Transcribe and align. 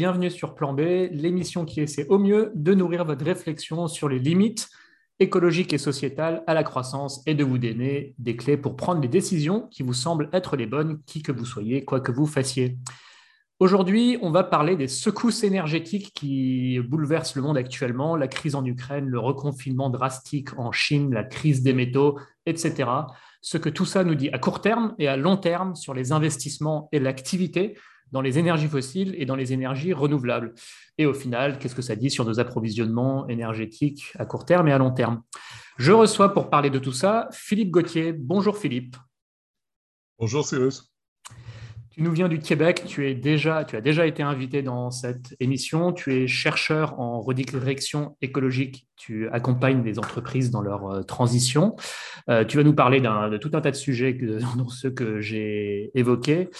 bienvenue 0.00 0.30
sur 0.30 0.54
Plan 0.54 0.72
B, 0.72 1.10
l'émission 1.10 1.66
qui 1.66 1.82
essaie 1.82 2.06
au 2.08 2.18
mieux 2.18 2.52
de 2.54 2.72
nourrir 2.72 3.04
votre 3.04 3.22
réflexion 3.22 3.86
sur 3.86 4.08
les 4.08 4.18
limites 4.18 4.70
écologiques 5.18 5.74
et 5.74 5.78
sociétales 5.78 6.42
à 6.46 6.54
la 6.54 6.64
croissance 6.64 7.20
et 7.26 7.34
de 7.34 7.44
vous 7.44 7.58
donner 7.58 8.14
des 8.16 8.34
clés 8.34 8.56
pour 8.56 8.76
prendre 8.76 9.02
les 9.02 9.08
décisions 9.08 9.68
qui 9.68 9.82
vous 9.82 9.92
semblent 9.92 10.30
être 10.32 10.56
les 10.56 10.64
bonnes, 10.64 11.02
qui 11.04 11.22
que 11.22 11.32
vous 11.32 11.44
soyez, 11.44 11.84
quoi 11.84 12.00
que 12.00 12.12
vous 12.12 12.24
fassiez. 12.24 12.78
Aujourd'hui, 13.58 14.16
on 14.22 14.30
va 14.30 14.42
parler 14.42 14.74
des 14.74 14.88
secousses 14.88 15.44
énergétiques 15.44 16.14
qui 16.14 16.80
bouleversent 16.80 17.36
le 17.36 17.42
monde 17.42 17.58
actuellement, 17.58 18.16
la 18.16 18.26
crise 18.26 18.54
en 18.54 18.64
Ukraine, 18.64 19.04
le 19.06 19.18
reconfinement 19.18 19.90
drastique 19.90 20.58
en 20.58 20.72
Chine, 20.72 21.12
la 21.12 21.24
crise 21.24 21.62
des 21.62 21.74
métaux, 21.74 22.18
etc. 22.46 22.88
Ce 23.42 23.58
que 23.58 23.68
tout 23.68 23.84
ça 23.84 24.02
nous 24.02 24.14
dit 24.14 24.30
à 24.30 24.38
court 24.38 24.62
terme 24.62 24.94
et 24.98 25.08
à 25.08 25.18
long 25.18 25.36
terme 25.36 25.74
sur 25.76 25.92
les 25.92 26.10
investissements 26.12 26.88
et 26.90 27.00
l'activité 27.00 27.76
dans 28.12 28.20
les 28.20 28.38
énergies 28.38 28.68
fossiles 28.68 29.14
et 29.18 29.26
dans 29.26 29.36
les 29.36 29.52
énergies 29.52 29.92
renouvelables. 29.92 30.54
Et 30.98 31.06
au 31.06 31.14
final, 31.14 31.58
qu'est-ce 31.58 31.74
que 31.74 31.82
ça 31.82 31.96
dit 31.96 32.10
sur 32.10 32.24
nos 32.24 32.40
approvisionnements 32.40 33.28
énergétiques 33.28 34.12
à 34.18 34.24
court 34.24 34.44
terme 34.44 34.68
et 34.68 34.72
à 34.72 34.78
long 34.78 34.92
terme? 34.92 35.22
Je 35.78 35.92
reçois 35.92 36.32
pour 36.32 36.50
parler 36.50 36.70
de 36.70 36.78
tout 36.78 36.92
ça 36.92 37.28
Philippe 37.32 37.70
Gauthier. 37.70 38.12
Bonjour 38.12 38.58
Philippe. 38.58 38.96
Bonjour 40.18 40.46
Cyrus. 40.46 40.90
Tu 41.90 42.02
nous 42.02 42.12
viens 42.12 42.28
du 42.28 42.38
Québec, 42.38 42.84
tu, 42.86 43.08
es 43.08 43.14
déjà, 43.14 43.64
tu 43.64 43.74
as 43.76 43.80
déjà 43.80 44.06
été 44.06 44.22
invité 44.22 44.62
dans 44.62 44.92
cette 44.92 45.34
émission, 45.40 45.92
tu 45.92 46.14
es 46.14 46.28
chercheur 46.28 47.00
en 47.00 47.20
redirection 47.20 48.16
écologique, 48.22 48.86
tu 48.96 49.28
accompagnes 49.30 49.82
des 49.82 49.98
entreprises 49.98 50.52
dans 50.52 50.60
leur 50.60 50.86
euh, 50.86 51.02
transition. 51.02 51.74
Euh, 52.28 52.44
tu 52.44 52.58
vas 52.58 52.62
nous 52.62 52.74
parler 52.74 53.00
de 53.00 53.36
tout 53.38 53.50
un 53.54 53.60
tas 53.60 53.72
de 53.72 53.76
sujets, 53.76 54.12
dont 54.56 54.68
ceux 54.68 54.90
que 54.90 55.20
j'ai 55.20 55.90
évoqués. 55.94 56.50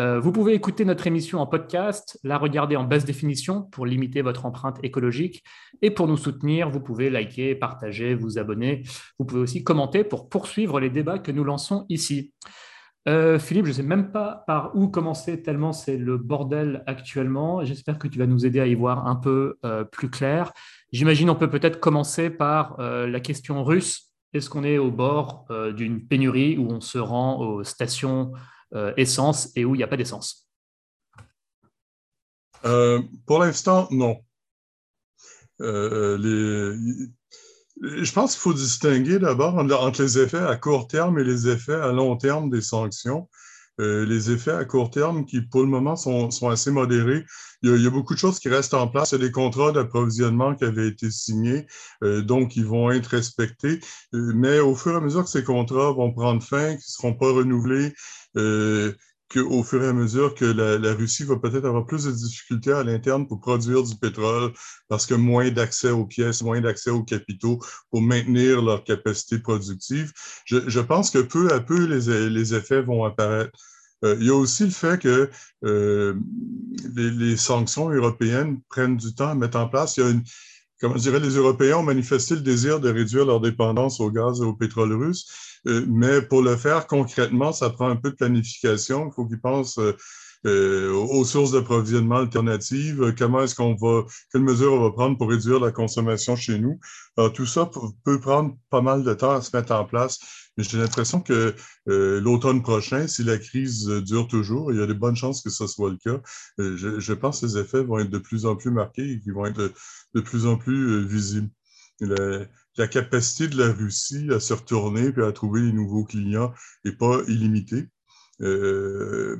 Euh, 0.00 0.18
vous 0.18 0.32
pouvez 0.32 0.54
écouter 0.54 0.84
notre 0.84 1.06
émission 1.06 1.40
en 1.40 1.46
podcast, 1.46 2.18
la 2.24 2.36
regarder 2.36 2.74
en 2.74 2.82
basse 2.82 3.04
définition 3.04 3.62
pour 3.62 3.86
limiter 3.86 4.22
votre 4.22 4.44
empreinte 4.44 4.78
écologique. 4.82 5.44
Et 5.82 5.90
pour 5.90 6.08
nous 6.08 6.16
soutenir, 6.16 6.68
vous 6.68 6.80
pouvez 6.80 7.10
liker, 7.10 7.54
partager, 7.54 8.14
vous 8.14 8.38
abonner. 8.38 8.82
Vous 9.18 9.24
pouvez 9.24 9.40
aussi 9.40 9.62
commenter 9.62 10.02
pour 10.02 10.28
poursuivre 10.28 10.80
les 10.80 10.90
débats 10.90 11.20
que 11.20 11.30
nous 11.30 11.44
lançons 11.44 11.86
ici. 11.88 12.32
Euh, 13.06 13.38
Philippe, 13.38 13.66
je 13.66 13.70
ne 13.70 13.74
sais 13.74 13.82
même 13.82 14.10
pas 14.10 14.44
par 14.46 14.74
où 14.74 14.88
commencer 14.88 15.42
tellement 15.42 15.72
c'est 15.72 15.98
le 15.98 16.16
bordel 16.16 16.82
actuellement. 16.86 17.64
J'espère 17.64 17.98
que 17.98 18.08
tu 18.08 18.18
vas 18.18 18.26
nous 18.26 18.46
aider 18.46 18.60
à 18.60 18.66
y 18.66 18.74
voir 18.74 19.06
un 19.06 19.16
peu 19.16 19.58
euh, 19.64 19.84
plus 19.84 20.10
clair. 20.10 20.52
J'imagine 20.90 21.30
on 21.30 21.36
peut 21.36 21.50
peut-être 21.50 21.80
commencer 21.80 22.30
par 22.30 22.78
la 22.78 23.20
question 23.20 23.62
russe. 23.62 24.10
Est-ce 24.32 24.48
qu'on 24.48 24.64
est 24.64 24.78
au 24.78 24.90
bord 24.90 25.46
d'une 25.76 26.06
pénurie 26.06 26.56
où 26.56 26.70
on 26.70 26.80
se 26.80 26.98
rend 26.98 27.40
aux 27.40 27.62
stations 27.62 28.32
essence 28.96 29.50
et 29.56 29.64
où 29.64 29.74
il 29.74 29.78
n'y 29.78 29.84
a 29.84 29.88
pas 29.88 29.96
d'essence 29.96 30.48
euh, 32.64 33.00
Pour 33.26 33.38
l'instant, 33.38 33.88
non. 33.90 34.18
Euh, 35.60 36.76
je 37.80 38.12
pense 38.12 38.32
qu'il 38.32 38.40
faut 38.40 38.54
distinguer 38.54 39.18
d'abord 39.18 39.56
entre 39.56 40.02
les 40.02 40.18
effets 40.18 40.38
à 40.38 40.56
court 40.56 40.88
terme 40.88 41.18
et 41.18 41.24
les 41.24 41.48
effets 41.48 41.74
à 41.74 41.92
long 41.92 42.16
terme 42.16 42.50
des 42.50 42.62
sanctions. 42.62 43.28
les 43.78 44.30
effets 44.30 44.52
à 44.52 44.64
court 44.64 44.90
terme 44.90 45.24
qui, 45.24 45.40
pour 45.42 45.62
le 45.62 45.68
moment, 45.68 45.96
sont, 45.96 46.48
assez 46.48 46.70
modérés. 46.70 47.24
Il 47.64 47.82
y, 47.82 47.86
a, 47.86 47.90
beaucoup 47.90 48.12
de 48.12 48.18
choses 48.18 48.38
qui 48.38 48.50
restent 48.50 48.74
en 48.74 48.88
place. 48.88 49.12
Il 49.12 49.20
y 49.20 49.22
a 49.22 49.26
des 49.26 49.32
contrats 49.32 49.72
d'approvisionnement 49.72 50.54
qui 50.54 50.64
avaient 50.64 50.88
été 50.88 51.10
signés, 51.10 51.66
donc 52.02 52.56
ils 52.56 52.66
vont 52.66 52.90
être 52.90 53.06
respectés. 53.06 53.80
mais 54.12 54.60
au 54.60 54.74
fur 54.74 54.92
et 54.92 54.96
à 54.96 55.00
mesure 55.00 55.24
que 55.24 55.30
ces 55.30 55.44
contrats 55.44 55.92
vont 55.92 56.12
prendre 56.12 56.42
fin, 56.42 56.68
qu'ils 56.68 56.76
ne 56.76 56.80
seront 56.80 57.14
pas 57.14 57.32
renouvelés, 57.32 57.94
euh, 58.36 58.92
qu'au 59.32 59.62
fur 59.62 59.82
et 59.82 59.88
à 59.88 59.92
mesure 59.92 60.34
que 60.34 60.44
la, 60.44 60.94
Russie 60.94 61.24
va 61.24 61.36
peut-être 61.36 61.64
avoir 61.64 61.86
plus 61.86 62.04
de 62.04 62.12
difficultés 62.12 62.72
à 62.72 62.84
l'interne 62.84 63.26
pour 63.26 63.40
produire 63.40 63.82
du 63.82 63.96
pétrole 63.96 64.52
parce 64.88 65.06
que 65.06 65.14
moins 65.14 65.50
d'accès 65.50 65.90
aux 65.90 66.06
pièces, 66.06 66.42
moins 66.42 66.60
d'accès 66.60 66.90
aux 66.90 67.02
capitaux 67.02 67.58
pour 67.90 68.02
maintenir 68.02 68.62
leur 68.62 68.84
capacité 68.84 69.38
productive. 69.38 70.12
Je, 70.44 70.80
pense 70.80 71.10
que 71.10 71.18
peu 71.18 71.52
à 71.52 71.60
peu, 71.60 71.84
les, 71.86 72.54
effets 72.54 72.82
vont 72.82 73.04
apparaître. 73.04 73.58
Euh, 74.04 74.16
il 74.20 74.26
y 74.26 74.30
a 74.30 74.34
aussi 74.34 74.64
le 74.64 74.70
fait 74.70 75.00
que 75.00 75.30
euh, 75.64 76.14
les, 76.94 77.36
sanctions 77.36 77.88
européennes 77.88 78.60
prennent 78.68 78.96
du 78.96 79.14
temps 79.14 79.30
à 79.30 79.34
mettre 79.34 79.58
en 79.58 79.68
place. 79.68 79.96
Il 79.96 80.22
comment 80.80 80.96
je 80.96 81.02
dirais, 81.02 81.20
les 81.20 81.36
Européens 81.36 81.78
ont 81.78 81.82
manifesté 81.82 82.34
le 82.34 82.42
désir 82.42 82.80
de 82.80 82.90
réduire 82.90 83.24
leur 83.24 83.40
dépendance 83.40 84.00
au 84.00 84.10
gaz 84.10 84.40
et 84.40 84.44
au 84.44 84.54
pétrole 84.54 84.92
russe. 84.92 85.60
Euh, 85.66 85.84
mais 85.88 86.20
pour 86.20 86.42
le 86.42 86.56
faire 86.56 86.86
concrètement, 86.86 87.52
ça 87.52 87.70
prend 87.70 87.88
un 87.88 87.96
peu 87.96 88.10
de 88.10 88.16
planification. 88.16 89.08
Il 89.08 89.14
faut 89.14 89.26
qu'ils 89.26 89.40
pensent 89.40 89.80
euh, 90.46 90.74
euh, 90.90 90.92
aux 90.92 91.24
sources 91.24 91.52
d'approvisionnement 91.52 92.16
alternatives, 92.16 93.14
comment 93.16 93.42
est-ce 93.42 93.54
qu'on 93.54 93.74
va, 93.74 94.04
quelles 94.32 94.42
mesures 94.42 94.72
on 94.74 94.82
va 94.82 94.90
prendre 94.90 95.16
pour 95.16 95.30
réduire 95.30 95.60
la 95.60 95.72
consommation 95.72 96.36
chez 96.36 96.58
nous. 96.58 96.78
Tout 97.34 97.46
ça 97.46 97.70
peut 98.04 98.20
prendre 98.20 98.56
pas 98.70 98.82
mal 98.82 99.04
de 99.04 99.14
temps 99.14 99.32
à 99.32 99.42
se 99.42 99.56
mettre 99.56 99.72
en 99.72 99.84
place. 99.84 100.18
Mais 100.56 100.64
j'ai 100.64 100.78
l'impression 100.78 101.20
que 101.20 101.54
l'automne 101.86 102.62
prochain, 102.62 103.06
si 103.06 103.24
la 103.24 103.38
crise 103.38 103.86
dure 103.86 104.28
toujours, 104.28 104.72
il 104.72 104.78
y 104.78 104.82
a 104.82 104.86
de 104.86 104.92
bonnes 104.92 105.16
chances 105.16 105.42
que 105.42 105.50
ce 105.50 105.66
soit 105.66 105.90
le 105.90 105.96
cas. 105.98 106.20
je, 106.58 107.12
pense 107.12 107.40
que 107.40 107.48
ces 107.48 107.58
effets 107.58 107.82
vont 107.82 107.98
être 107.98 108.10
de 108.10 108.18
plus 108.18 108.46
en 108.46 108.56
plus 108.56 108.70
marqués 108.70 109.12
et 109.12 109.20
qu'ils 109.20 109.32
vont 109.32 109.46
être 109.46 109.72
de, 110.14 110.20
plus 110.20 110.46
en 110.46 110.56
plus 110.56 111.06
visibles 111.06 111.50
la 112.76 112.88
capacité 112.88 113.48
de 113.48 113.56
la 113.56 113.72
Russie 113.72 114.28
à 114.32 114.40
se 114.40 114.52
retourner 114.52 115.12
et 115.16 115.22
à 115.22 115.32
trouver 115.32 115.62
des 115.62 115.72
nouveaux 115.72 116.04
clients 116.04 116.52
n'est 116.84 116.96
pas 116.96 117.20
illimitée. 117.28 117.88
Euh, 118.44 119.36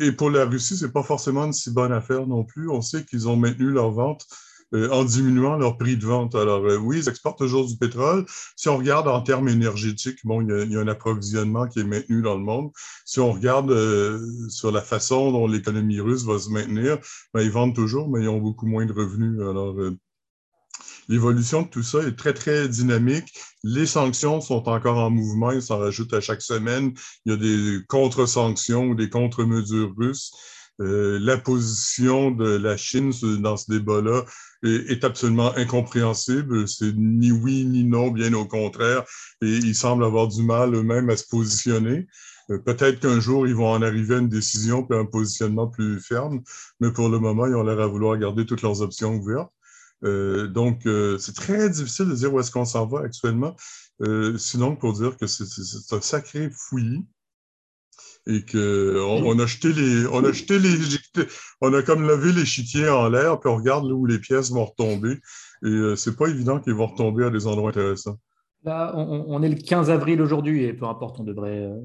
et 0.00 0.12
pour 0.12 0.30
la 0.30 0.44
Russie, 0.44 0.76
c'est 0.76 0.92
pas 0.92 1.02
forcément 1.02 1.44
une 1.44 1.52
si 1.52 1.70
bonne 1.70 1.92
affaire 1.92 2.26
non 2.26 2.44
plus. 2.44 2.68
On 2.68 2.82
sait 2.82 3.04
qu'ils 3.04 3.28
ont 3.28 3.36
maintenu 3.36 3.70
leur 3.70 3.90
vente 3.90 4.26
euh, 4.74 4.90
en 4.90 5.04
diminuant 5.04 5.56
leur 5.56 5.78
prix 5.78 5.96
de 5.96 6.04
vente. 6.04 6.34
Alors 6.34 6.64
euh, 6.64 6.76
oui, 6.76 6.98
ils 6.98 7.08
exportent 7.08 7.38
toujours 7.38 7.66
du 7.66 7.76
pétrole. 7.76 8.26
Si 8.56 8.68
on 8.68 8.76
regarde 8.78 9.08
en 9.08 9.22
termes 9.22 9.48
énergétiques, 9.48 10.18
bon, 10.24 10.42
il 10.42 10.72
y, 10.72 10.76
a, 10.76 10.80
un 10.80 10.88
approvisionnement 10.88 11.68
qui 11.68 11.80
est 11.80 11.84
maintenu 11.84 12.22
dans 12.22 12.34
le 12.34 12.44
monde. 12.44 12.70
Si 13.04 13.20
on 13.20 13.32
regarde 13.32 13.72
sur 14.48 14.72
la 14.72 14.82
façon 14.82 15.32
dont 15.32 15.46
l'économie 15.46 16.00
russe 16.00 16.24
va 16.24 16.38
se 16.38 16.50
maintenir, 16.50 16.98
ben, 17.32 17.42
ils 17.42 17.50
vendent 17.50 17.74
toujours, 17.74 18.08
mais 18.10 18.22
ils 18.22 18.28
ont 18.28 18.40
beaucoup 18.40 18.66
moins 18.66 18.86
de 18.86 18.92
revenus. 18.92 19.40
Alors 19.40 19.76
l'évolution 21.08 21.62
de 21.62 21.68
tout 21.68 21.82
ça 21.82 21.98
est 22.00 22.16
très, 22.16 22.34
très 22.34 22.68
dynamique. 22.68 23.32
Les 23.64 23.86
sanctions 23.86 24.40
sont 24.40 24.68
encore 24.68 24.98
en 24.98 25.10
mouvement, 25.10 25.50
ils 25.50 25.62
s'en 25.62 25.78
rajoutent 25.78 26.14
à 26.14 26.20
chaque 26.20 26.42
semaine. 26.42 26.92
Il 27.24 27.32
y 27.32 27.34
a 27.34 27.38
des 27.38 27.84
contre-sanctions 27.88 28.88
ou 28.88 28.94
des 28.94 29.08
contre-mesures 29.08 29.94
russes. 29.96 30.32
Euh, 30.80 31.18
la 31.20 31.36
position 31.36 32.30
de 32.30 32.56
la 32.56 32.76
Chine 32.76 33.12
dans 33.40 33.56
ce 33.56 33.70
débat-là 33.70 34.24
est, 34.64 35.04
absolument 35.04 35.54
incompréhensible. 35.56 36.66
C'est 36.66 36.94
ni 36.96 37.30
oui 37.30 37.64
ni 37.64 37.84
non, 37.84 38.10
bien 38.10 38.32
au 38.32 38.46
contraire. 38.46 39.04
Et 39.42 39.48
ils 39.48 39.74
semblent 39.74 40.04
avoir 40.04 40.28
du 40.28 40.42
mal 40.42 40.74
eux-mêmes 40.74 41.10
à 41.10 41.16
se 41.16 41.26
positionner. 41.28 42.06
Euh, 42.50 42.58
peut-être 42.58 43.00
qu'un 43.00 43.20
jour, 43.20 43.46
ils 43.46 43.54
vont 43.54 43.70
en 43.70 43.82
arriver 43.82 44.16
à 44.16 44.18
une 44.18 44.28
décision 44.28 44.86
et 44.90 44.96
un 44.96 45.04
positionnement 45.04 45.68
plus 45.68 46.00
ferme, 46.00 46.42
mais 46.80 46.90
pour 46.90 47.08
le 47.08 47.18
moment, 47.18 47.46
ils 47.46 47.54
ont 47.54 47.62
l'air 47.62 47.80
à 47.80 47.86
vouloir 47.86 48.16
garder 48.18 48.46
toutes 48.46 48.62
leurs 48.62 48.82
options 48.82 49.14
ouvertes. 49.14 49.52
Euh, 50.04 50.48
donc, 50.48 50.86
euh, 50.86 51.18
c'est 51.18 51.34
très 51.34 51.70
difficile 51.70 52.08
de 52.08 52.14
dire 52.14 52.32
où 52.32 52.40
est-ce 52.40 52.50
qu'on 52.50 52.64
s'en 52.64 52.86
va 52.86 53.00
actuellement. 53.00 53.56
Euh, 54.02 54.36
sinon, 54.38 54.76
pour 54.76 54.92
dire 54.92 55.16
que 55.16 55.26
c'est 55.26 55.94
un 55.94 56.00
sacré 56.00 56.50
fouillis 56.50 57.06
et 58.26 58.44
qu'on 58.44 58.58
on 59.24 59.38
a 59.38 59.46
jeté 59.46 59.72
les, 59.72 60.06
on 60.06 60.24
a 60.24 60.32
jeté 60.32 60.58
les, 60.58 60.78
on 61.60 61.74
a 61.74 61.82
comme 61.82 62.06
levé 62.06 62.32
les 62.32 62.44
chitiers 62.44 62.88
en 62.88 63.08
l'air, 63.08 63.40
puis 63.40 63.50
on 63.50 63.56
regarde 63.56 63.84
où 63.90 64.06
les 64.06 64.18
pièces 64.18 64.50
vont 64.50 64.64
retomber. 64.64 65.18
Et 65.64 65.94
c'est 65.96 66.16
pas 66.16 66.28
évident 66.28 66.60
qu'ils 66.60 66.74
vont 66.74 66.86
retomber 66.86 67.24
à 67.24 67.30
des 67.30 67.46
endroits 67.46 67.70
intéressants. 67.70 68.18
Là, 68.64 68.92
on, 68.94 69.42
est 69.42 69.48
le 69.48 69.56
15 69.56 69.90
avril 69.90 70.22
aujourd'hui, 70.22 70.62
et 70.62 70.72
peu 70.72 70.84
importe, 70.86 71.18
on 71.18 71.24
devrait 71.24 71.64
euh, 71.64 71.80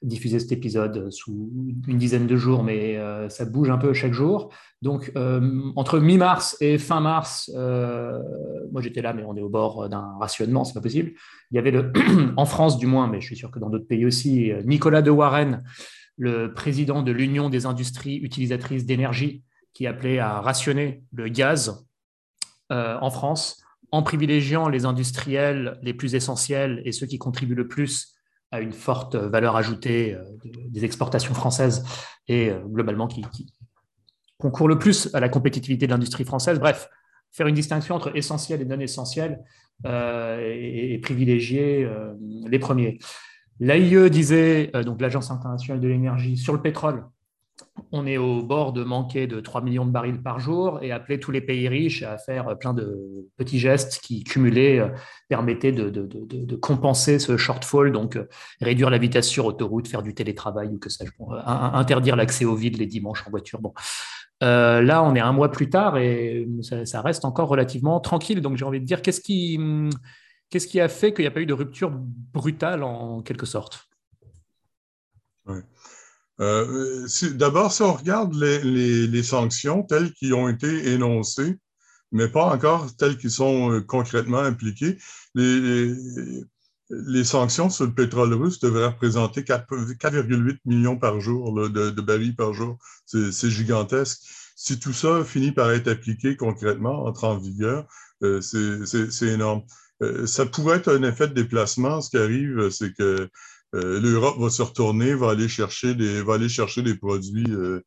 diffuser 0.00 0.38
cet 0.38 0.52
épisode 0.52 1.10
sous 1.10 1.50
une 1.88 1.98
dizaine 1.98 2.28
de 2.28 2.36
jours, 2.36 2.62
mais 2.62 2.96
euh, 2.98 3.28
ça 3.28 3.44
bouge 3.46 3.68
un 3.68 3.78
peu 3.78 3.92
chaque 3.92 4.12
jour. 4.12 4.54
Donc, 4.80 5.10
euh, 5.16 5.72
entre 5.74 5.98
mi-mars 5.98 6.56
et 6.60 6.78
fin 6.78 7.00
mars, 7.00 7.50
moi 7.52 8.80
j'étais 8.80 9.02
là, 9.02 9.12
mais 9.12 9.24
on 9.24 9.36
est 9.36 9.40
au 9.40 9.48
bord 9.48 9.88
d'un 9.88 10.16
rationnement, 10.20 10.62
c'est 10.62 10.74
pas 10.74 10.80
possible. 10.80 11.14
Il 11.50 11.56
y 11.56 11.58
avait 11.58 11.72
le, 11.72 11.92
en 12.36 12.44
France 12.44 12.78
du 12.78 12.86
moins, 12.86 13.08
mais 13.08 13.20
je 13.20 13.26
suis 13.26 13.36
sûr 13.36 13.50
que 13.50 13.58
dans 13.58 13.68
d'autres 13.68 13.88
pays 13.88 14.06
aussi, 14.06 14.52
Nicolas 14.64 15.02
de 15.02 15.10
Warren, 15.10 15.64
le 16.16 16.54
président 16.54 17.02
de 17.02 17.10
l'Union 17.10 17.50
des 17.50 17.66
industries 17.66 18.18
utilisatrices 18.18 18.86
d'énergie, 18.86 19.42
qui 19.74 19.88
appelait 19.88 20.20
à 20.20 20.40
rationner 20.40 21.02
le 21.12 21.28
gaz 21.28 21.84
en 22.70 23.10
France 23.10 23.61
en 23.92 24.02
privilégiant 24.02 24.68
les 24.68 24.86
industriels 24.86 25.78
les 25.82 25.94
plus 25.94 26.14
essentiels 26.14 26.82
et 26.84 26.92
ceux 26.92 27.06
qui 27.06 27.18
contribuent 27.18 27.54
le 27.54 27.68
plus 27.68 28.16
à 28.50 28.60
une 28.60 28.72
forte 28.72 29.16
valeur 29.16 29.56
ajoutée 29.56 30.14
euh, 30.14 30.24
des 30.68 30.84
exportations 30.84 31.34
françaises 31.34 31.84
et 32.26 32.50
euh, 32.50 32.60
globalement 32.60 33.06
qui, 33.06 33.24
concourent 34.38 34.68
le 34.68 34.78
plus 34.78 35.08
à 35.14 35.20
la 35.20 35.28
compétitivité 35.28 35.86
de 35.86 35.92
l'industrie 35.92 36.24
française. 36.24 36.58
Bref, 36.58 36.88
faire 37.30 37.46
une 37.46 37.54
distinction 37.54 37.94
entre 37.94 38.16
essentiel 38.16 38.60
et 38.60 38.64
non 38.64 38.80
essentiel 38.80 39.38
euh, 39.86 40.40
et, 40.52 40.98
privilégier 40.98 41.88
les 42.48 42.58
premiers. 42.58 42.98
L'AIE 43.60 44.10
disait, 44.10 44.72
donc 44.84 45.00
l'Agence 45.00 45.30
internationale 45.30 45.80
de 45.80 45.86
l'énergie, 45.86 46.36
sur 46.36 46.52
le 46.52 46.60
pétrole, 46.60 47.04
on 47.90 48.06
est 48.06 48.16
au 48.16 48.42
bord 48.42 48.72
de 48.72 48.84
manquer 48.84 49.26
de 49.26 49.40
3 49.40 49.62
millions 49.62 49.86
de 49.86 49.90
barils 49.90 50.20
par 50.22 50.38
jour 50.40 50.82
et 50.82 50.92
appeler 50.92 51.18
tous 51.18 51.30
les 51.30 51.40
pays 51.40 51.68
riches 51.68 52.02
à 52.02 52.18
faire 52.18 52.56
plein 52.58 52.74
de 52.74 53.28
petits 53.36 53.58
gestes 53.58 54.00
qui, 54.02 54.24
cumulés, 54.24 54.78
euh, 54.78 54.88
permettaient 55.28 55.72
de, 55.72 56.56
compenser 56.56 57.18
ce 57.18 57.36
shortfall, 57.36 57.92
donc 57.92 58.16
euh, 58.16 58.28
réduire 58.60 58.90
la 58.90 58.98
vitesse 58.98 59.28
sur 59.28 59.46
autoroute, 59.46 59.88
faire 59.88 60.02
du 60.02 60.14
télétravail 60.14 60.68
ou 60.68 60.78
que 60.78 60.90
sais-je, 60.90 61.10
euh, 61.20 61.40
interdire 61.46 62.16
l'accès 62.16 62.44
au 62.44 62.54
vide 62.54 62.78
les 62.78 62.86
dimanches 62.86 63.26
en 63.26 63.30
voiture. 63.30 63.60
Là, 64.40 65.02
on 65.04 65.14
est 65.14 65.20
un 65.20 65.32
mois 65.32 65.50
plus 65.50 65.70
tard 65.70 65.98
et 65.98 66.48
ça, 66.84 67.00
reste 67.00 67.24
encore 67.24 67.48
relativement 67.48 68.00
tranquille. 68.00 68.40
Donc, 68.40 68.56
j'ai 68.56 68.64
envie 68.64 68.80
de 68.80 68.84
dire, 68.84 69.00
qu'est-ce 69.00 69.20
qui, 69.20 69.58
qu'est-ce 70.50 70.66
qui 70.66 70.80
a 70.80 70.88
fait 70.88 71.14
qu'il 71.14 71.22
n'y 71.22 71.28
a 71.28 71.30
pas 71.30 71.40
eu 71.40 71.46
de 71.46 71.54
rupture 71.54 71.92
brutale 71.92 72.82
en 72.82 73.22
quelque 73.22 73.46
sorte? 73.46 73.88
Euh, 76.42 77.06
d'abord, 77.34 77.72
si 77.72 77.82
on 77.82 77.92
regarde 77.92 78.34
les, 78.34 79.22
sanctions 79.22 79.84
telles 79.84 80.12
qu'elles 80.12 80.34
ont 80.34 80.48
été 80.48 80.88
énoncées, 80.92 81.58
mais 82.10 82.28
pas 82.28 82.46
encore 82.46 82.94
telles 82.96 83.16
qu'elles 83.16 83.30
sont 83.30 83.70
euh, 83.72 83.80
concrètement 83.80 84.38
appliquées, 84.38 84.98
les, 85.34 85.94
sanctions 87.24 87.70
sur 87.70 87.86
le 87.86 87.94
pétrole 87.94 88.34
russe 88.34 88.58
devraient 88.58 88.88
représenter 88.88 89.42
4,8 89.42 90.58
millions 90.64 90.98
par 90.98 91.20
jour 91.20 91.54
de, 91.70 92.00
barils 92.00 92.34
par 92.34 92.52
jour. 92.52 92.76
C'est 93.06 93.50
gigantesque. 93.50 94.20
Si 94.56 94.78
tout 94.78 94.92
ça 94.92 95.24
finit 95.24 95.52
par 95.52 95.70
être 95.70 95.88
appliqué 95.88 96.36
concrètement, 96.36 97.04
entre 97.06 97.24
en 97.24 97.38
vigueur, 97.38 97.86
euh, 98.24 98.40
c'est 98.40 99.26
énorme. 99.26 99.62
ça 100.26 100.44
pourrait 100.46 100.78
être 100.78 100.92
un 100.92 101.02
effet 101.04 101.28
de 101.28 101.34
déplacement. 101.34 102.00
Ce 102.00 102.10
qui 102.10 102.18
arrive, 102.18 102.68
c'est 102.70 102.92
que 102.92 103.30
euh, 103.74 104.00
l'Europe 104.00 104.38
va 104.38 104.50
se 104.50 104.62
retourner, 104.62 105.14
va 105.14 105.30
aller 105.30 105.48
chercher 105.48 105.94
des, 105.94 106.22
va 106.22 106.34
aller 106.34 106.48
chercher 106.48 106.82
des 106.82 106.94
produits, 106.94 107.50
euh, 107.50 107.80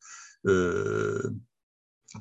euh, 0.48 1.22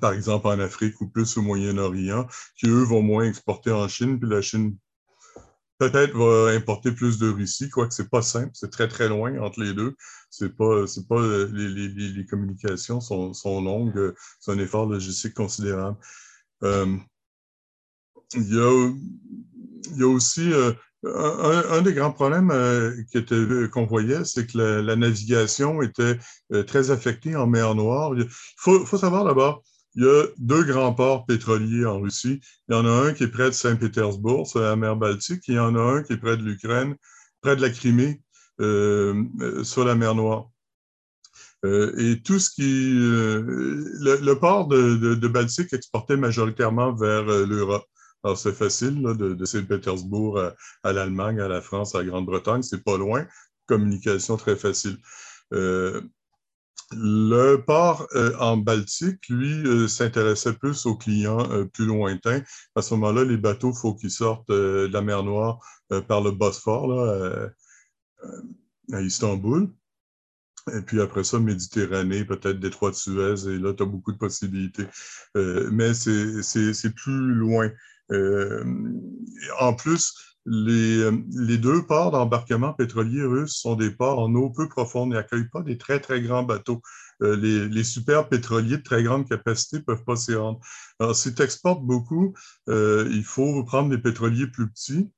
par 0.00 0.12
exemple 0.12 0.48
en 0.48 0.58
Afrique 0.58 1.00
ou 1.00 1.08
plus 1.08 1.36
au 1.38 1.42
Moyen-Orient, 1.42 2.26
qui 2.56 2.66
eux 2.68 2.82
vont 2.82 3.02
moins 3.02 3.24
exporter 3.24 3.70
en 3.70 3.88
Chine, 3.88 4.18
puis 4.20 4.28
la 4.28 4.42
Chine 4.42 4.76
peut-être 5.78 6.14
va 6.16 6.50
importer 6.52 6.92
plus 6.92 7.18
de 7.18 7.28
Russie, 7.28 7.70
quoique 7.70 7.94
c'est 7.94 8.10
pas 8.10 8.22
simple, 8.22 8.50
c'est 8.52 8.70
très 8.70 8.86
très 8.88 9.08
loin 9.08 9.38
entre 9.40 9.60
les 9.60 9.72
deux. 9.74 9.96
C'est 10.30 10.54
pas, 10.54 10.86
c'est 10.86 11.08
pas 11.08 11.20
les, 11.52 11.68
les, 11.68 11.88
les, 11.88 12.26
communications 12.26 13.00
sont, 13.00 13.32
sont 13.32 13.62
longues, 13.62 14.14
c'est 14.40 14.52
un 14.52 14.58
effort 14.58 14.86
logistique 14.86 15.34
considérable. 15.34 15.96
il, 16.62 16.98
y 18.34 18.58
a, 18.60 18.92
il 19.90 19.96
y 19.96 20.02
a 20.02 20.08
aussi 20.08 20.52
un, 21.06 21.82
des 21.82 21.92
grands 21.92 22.12
problèmes 22.12 22.50
euh, 22.50 22.94
euh, 23.32 23.68
qu'on 23.68 23.86
voyait, 23.86 24.24
c'est 24.24 24.46
que 24.46 24.58
la, 24.58 24.96
navigation 24.96 25.82
était 25.82 26.18
euh, 26.52 26.62
très 26.62 26.90
affectée 26.90 27.36
en 27.36 27.46
mer 27.46 27.74
Noire. 27.74 28.12
Il 28.16 28.26
faut, 28.56 28.84
savoir 28.96 29.24
d'abord, 29.24 29.62
il 29.94 30.04
y 30.04 30.08
a 30.08 30.26
deux 30.38 30.64
grands 30.64 30.94
ports 30.94 31.26
pétroliers 31.26 31.84
en 31.84 32.00
Russie. 32.00 32.40
Il 32.68 32.74
y 32.74 32.78
en 32.78 32.86
a 32.86 32.90
un 32.90 33.12
qui 33.12 33.24
est 33.24 33.28
près 33.28 33.46
de 33.46 33.54
Saint-Pétersbourg, 33.54 34.46
c'est 34.46 34.60
la 34.60 34.76
mer 34.76 34.96
Baltique, 34.96 35.48
et 35.48 35.52
il 35.52 35.56
y 35.56 35.58
en 35.58 35.76
a 35.76 35.80
un 35.80 36.02
qui 36.02 36.14
est 36.14 36.18
près 36.18 36.36
de 36.36 36.42
l'Ukraine, 36.42 36.96
près 37.40 37.56
de 37.56 37.62
la 37.62 37.70
Crimée, 37.70 38.20
sur 38.58 39.84
la 39.84 39.94
mer 39.94 40.14
Noire. 40.14 40.48
et 41.64 42.20
tout 42.24 42.38
ce 42.38 42.50
qui. 42.50 42.92
le, 42.92 44.34
port 44.34 44.68
de, 44.68 45.28
Baltique 45.28 45.72
exportait 45.72 46.16
majoritairement 46.16 46.94
vers 46.94 47.24
l'Europe. 47.24 47.84
Alors, 48.24 48.38
c'est 48.38 48.54
facile 48.54 49.02
de, 49.02 49.44
Saint-Pétersbourg 49.44 50.40
à, 50.82 50.92
l'Allemagne, 50.92 51.40
à 51.40 51.48
la 51.48 51.60
France, 51.60 51.94
à 51.94 51.98
la 51.98 52.06
Grande-Bretagne. 52.06 52.62
C'est 52.62 52.82
pas 52.82 52.96
loin. 52.96 53.26
Communication 53.66 54.38
très 54.38 54.56
facile. 54.56 54.98
Euh, 55.52 56.00
le 56.92 57.56
port 57.56 58.06
euh, 58.14 58.34
en 58.38 58.56
Baltique, 58.56 59.28
lui, 59.28 59.66
euh, 59.66 59.88
s'intéressait 59.88 60.54
plus 60.54 60.86
aux 60.86 60.96
clients 60.96 61.46
plus 61.74 61.84
lointains. 61.84 62.42
À 62.74 62.82
ce 62.82 62.94
moment-là, 62.94 63.24
les 63.24 63.36
bateaux, 63.36 63.72
il 63.72 63.78
faut 63.78 63.94
qu'ils 63.94 64.10
sortent 64.10 64.48
de 64.48 64.88
la 64.90 65.02
mer 65.02 65.22
Noire 65.22 65.58
par 66.08 66.22
le 66.22 66.30
Bosphore, 66.30 66.98
à 68.92 69.00
Istanbul. 69.02 69.70
Et 70.74 70.80
puis 70.80 71.02
après 71.02 71.24
ça, 71.24 71.38
Méditerranée, 71.38 72.24
peut-être 72.24 72.58
Détroit 72.58 72.90
de 72.90 72.96
Suez, 72.96 73.48
et 73.48 73.58
là, 73.58 73.74
tu 73.74 73.82
as 73.82 73.86
beaucoup 73.86 74.12
de 74.12 74.18
possibilités. 74.18 74.86
mais 75.34 75.92
c'est 75.92 76.94
plus 76.94 77.34
loin. 77.34 77.70
Euh, 78.12 78.64
en 79.60 79.74
plus, 79.74 80.14
les, 80.46 81.10
les, 81.30 81.56
deux 81.56 81.86
ports 81.86 82.10
d'embarquement 82.10 82.74
pétrolier 82.74 83.22
russes 83.22 83.56
sont 83.56 83.76
des 83.76 83.90
ports 83.90 84.18
en 84.18 84.34
eau 84.34 84.50
peu 84.50 84.68
profonde 84.68 85.12
et 85.12 85.16
n'accueillent 85.16 85.48
pas 85.48 85.62
des 85.62 85.78
très, 85.78 86.00
très 86.00 86.20
grands 86.20 86.42
bateaux. 86.42 86.82
Euh, 87.22 87.36
les, 87.36 87.68
les, 87.68 87.84
super 87.84 88.28
pétroliers 88.28 88.76
de 88.76 88.82
très 88.82 89.02
grande 89.02 89.26
capacité 89.28 89.78
ne 89.78 89.82
peuvent 89.82 90.04
pas 90.04 90.16
s'y 90.16 90.34
rendre. 90.34 90.60
Alors, 91.00 91.16
si 91.16 91.34
tu 91.34 91.42
exportes 91.42 91.82
beaucoup, 91.82 92.34
euh, 92.68 93.08
il 93.10 93.24
faut 93.24 93.64
prendre 93.64 93.88
des 93.88 93.98
pétroliers 93.98 94.46
plus 94.46 94.68
petits 94.68 95.10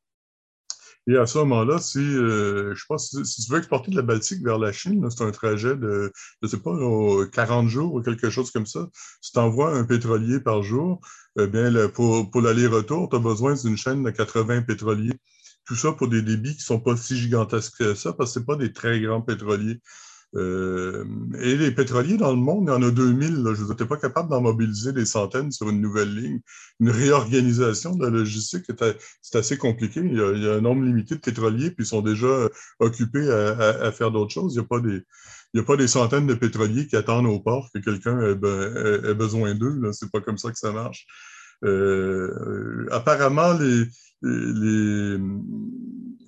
et 1.08 1.16
à 1.16 1.26
ce 1.26 1.38
moment-là, 1.38 1.78
si, 1.78 1.98
euh, 1.98 2.74
je 2.74 2.80
sais 2.80 2.86
pas, 2.88 2.98
si, 2.98 3.22
tu 3.22 3.52
veux 3.52 3.58
exporter 3.58 3.90
de 3.92 3.96
la 3.96 4.02
Baltique 4.02 4.42
vers 4.42 4.58
la 4.58 4.72
Chine, 4.72 5.08
c'est 5.10 5.22
un 5.22 5.30
trajet 5.30 5.76
de, 5.76 6.12
je 6.42 6.48
sais 6.48 6.58
pas, 6.58 6.72
40 7.32 7.68
jours 7.68 7.94
ou 7.94 8.02
quelque 8.02 8.28
chose 8.28 8.50
comme 8.50 8.66
ça. 8.66 8.88
Si 9.20 9.32
tu 9.32 9.38
envoies 9.38 9.72
un 9.72 9.84
pétrolier 9.84 10.40
par 10.40 10.62
jour, 10.62 11.00
eh 11.38 11.46
bien, 11.46 11.88
pour, 11.88 12.30
pour 12.30 12.40
l'aller-retour, 12.40 13.08
tu 13.08 13.16
as 13.16 13.18
besoin 13.20 13.54
d'une 13.54 13.76
chaîne 13.76 14.02
de 14.02 14.10
80 14.10 14.62
pétroliers. 14.62 15.14
Tout 15.64 15.76
ça 15.76 15.92
pour 15.92 16.08
des 16.08 16.22
débits 16.22 16.52
qui 16.52 16.62
ne 16.62 16.62
sont 16.62 16.80
pas 16.80 16.96
si 16.96 17.16
gigantesques 17.16 17.78
que 17.78 17.94
ça, 17.94 18.12
parce 18.12 18.34
que 18.34 18.40
ce 18.40 18.44
pas 18.44 18.56
des 18.56 18.72
très 18.72 19.00
grands 19.00 19.22
pétroliers. 19.22 19.80
Euh, 20.36 21.04
et 21.40 21.56
les 21.56 21.70
pétroliers 21.70 22.18
dans 22.18 22.30
le 22.30 22.36
monde, 22.36 22.64
il 22.68 22.70
y 22.70 22.74
en 22.74 22.82
a 22.82 22.90
2000. 22.90 23.44
Je 23.54 23.64
n'étais 23.64 23.86
pas 23.86 23.96
capable 23.96 24.28
d'en 24.28 24.42
mobiliser 24.42 24.92
des 24.92 25.06
centaines 25.06 25.50
sur 25.50 25.70
une 25.70 25.80
nouvelle 25.80 26.14
ligne. 26.14 26.40
Une 26.80 26.90
réorganisation 26.90 27.94
de 27.94 28.04
la 28.04 28.10
logistique, 28.10 28.64
c'est 29.22 29.38
assez 29.38 29.56
compliqué. 29.56 30.00
Il 30.00 30.16
y, 30.16 30.20
a, 30.20 30.54
un 30.54 30.60
nombre 30.60 30.84
limité 30.84 31.14
de 31.14 31.20
pétroliers, 31.20 31.70
puis 31.70 31.84
ils 31.84 31.88
sont 31.88 32.02
déjà 32.02 32.48
occupés 32.80 33.30
à, 33.30 33.90
faire 33.92 34.10
d'autres 34.10 34.32
choses. 34.32 34.54
Il 34.54 34.58
n'y 34.58 35.60
a, 35.60 35.64
pas 35.64 35.76
des, 35.76 35.88
centaines 35.88 36.26
de 36.26 36.34
pétroliers 36.34 36.86
qui 36.86 36.96
attendent 36.96 37.26
au 37.26 37.40
port 37.40 37.70
que 37.74 37.78
quelqu'un 37.78 38.20
ait, 38.20 39.14
besoin 39.14 39.54
d'eux. 39.54 39.80
C'est 39.92 40.10
pas 40.10 40.20
comme 40.20 40.38
ça 40.38 40.50
que 40.50 40.58
ça 40.58 40.72
marche. 40.72 41.06
Euh, 41.64 42.86
apparemment, 42.90 43.54
les, 43.54 43.86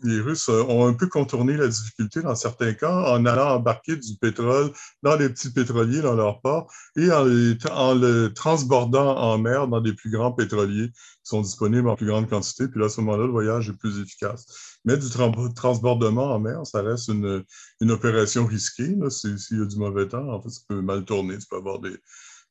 les 0.03 0.21
Russes 0.21 0.49
ont 0.49 0.87
un 0.87 0.93
peu 0.93 1.07
contourné 1.07 1.57
la 1.57 1.69
difficulté 1.69 2.23
dans 2.23 2.35
certains 2.35 2.75
cas 2.75 3.13
en 3.13 3.25
allant 3.27 3.57
embarquer 3.57 3.97
du 3.97 4.17
pétrole 4.17 4.71
dans 5.03 5.17
les 5.17 5.29
petits 5.29 5.51
pétroliers 5.51 6.01
dans 6.01 6.15
leur 6.15 6.41
port 6.41 6.73
et 6.97 7.11
en, 7.11 7.25
le 7.25 8.29
transbordant 8.29 9.17
en 9.17 9.39
mer 9.39 9.69
dans 9.69 9.81
des 9.81 9.93
plus 9.93 10.11
grands 10.11 10.33
pétroliers 10.33 10.89
qui 10.89 11.25
sont 11.25 11.41
disponibles 11.41 11.89
en 11.89 11.97
plus 11.97 12.07
grande 12.07 12.29
quantité. 12.29 12.69
Puis 12.69 12.81
là, 12.81 12.87
à 12.87 12.89
ce 12.89 13.01
moment-là, 13.01 13.25
le 13.25 13.33
voyage 13.33 13.69
est 13.69 13.79
plus 13.79 14.01
efficace. 14.01 14.79
Mais 14.85 14.97
du 14.97 15.07
transbordement 15.55 16.35
en 16.35 16.39
mer, 16.39 16.67
ça 16.67 16.83
reste 16.83 17.09
une, 17.09 17.45
opération 17.91 18.47
risquée. 18.47 18.97
S'il 19.11 19.59
y 19.59 19.63
a 19.63 19.67
du 19.67 19.77
mauvais 19.77 20.09
temps, 20.09 20.29
en 20.29 20.43
fait, 20.43 20.51
ça 20.51 20.61
peut 20.69 20.81
mal 20.81 21.05
tourner. 21.05 21.39
Tu 21.39 21.47
peux 21.49 21.57
avoir 21.57 21.81
des, 21.81 21.97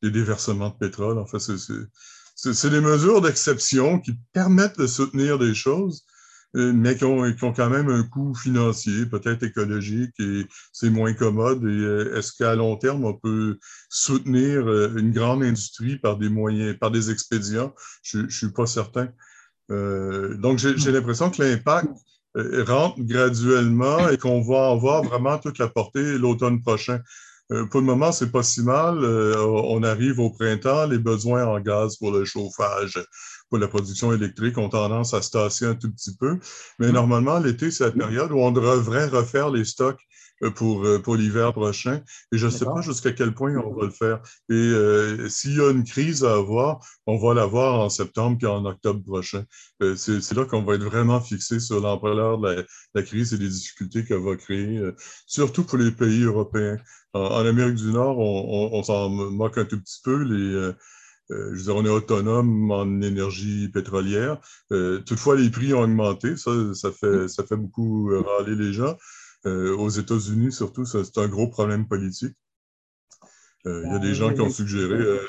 des 0.01 0.11
déversements 0.11 0.69
de 0.69 0.75
pétrole. 0.75 1.17
En 1.17 1.25
fait, 1.25 1.39
c'est 1.39 2.69
des 2.69 2.81
mesures 2.81 3.21
d'exception 3.21 3.99
qui 3.99 4.13
permettent 4.33 4.77
de 4.77 4.87
soutenir 4.87 5.39
des 5.39 5.55
choses, 5.55 6.05
mais 6.57 6.95
qui 6.95 7.05
ont, 7.05 7.23
quand 7.53 7.69
même 7.69 7.89
un 7.89 8.03
coût 8.03 8.33
financier, 8.33 9.05
peut-être 9.05 9.43
écologique, 9.43 10.13
et 10.19 10.45
c'est 10.73 10.89
moins 10.89 11.13
commode. 11.13 11.63
Euh, 11.63 12.17
est-ce 12.17 12.33
qu'à 12.33 12.55
long 12.55 12.75
terme, 12.77 13.05
on 13.05 13.13
peut 13.13 13.57
soutenir 13.89 14.67
euh, 14.67 14.93
une 14.97 15.11
grande 15.11 15.43
industrie 15.43 15.97
par 15.97 16.17
des 16.17 16.29
moyens, 16.29 16.77
par 16.79 16.91
des 16.91 17.11
expédients? 17.11 17.73
Je 18.01 18.19
ne 18.19 18.29
suis 18.29 18.51
pas 18.51 18.65
certain. 18.65 19.09
donc, 19.69 20.57
j'ai 20.59 20.91
l'impression 20.91 21.29
que 21.29 21.43
l'impact 21.43 21.89
rentre 22.35 23.01
graduellement 23.01 24.09
et 24.09 24.17
qu'on 24.17 24.41
va 24.41 24.71
en 24.71 24.77
voir 24.77 25.03
vraiment 25.03 25.37
toute 25.39 25.57
la 25.57 25.67
portée 25.67 26.17
l'automne 26.17 26.61
prochain. 26.61 26.99
Euh, 27.51 27.65
pour 27.65 27.79
le 27.79 27.85
moment, 27.85 28.11
c'est 28.11 28.31
pas 28.31 28.43
si 28.43 28.61
mal. 28.61 29.03
Euh, 29.03 29.35
on 29.37 29.83
arrive 29.83 30.19
au 30.19 30.29
printemps, 30.29 30.85
les 30.87 30.97
besoins 30.97 31.45
en 31.45 31.59
gaz 31.59 31.95
pour 31.97 32.11
le 32.11 32.25
chauffage, 32.25 32.99
pour 33.49 33.59
la 33.59 33.67
production 33.67 34.13
électrique 34.13 34.57
ont 34.57 34.69
tendance 34.69 35.13
à 35.13 35.21
se 35.21 35.31
tasser 35.31 35.65
un 35.65 35.75
tout 35.75 35.91
petit 35.91 36.15
peu. 36.15 36.39
Mais 36.79 36.89
mmh. 36.89 36.91
normalement, 36.91 37.39
l'été, 37.39 37.71
c'est 37.71 37.85
la 37.85 37.91
période 37.91 38.31
où 38.31 38.39
on 38.39 38.51
devrait 38.51 39.07
refaire 39.07 39.49
les 39.49 39.65
stocks 39.65 40.01
euh, 40.43 40.51
pour, 40.51 40.85
euh, 40.85 40.99
pour 40.99 41.15
l'hiver 41.15 41.51
prochain. 41.51 42.01
Et 42.31 42.37
je 42.37 42.45
ne 42.45 42.51
sais 42.51 42.65
pas 42.65 42.81
jusqu'à 42.81 43.11
quel 43.11 43.33
point 43.33 43.55
on 43.55 43.73
va 43.73 43.85
le 43.85 43.91
faire. 43.91 44.21
Et 44.49 44.53
euh, 44.53 45.27
s'il 45.29 45.55
y 45.57 45.59
a 45.59 45.71
une 45.71 45.83
crise 45.83 46.23
à 46.23 46.35
avoir, 46.35 46.79
on 47.07 47.17
va 47.17 47.33
l'avoir 47.33 47.79
en 47.79 47.89
septembre 47.89 48.37
puis 48.37 48.45
en 48.45 48.63
octobre 48.65 49.03
prochain. 49.03 49.43
c'est 49.95 50.33
là 50.35 50.45
qu'on 50.45 50.63
va 50.63 50.75
être 50.75 50.83
vraiment 50.83 51.19
fixé 51.21 51.59
sur 51.59 51.81
l'ampleur 51.81 52.37
de 52.37 52.65
la, 52.93 53.03
crise 53.03 53.33
et 53.33 53.37
les 53.37 53.49
difficultés 53.49 54.05
qu'elle 54.05 54.23
va 54.23 54.35
créer, 54.35 54.79
surtout 55.25 55.63
pour 55.63 55.79
les 55.79 55.91
pays 55.91 56.23
européens. 56.23 56.77
En, 57.13 57.45
Amérique 57.45 57.75
du 57.75 57.91
Nord, 57.91 58.19
on, 58.19 58.77
on, 58.77 58.83
s'en 58.83 59.09
moque 59.09 59.57
un 59.57 59.65
tout 59.65 59.79
petit 59.81 60.01
peu. 60.03 60.21
Les, 60.21 60.71
je 61.29 61.35
veux 61.35 61.63
dire, 61.63 61.75
on 61.75 61.85
est 61.85 61.89
autonome 61.89 62.71
en 62.71 63.01
énergie 63.01 63.69
pétrolière. 63.69 64.39
toutefois, 64.69 65.35
les 65.35 65.49
prix 65.49 65.73
ont 65.73 65.81
augmenté. 65.81 66.37
Ça, 66.37 66.51
ça, 66.73 66.91
fait, 66.91 67.27
ça 67.27 67.43
fait 67.43 67.57
beaucoup 67.57 68.09
râler 68.09 68.55
les 68.55 68.73
gens. 68.73 68.95
Euh, 69.45 69.75
aux 69.75 69.89
États-Unis, 69.89 70.51
surtout, 70.51 70.85
c'est 70.85 71.17
un 71.17 71.27
gros 71.27 71.47
problème 71.47 71.87
politique. 71.87 72.35
Euh, 73.65 73.83
il 73.85 73.91
y 73.91 73.95
a 73.95 73.99
des 73.99 74.13
gens 74.13 74.33
qui 74.33 74.41
ont 74.41 74.49
suggéré 74.49 74.93
euh, 74.93 75.19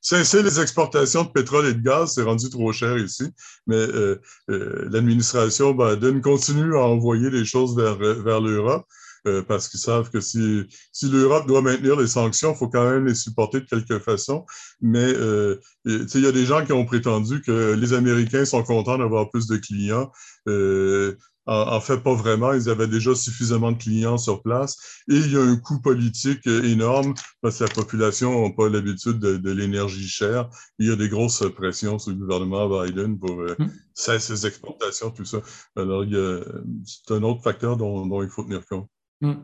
cesser 0.00 0.42
les 0.42 0.60
exportations 0.60 1.24
de 1.24 1.28
pétrole 1.28 1.66
et 1.66 1.74
de 1.74 1.82
gaz, 1.82 2.14
c'est 2.14 2.22
rendu 2.22 2.48
trop 2.48 2.72
cher 2.72 2.96
ici. 2.98 3.24
Mais 3.66 3.76
euh, 3.76 4.18
l'administration 4.48 5.72
Biden 5.72 6.20
continue 6.20 6.74
à 6.76 6.80
envoyer 6.80 7.30
des 7.30 7.44
choses 7.44 7.76
vers, 7.76 7.96
vers 7.96 8.40
l'Europe. 8.40 8.86
Parce 9.46 9.68
qu'ils 9.68 9.80
savent 9.80 10.10
que 10.10 10.20
si, 10.20 10.64
si 10.92 11.08
l'Europe 11.08 11.46
doit 11.46 11.62
maintenir 11.62 11.96
les 11.96 12.06
sanctions, 12.06 12.52
il 12.52 12.56
faut 12.56 12.68
quand 12.68 12.88
même 12.88 13.06
les 13.06 13.14
supporter 13.14 13.60
de 13.60 13.66
quelque 13.66 13.98
façon. 13.98 14.44
Mais 14.80 15.12
il 15.84 16.20
y 16.20 16.26
a 16.26 16.32
des 16.32 16.46
gens 16.46 16.64
qui 16.64 16.72
ont 16.72 16.84
prétendu 16.84 17.40
que 17.42 17.74
les 17.74 17.92
Américains 17.92 18.44
sont 18.44 18.62
contents 18.62 18.98
d'avoir 18.98 19.30
plus 19.30 19.46
de 19.46 19.56
clients. 19.56 20.10
En, 21.46 21.80
fait, 21.80 21.98
pas 21.98 22.14
vraiment. 22.14 22.52
Ils 22.52 22.68
avaient 22.70 22.86
déjà 22.86 23.14
suffisamment 23.14 23.72
de 23.72 23.78
clients 23.78 24.18
sur 24.18 24.42
place. 24.42 25.02
Et 25.08 25.16
il 25.16 25.32
y 25.32 25.36
a 25.36 25.42
un 25.42 25.56
coût 25.56 25.80
politique 25.80 26.46
énorme 26.46 27.14
parce 27.40 27.58
que 27.58 27.64
la 27.64 27.70
population 27.70 28.46
n'a 28.46 28.54
pas 28.54 28.68
l'habitude 28.68 29.18
de, 29.18 29.50
l'énergie 29.50 30.08
chère. 30.08 30.48
Il 30.78 30.88
y 30.88 30.92
a 30.92 30.96
des 30.96 31.08
grosses 31.08 31.44
pressions 31.54 31.98
sur 31.98 32.12
le 32.12 32.16
gouvernement 32.18 32.84
Biden 32.84 33.18
pour 33.18 33.40
euh, 33.40 33.56
hmm. 33.58 33.70
cesser 33.92 34.36
ses 34.36 34.46
exportations, 34.46 35.10
tout 35.10 35.24
ça. 35.24 35.38
Alors, 35.76 36.04
c'est 36.84 37.14
un 37.14 37.22
autre 37.24 37.42
facteur 37.42 37.76
dont, 37.76 38.22
il 38.22 38.28
faut 38.28 38.44
tenir 38.44 38.64
compte. 38.66 38.88
Hmm. 39.22 39.34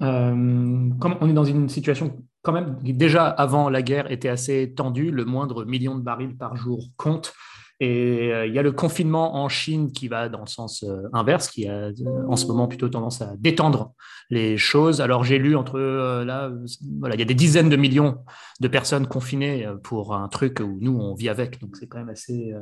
Euh, 0.00 0.90
comme 1.00 1.16
on 1.20 1.28
est 1.28 1.32
dans 1.32 1.44
une 1.44 1.68
situation 1.68 2.22
quand 2.42 2.52
même 2.52 2.78
qui 2.84 2.92
déjà 2.92 3.26
avant 3.26 3.68
la 3.68 3.82
guerre 3.82 4.10
était 4.12 4.28
assez 4.28 4.72
tendue, 4.74 5.10
le 5.10 5.24
moindre 5.24 5.64
million 5.64 5.96
de 5.96 6.02
barils 6.02 6.36
par 6.36 6.56
jour 6.56 6.86
compte. 6.96 7.34
Et 7.80 8.32
euh, 8.32 8.46
il 8.46 8.54
y 8.54 8.58
a 8.58 8.62
le 8.62 8.72
confinement 8.72 9.36
en 9.36 9.48
Chine 9.48 9.92
qui 9.92 10.08
va 10.08 10.28
dans 10.28 10.40
le 10.40 10.46
sens 10.46 10.84
euh, 10.84 11.02
inverse, 11.12 11.48
qui 11.48 11.68
a 11.68 11.90
en 12.28 12.36
ce 12.36 12.46
moment 12.46 12.68
plutôt 12.68 12.88
tendance 12.88 13.22
à 13.22 13.34
détendre 13.38 13.92
les 14.30 14.56
choses. 14.56 15.00
Alors 15.00 15.24
j'ai 15.24 15.38
lu 15.38 15.56
entre 15.56 15.78
là, 15.80 16.50
il 16.80 17.18
y 17.18 17.22
a 17.22 17.24
des 17.24 17.34
dizaines 17.34 17.68
de 17.68 17.76
millions 17.76 18.18
de 18.60 18.68
personnes 18.68 19.06
confinées 19.06 19.68
pour 19.82 20.14
un 20.14 20.28
truc 20.28 20.60
où 20.60 20.78
nous 20.80 20.96
on 20.96 21.14
vit 21.14 21.28
avec, 21.28 21.60
donc 21.60 21.76
c'est 21.76 21.86
quand 21.86 21.98
même 21.98 22.08
assez 22.08 22.52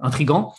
intrigant. 0.00 0.52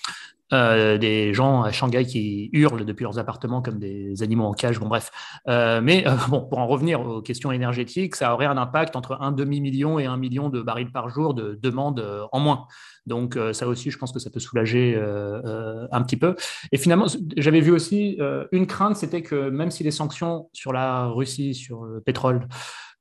Euh, 0.53 0.97
des 0.97 1.33
gens 1.33 1.63
à 1.63 1.71
Shanghai 1.71 2.05
qui 2.05 2.49
hurlent 2.51 2.83
depuis 2.83 3.03
leurs 3.03 3.19
appartements 3.19 3.61
comme 3.61 3.79
des 3.79 4.21
animaux 4.21 4.43
en 4.43 4.53
cage. 4.53 4.79
Bon, 4.79 4.89
bref. 4.89 5.11
Euh, 5.47 5.79
mais 5.81 6.05
euh, 6.05 6.11
bon, 6.29 6.41
pour 6.41 6.59
en 6.59 6.67
revenir 6.67 6.99
aux 6.99 7.21
questions 7.21 7.51
énergétiques, 7.51 8.15
ça 8.15 8.33
aurait 8.33 8.47
un 8.47 8.57
impact 8.57 8.97
entre 8.97 9.17
un 9.21 9.31
demi-million 9.31 9.97
et 9.97 10.05
un 10.05 10.17
million 10.17 10.49
de 10.49 10.61
barils 10.61 10.91
par 10.91 11.09
jour 11.09 11.33
de 11.33 11.57
demande 11.61 12.05
en 12.31 12.39
moins. 12.39 12.67
Donc, 13.07 13.37
ça 13.53 13.67
aussi, 13.67 13.89
je 13.89 13.97
pense 13.97 14.11
que 14.11 14.19
ça 14.19 14.29
peut 14.29 14.39
soulager 14.39 14.95
un 14.95 16.01
petit 16.03 16.17
peu. 16.17 16.35
Et 16.71 16.77
finalement, 16.77 17.07
j'avais 17.35 17.59
vu 17.59 17.71
aussi 17.71 18.19
une 18.51 18.67
crainte, 18.67 18.95
c'était 18.95 19.23
que 19.23 19.49
même 19.49 19.71
si 19.71 19.83
les 19.83 19.91
sanctions 19.91 20.49
sur 20.53 20.71
la 20.71 21.07
Russie, 21.07 21.55
sur 21.55 21.83
le 21.83 21.99
pétrole, 22.01 22.47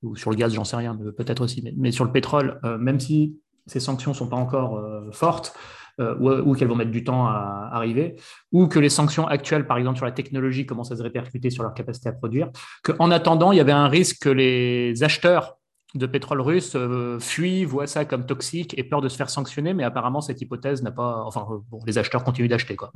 ou 0.03 0.17
sur 0.17 0.31
le 0.31 0.37
gaz, 0.37 0.55
j'en 0.55 0.65
sais 0.65 0.77
rien, 0.77 0.97
peut-être 1.19 1.43
aussi, 1.43 1.61
mais, 1.63 1.75
mais, 1.77 1.93
sur 1.93 2.07
le 2.07 2.13
pétrole, 2.13 2.59
même 2.79 2.99
si 2.99 3.37
ces 3.67 3.81
sanctions 3.81 4.13
ne 4.13 4.17
sont 4.17 4.29
pas 4.29 4.37
encore 4.37 4.83
fortes, 5.13 5.55
euh, 6.01 6.43
ou, 6.45 6.55
qu'elles 6.55 6.69
vont 6.69 6.77
mettre 6.77 6.91
du 6.91 7.05
temps 7.05 7.27
à 7.27 7.69
arriver, 7.73 8.17
ou 8.53 8.69
que 8.69 8.79
les 8.79 8.89
sanctions 8.89 9.27
actuelles, 9.27 9.67
par 9.67 9.77
exemple 9.79 9.97
sur 9.97 10.07
la 10.07 10.13
technologie, 10.13 10.67
commencent 10.67 10.93
à 10.93 10.97
se 10.97 11.03
répercuter 11.03 11.51
sur 11.51 11.63
leur 11.63 11.75
capacité 11.75 12.09
à 12.09 12.13
produire, 12.13 12.51
qu'en 12.83 13.11
attendant, 13.11 13.53
il 13.53 13.59
y 13.59 13.61
avait 13.61 13.73
un 13.73 13.89
risque 13.89 14.23
que 14.23 14.31
les 14.31 15.03
acheteurs 15.03 15.59
de 15.95 16.07
pétrole 16.07 16.41
russe 16.41 16.73
euh, 16.77 17.19
fuient, 17.19 17.65
voient 17.65 17.87
ça 17.87 18.05
comme 18.05 18.27
toxique 18.27 18.79
et 18.79 18.85
peur 18.85 19.01
de 19.01 19.09
se 19.09 19.17
faire 19.17 19.31
sanctionner, 19.31 19.75
mais 19.75 19.85
apparemment 19.85 20.21
cette 20.21 20.41
hypothèse 20.41 20.83
n'a 20.83 20.93
pas. 20.93 21.23
Enfin, 21.25 21.47
euh, 21.51 21.59
bon, 21.69 21.81
les 21.87 21.99
acheteurs 21.99 22.25
continuent 22.25 22.49
d'acheter, 22.49 22.77
quoi. 22.77 22.93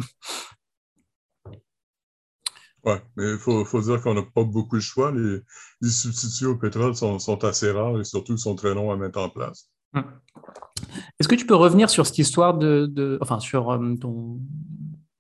Oui, 2.85 2.97
mais 3.17 3.33
il 3.33 3.39
faut, 3.39 3.65
faut, 3.65 3.81
dire 3.81 4.03
qu'on 4.03 4.13
n'a 4.13 4.23
pas 4.23 4.45
beaucoup 4.45 4.77
de 4.77 4.83
choix. 4.83 5.11
Les, 5.11 5.41
substituts 5.91 6.47
au 6.47 6.57
pétrole 6.57 6.95
sont, 6.95 7.19
sont, 7.19 7.43
assez 7.45 7.71
rares 7.71 7.99
et 7.99 8.05
surtout 8.05 8.37
sont 8.37 8.55
très 8.55 8.75
longs 8.75 8.93
à 8.93 8.97
mettre 8.97 9.19
en 9.19 9.31
place. 9.31 9.71
Hum. 9.95 10.05
Est-ce 11.21 11.29
que 11.29 11.35
tu 11.35 11.47
peux 11.47 11.55
revenir 11.55 11.91
sur 11.91 12.07
cette 12.07 12.19
histoire 12.19 12.55
de, 12.55 13.19
enfin, 13.21 13.41
sur 13.41 13.71
euh, 13.71 13.95
ton 14.01 14.41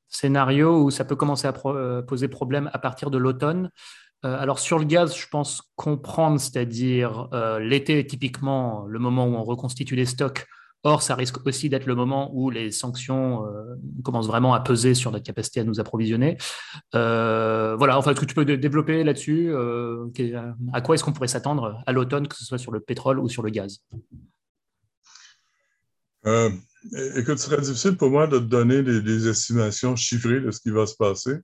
scénario 0.09 0.83
où 0.83 0.91
ça 0.91 1.05
peut 1.05 1.17
commencer 1.17 1.47
à 1.47 1.55
euh, 1.67 2.03
poser 2.03 2.29
problème 2.29 2.71
à 2.73 2.79
partir 2.79 3.11
de 3.11 3.19
l'automne? 3.19 3.71
Euh, 4.25 4.37
alors 4.39 4.59
sur 4.59 4.79
le 4.79 4.85
gaz, 4.85 5.17
je 5.17 5.27
pense 5.29 5.63
comprendre, 5.77 6.41
c'est-à-dire 6.41 7.29
l'été 7.61 7.99
est 7.99 8.09
typiquement 8.09 8.87
le 8.89 8.99
moment 8.99 9.27
où 9.27 9.35
on 9.35 9.45
reconstitue 9.45 9.97
les 9.97 10.07
stocks. 10.07 10.47
Or, 10.87 11.01
ça 11.01 11.15
risque 11.15 11.47
aussi 11.47 11.71
d'être 11.71 11.87
le 11.87 11.95
moment 11.95 12.31
où 12.35 12.51
les 12.51 12.71
sanctions 12.71 13.43
commencent 14.03 14.27
vraiment 14.27 14.53
à 14.53 14.61
peser 14.61 14.93
sur 14.93 15.11
notre 15.13 15.25
capacité 15.25 15.61
à 15.61 15.65
nous 15.65 15.81
approvisionner. 15.81 16.37
voilà, 16.93 17.97
enfin, 17.97 18.11
est-ce 18.11 18.21
que 18.21 18.27
tu 18.27 18.35
peux 18.35 18.45
développer 18.45 19.03
là-dessus 19.03 19.55
À 20.75 20.81
quoi 20.83 20.95
est-ce 20.95 21.05
qu'on 21.05 21.13
pourrait 21.13 21.29
s'attendre 21.29 21.83
à 21.87 21.93
l'automne, 21.93 22.29
que 22.29 22.37
ce 22.37 22.45
soit 22.45 22.59
sur 22.59 22.71
le 22.71 22.81
pétrole 22.81 23.19
ou 23.19 23.31
sur 23.31 23.43
le 23.43 23.49
gaz? 23.49 23.81
Euh, 26.27 26.51
écoute, 27.17 27.39
ce 27.39 27.47
serait 27.47 27.61
difficile 27.61 27.97
pour 27.97 28.11
moi 28.11 28.27
de 28.27 28.39
te 28.39 28.45
donner 28.45 28.83
des, 28.83 29.29
estimations 29.29 29.97
chiffrées 29.97 30.41
de 30.41 30.51
ce 30.51 30.61
qui 30.61 30.71
va 30.71 30.87
se 30.87 30.97
passer, 30.97 31.37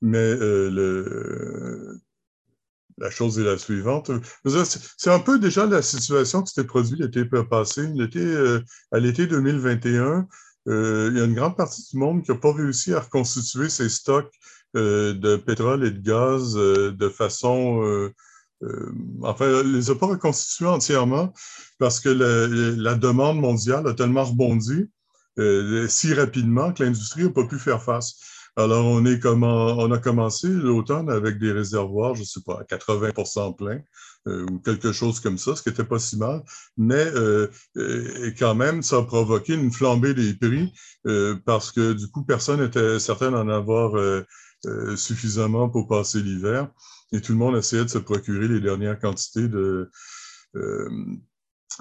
mais 0.00 0.18
euh, 0.18 1.98
la 2.98 3.10
chose 3.10 3.38
est 3.38 3.44
la 3.44 3.58
suivante. 3.58 4.10
C'est 4.44 5.10
un 5.10 5.20
peu 5.20 5.38
déjà 5.38 5.66
la 5.66 5.82
situation 5.82 6.42
qui 6.42 6.52
s'était 6.52 6.66
produite 6.66 6.98
l'été 6.98 7.24
passé. 7.24 7.82
Euh, 8.16 8.60
à 8.92 8.98
l'été 8.98 9.26
2021, 9.26 10.26
il 10.66 10.72
y 11.16 11.20
a 11.20 11.24
une 11.24 11.34
grande 11.34 11.56
partie 11.56 11.82
du 11.90 11.96
monde 11.96 12.22
qui 12.22 12.30
n'a 12.30 12.36
pas 12.36 12.52
réussi 12.52 12.92
à 12.92 13.00
reconstituer 13.00 13.68
ses 13.68 13.88
stocks 13.88 14.32
de 14.74 15.36
pétrole 15.36 15.84
et 15.86 15.90
de 15.90 16.00
gaz 16.00 16.54
de 16.54 17.08
façon 17.08 18.10
euh, 18.62 18.92
enfin, 19.22 19.62
les 19.62 19.90
a 19.90 19.94
pas 19.94 20.06
reconstitués 20.06 20.66
entièrement 20.66 21.32
parce 21.78 22.00
que 22.00 22.08
la, 22.08 22.94
demande 22.94 23.40
mondiale 23.40 23.86
a 23.86 23.94
tellement 23.94 24.24
rebondi 24.24 24.86
euh, 25.38 25.86
si 25.88 26.12
rapidement 26.14 26.72
que 26.72 26.82
l'industrie 26.82 27.24
n'a 27.24 27.30
pas 27.30 27.44
pu 27.44 27.58
faire 27.58 27.82
face. 27.82 28.16
Alors, 28.56 28.86
on, 28.86 29.04
est 29.06 29.20
comment, 29.20 29.76
on 29.78 29.92
a 29.92 29.98
commencé 29.98 30.48
l'automne 30.48 31.08
avec 31.10 31.38
des 31.38 31.52
réservoirs, 31.52 32.16
je 32.16 32.22
ne 32.22 32.26
sais 32.26 32.40
pas, 32.44 32.58
à 32.60 32.64
80% 32.64 33.54
plein 33.54 33.80
euh, 34.26 34.46
ou 34.50 34.58
quelque 34.58 34.90
chose 34.90 35.20
comme 35.20 35.38
ça, 35.38 35.54
ce 35.54 35.62
qui 35.62 35.68
n'était 35.68 35.84
pas 35.84 36.00
si 36.00 36.16
mal. 36.16 36.42
Mais 36.76 37.06
quand 38.36 38.56
même, 38.56 38.82
ça 38.82 38.96
a 38.96 39.02
provoqué 39.02 39.54
une 39.54 39.70
flambée 39.70 40.14
des 40.14 40.34
prix 40.34 40.72
parce 41.44 41.70
que 41.70 41.92
du 41.92 42.08
coup, 42.08 42.24
personne 42.24 42.60
n'était 42.60 42.98
certain 42.98 43.30
d'en 43.30 43.48
avoir 43.48 43.92
suffisamment 44.96 45.68
pour 45.68 45.86
passer 45.86 46.20
l'hiver 46.20 46.68
et 47.12 47.20
tout 47.20 47.32
le 47.32 47.38
monde 47.38 47.56
essayait 47.56 47.84
de 47.84 47.90
se 47.90 47.98
procurer 47.98 48.48
les 48.48 48.60
dernières 48.60 48.98
quantités 48.98 49.48
de, 49.48 49.90
euh, 50.56 50.88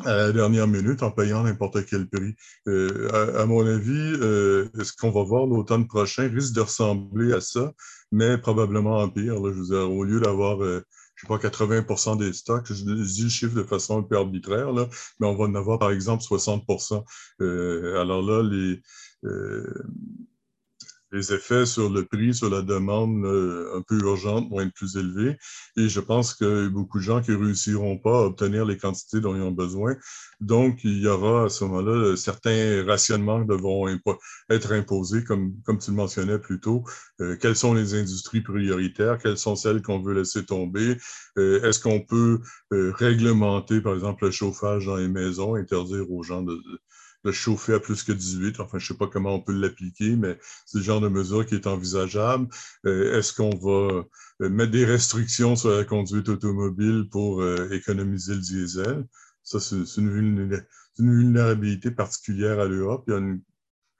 à 0.05 0.15
la 0.15 0.31
dernière 0.31 0.67
minute 0.67 1.01
en 1.01 1.11
payant 1.11 1.43
n'importe 1.43 1.85
quel 1.85 2.07
prix. 2.07 2.35
Euh, 2.67 3.39
à, 3.39 3.45
mon 3.45 3.65
avis, 3.65 4.13
euh, 4.21 4.69
ce 4.83 4.93
qu'on 4.93 5.09
va 5.09 5.23
voir 5.23 5.47
l'automne 5.47 5.87
prochain 5.87 6.29
risque 6.29 6.53
de 6.53 6.61
ressembler 6.61 7.33
à 7.33 7.41
ça, 7.41 7.73
mais 8.11 8.37
probablement 8.37 8.99
en 8.99 9.09
pire. 9.09 9.35
Je 9.37 9.73
au 9.73 10.03
lieu 10.03 10.19
d'avoir, 10.19 10.59
je 10.61 10.81
sais 11.21 11.27
pas, 11.27 11.39
80% 11.39 12.17
des 12.19 12.31
stocks, 12.33 12.71
je, 12.71 12.83
dis 12.83 13.23
le 13.23 13.29
chiffre 13.29 13.55
de 13.55 13.63
façon 13.63 13.99
un 13.99 14.03
peu 14.03 14.17
arbitraire, 14.17 14.71
là, 14.71 14.87
mais 15.19 15.25
on 15.25 15.35
va 15.35 15.45
en 15.45 15.55
avoir 15.55 15.79
par 15.79 15.89
exemple 15.91 16.23
60% 16.23 17.03
Alors 17.99 18.21
là, 18.21 18.43
les 18.43 18.81
les 21.11 21.33
effets 21.33 21.65
sur 21.65 21.89
le 21.89 22.05
prix, 22.05 22.33
sur 22.33 22.49
la 22.49 22.61
demande 22.61 23.25
euh, 23.25 23.77
un 23.77 23.81
peu 23.81 23.97
urgente 23.99 24.49
vont 24.49 24.59
être 24.59 24.73
plus 24.73 24.97
élevés. 24.97 25.37
Et 25.77 25.87
je 25.87 25.99
pense 25.99 26.41
a 26.41 26.69
beaucoup 26.69 26.99
de 26.99 27.03
gens 27.03 27.21
qui 27.21 27.33
réussiront 27.33 27.97
pas 27.97 28.19
à 28.19 28.21
obtenir 28.23 28.65
les 28.65 28.77
quantités 28.77 29.21
dont 29.21 29.35
ils 29.35 29.41
ont 29.41 29.51
besoin. 29.51 29.95
Donc, 30.39 30.83
il 30.83 30.99
y 30.99 31.07
aura 31.07 31.45
à 31.45 31.49
ce 31.49 31.63
moment-là 31.63 32.15
certains 32.15 32.85
rationnements 32.85 33.41
qui 33.41 33.47
devront 33.47 33.87
être 34.49 34.71
imposés, 34.73 35.23
comme, 35.23 35.53
comme 35.63 35.79
tu 35.79 35.91
le 35.91 35.97
mentionnais 35.97 36.39
plus 36.39 36.59
tôt. 36.59 36.83
Euh, 37.21 37.37
quelles 37.39 37.55
sont 37.55 37.73
les 37.73 37.95
industries 37.95 38.41
prioritaires? 38.41 39.17
Quelles 39.17 39.37
sont 39.37 39.55
celles 39.55 39.81
qu'on 39.81 40.01
veut 40.01 40.13
laisser 40.13 40.45
tomber? 40.45 40.97
Euh, 41.37 41.63
est-ce 41.63 41.79
qu'on 41.79 42.01
peut 42.01 42.41
réglementer, 42.71 43.81
par 43.81 43.93
exemple, 43.93 44.25
le 44.25 44.31
chauffage 44.31 44.85
dans 44.85 44.97
les 44.97 45.07
maisons, 45.07 45.55
interdire 45.55 46.11
aux 46.11 46.23
gens 46.23 46.41
de 46.41 46.57
chauffer 47.31 47.73
à 47.73 47.79
plus 47.79 48.03
que 48.03 48.11
18. 48.11 48.59
Enfin, 48.59 48.77
je 48.79 48.85
ne 48.85 48.87
sais 48.87 48.97
pas 48.97 49.07
comment 49.07 49.35
on 49.35 49.41
peut 49.41 49.53
l'appliquer, 49.53 50.15
mais 50.15 50.37
c'est 50.65 50.79
le 50.79 50.83
genre 50.83 51.01
de 51.01 51.07
mesure 51.07 51.45
qui 51.45 51.55
est 51.55 51.67
envisageable. 51.67 52.47
Euh, 52.85 53.17
est-ce 53.17 53.33
qu'on 53.33 53.49
va 53.49 54.05
euh, 54.41 54.49
mettre 54.49 54.71
des 54.71 54.85
restrictions 54.85 55.55
sur 55.55 55.71
la 55.71 55.83
conduite 55.83 56.29
automobile 56.29 57.07
pour 57.11 57.41
euh, 57.41 57.69
économiser 57.71 58.35
le 58.35 58.41
diesel? 58.41 59.05
Ça, 59.43 59.59
c'est 59.59 59.77
une, 59.97 60.63
vulnérabilité 60.99 61.91
particulière 61.91 62.59
à 62.59 62.65
l'Europe. 62.65 63.03
Il 63.07 63.11
y 63.11 63.13
a 63.13 63.19
un 63.19 63.37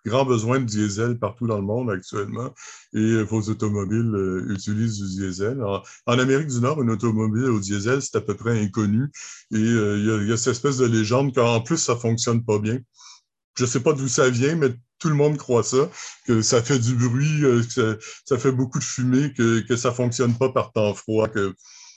grand 0.06 0.26
besoin 0.26 0.60
de 0.60 0.66
diesel 0.66 1.20
partout 1.20 1.48
dans 1.48 1.58
le 1.58 1.64
monde 1.64 1.92
actuellement 1.92 2.54
et 2.94 3.22
vos 3.24 3.42
automobiles 3.50 4.46
utilisent 4.50 5.00
du 5.00 5.28
diesel. 5.28 5.62
En, 5.64 5.84
Amérique 6.08 6.48
du 6.48 6.60
Nord, 6.60 6.82
une 6.82 6.90
automobile 6.90 7.46
au 7.46 7.60
diesel, 7.60 8.02
c'est 8.02 8.16
à 8.16 8.22
peu 8.22 8.36
près 8.36 8.60
inconnu 8.60 9.12
et 9.54 9.58
il, 9.58 10.06
y 10.06 10.12
a, 10.12 10.16
il, 10.16 10.28
y 10.28 10.32
a, 10.32 10.38
cette 10.38 10.54
espèce 10.54 10.78
de 10.78 10.86
légende 10.86 11.36
qu'en 11.36 11.62
plus, 11.62 11.78
ça 11.78 11.96
fonctionne 11.96 12.44
pas 12.44 12.58
bien 12.58 12.80
je 13.58 13.64
ne 13.64 13.68
sais 13.68 13.80
pas 13.80 13.94
d'où 13.94 14.08
ça 14.08 14.30
vient, 14.30 14.56
mais 14.56 14.70
tout 15.00 15.10
le 15.10 15.16
monde 15.16 15.38
croit 15.38 15.64
ça, 15.64 15.90
que 16.26 16.42
ça 16.42 16.62
fait 16.62 16.80
du 16.80 16.96
bruit, 16.96 17.44
euh, 17.44 17.64
que 17.76 18.00
ça, 18.26 18.38
fait 18.38 18.52
beaucoup 18.52 18.80
de 18.80 18.84
fumée, 18.84 19.34
que, 19.34 19.62
que 19.62 19.76
ça 19.76 19.90
ne 19.90 19.96
fonctionne 19.96 20.38
pas 20.38 20.50
par 20.50 20.72
temps 20.72 20.94
froid. 20.94 21.28
Que... 21.28 21.54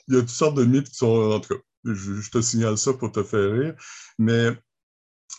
Il 0.08 0.14
y 0.14 0.18
a 0.18 0.20
toutes 0.20 0.30
sortes 0.30 0.56
de 0.56 0.64
mythes 0.64 0.88
qui 0.88 0.96
sont, 0.96 1.32
en 1.32 1.40
tout 1.40 1.54
cas, 1.54 1.60
je, 1.84 2.30
te 2.30 2.40
signale 2.40 2.78
ça 2.78 2.92
pour 2.94 3.12
te 3.12 3.22
faire 3.22 3.52
rire, 3.52 3.74
mais 4.18 4.50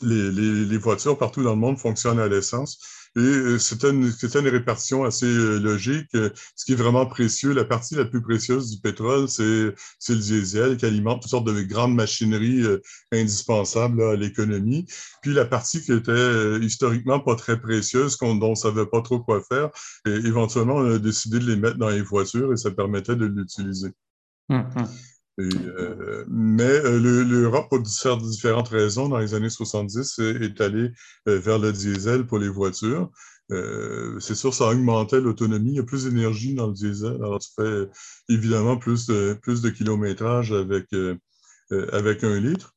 les, 0.02 0.78
voitures 0.78 1.18
partout 1.18 1.44
dans 1.44 1.52
le 1.52 1.60
monde 1.60 1.78
fonctionnent 1.78 2.20
à 2.20 2.28
l'essence. 2.28 2.80
Et 3.18 3.20
euh, 3.20 3.60
c'était 3.60 3.90
une, 3.90 4.06
une, 4.06 4.48
répartition 4.48 5.04
assez 5.04 5.26
euh, 5.26 5.60
logique. 5.60 6.10
Ce 6.14 6.66
qui 6.66 6.72
est 6.72 6.78
vraiment 6.78 7.06
précieux, 7.06 7.54
la 7.54 7.66
partie 7.66 7.96
la 7.96 8.06
plus 8.06 8.22
précieuse 8.22 8.72
du 8.72 8.82
pétrole, 8.82 9.28
c'est 9.28 9.44
le 9.44 10.16
diesel 10.16 10.78
qui 10.78 10.86
alimente 10.86 11.22
toutes 11.22 11.32
sortes 11.32 11.48
de 11.48 11.62
grandes 11.62 11.94
machineries 11.94 12.64
euh, 12.64 12.82
indispensables 13.12 14.02
à 14.02 14.16
l'économie. 14.16 14.86
Puis 15.22 15.34
la 15.34 15.46
partie 15.46 15.82
qui 15.82 15.92
était 15.92 16.60
historiquement 16.62 17.20
pas 17.20 17.36
très 17.36 17.60
précieuse, 17.60 18.18
dont 18.18 18.40
on 18.42 18.52
ne 18.52 18.56
savait 18.56 18.86
pas 18.86 19.02
trop 19.02 19.20
quoi 19.20 19.42
faire, 19.42 19.70
et 20.06 20.12
éventuellement, 20.12 20.76
on 20.76 20.96
a 20.96 20.98
décidé 20.98 21.40
de 21.40 21.46
les 21.46 21.58
mettre 21.58 21.78
dans 21.78 21.90
les 21.90 22.02
voitures 22.02 22.54
et 22.54 22.58
ça 22.58 22.72
permettait 22.72 23.18
de 23.18 23.26
l'utiliser. 23.26 23.90
Hum, 24.50 24.66
Euh, 25.56 26.26
mais 26.28 26.64
euh, 26.64 27.24
l'Europe, 27.24 27.70
pour 27.70 27.80
différentes 27.82 28.70
raisons, 28.70 29.10
dans 29.10 29.18
les 29.18 29.34
années 29.34 29.50
70, 29.50 30.20
est 30.20 30.62
allée 30.62 30.92
euh, 31.28 31.40
vers 31.40 31.60
le 31.60 31.72
diesel 31.72 32.26
pour 32.26 32.40
les 32.40 32.50
voitures. 32.50 33.10
c'est 34.20 34.36
sûr, 34.36 34.54
ça 34.54 34.68
augmentait 34.70 35.20
l'autonomie. 35.20 35.72
Il 35.72 35.76
y 35.78 35.80
a 35.80 35.84
plus 35.84 36.06
d'énergie 36.06 36.56
dans 36.56 36.68
le 36.68 36.74
diesel. 36.74 37.16
Alors, 37.16 37.40
tu 37.40 37.50
fais 37.56 37.90
évidemment 38.30 38.78
plus 38.78 39.08
de, 39.08 39.38
plus 39.42 39.62
de 39.62 39.70
kilométrage 39.70 40.54
avec, 40.54 40.88
avec 41.92 42.24
un 42.24 42.40
litre. 42.40 42.74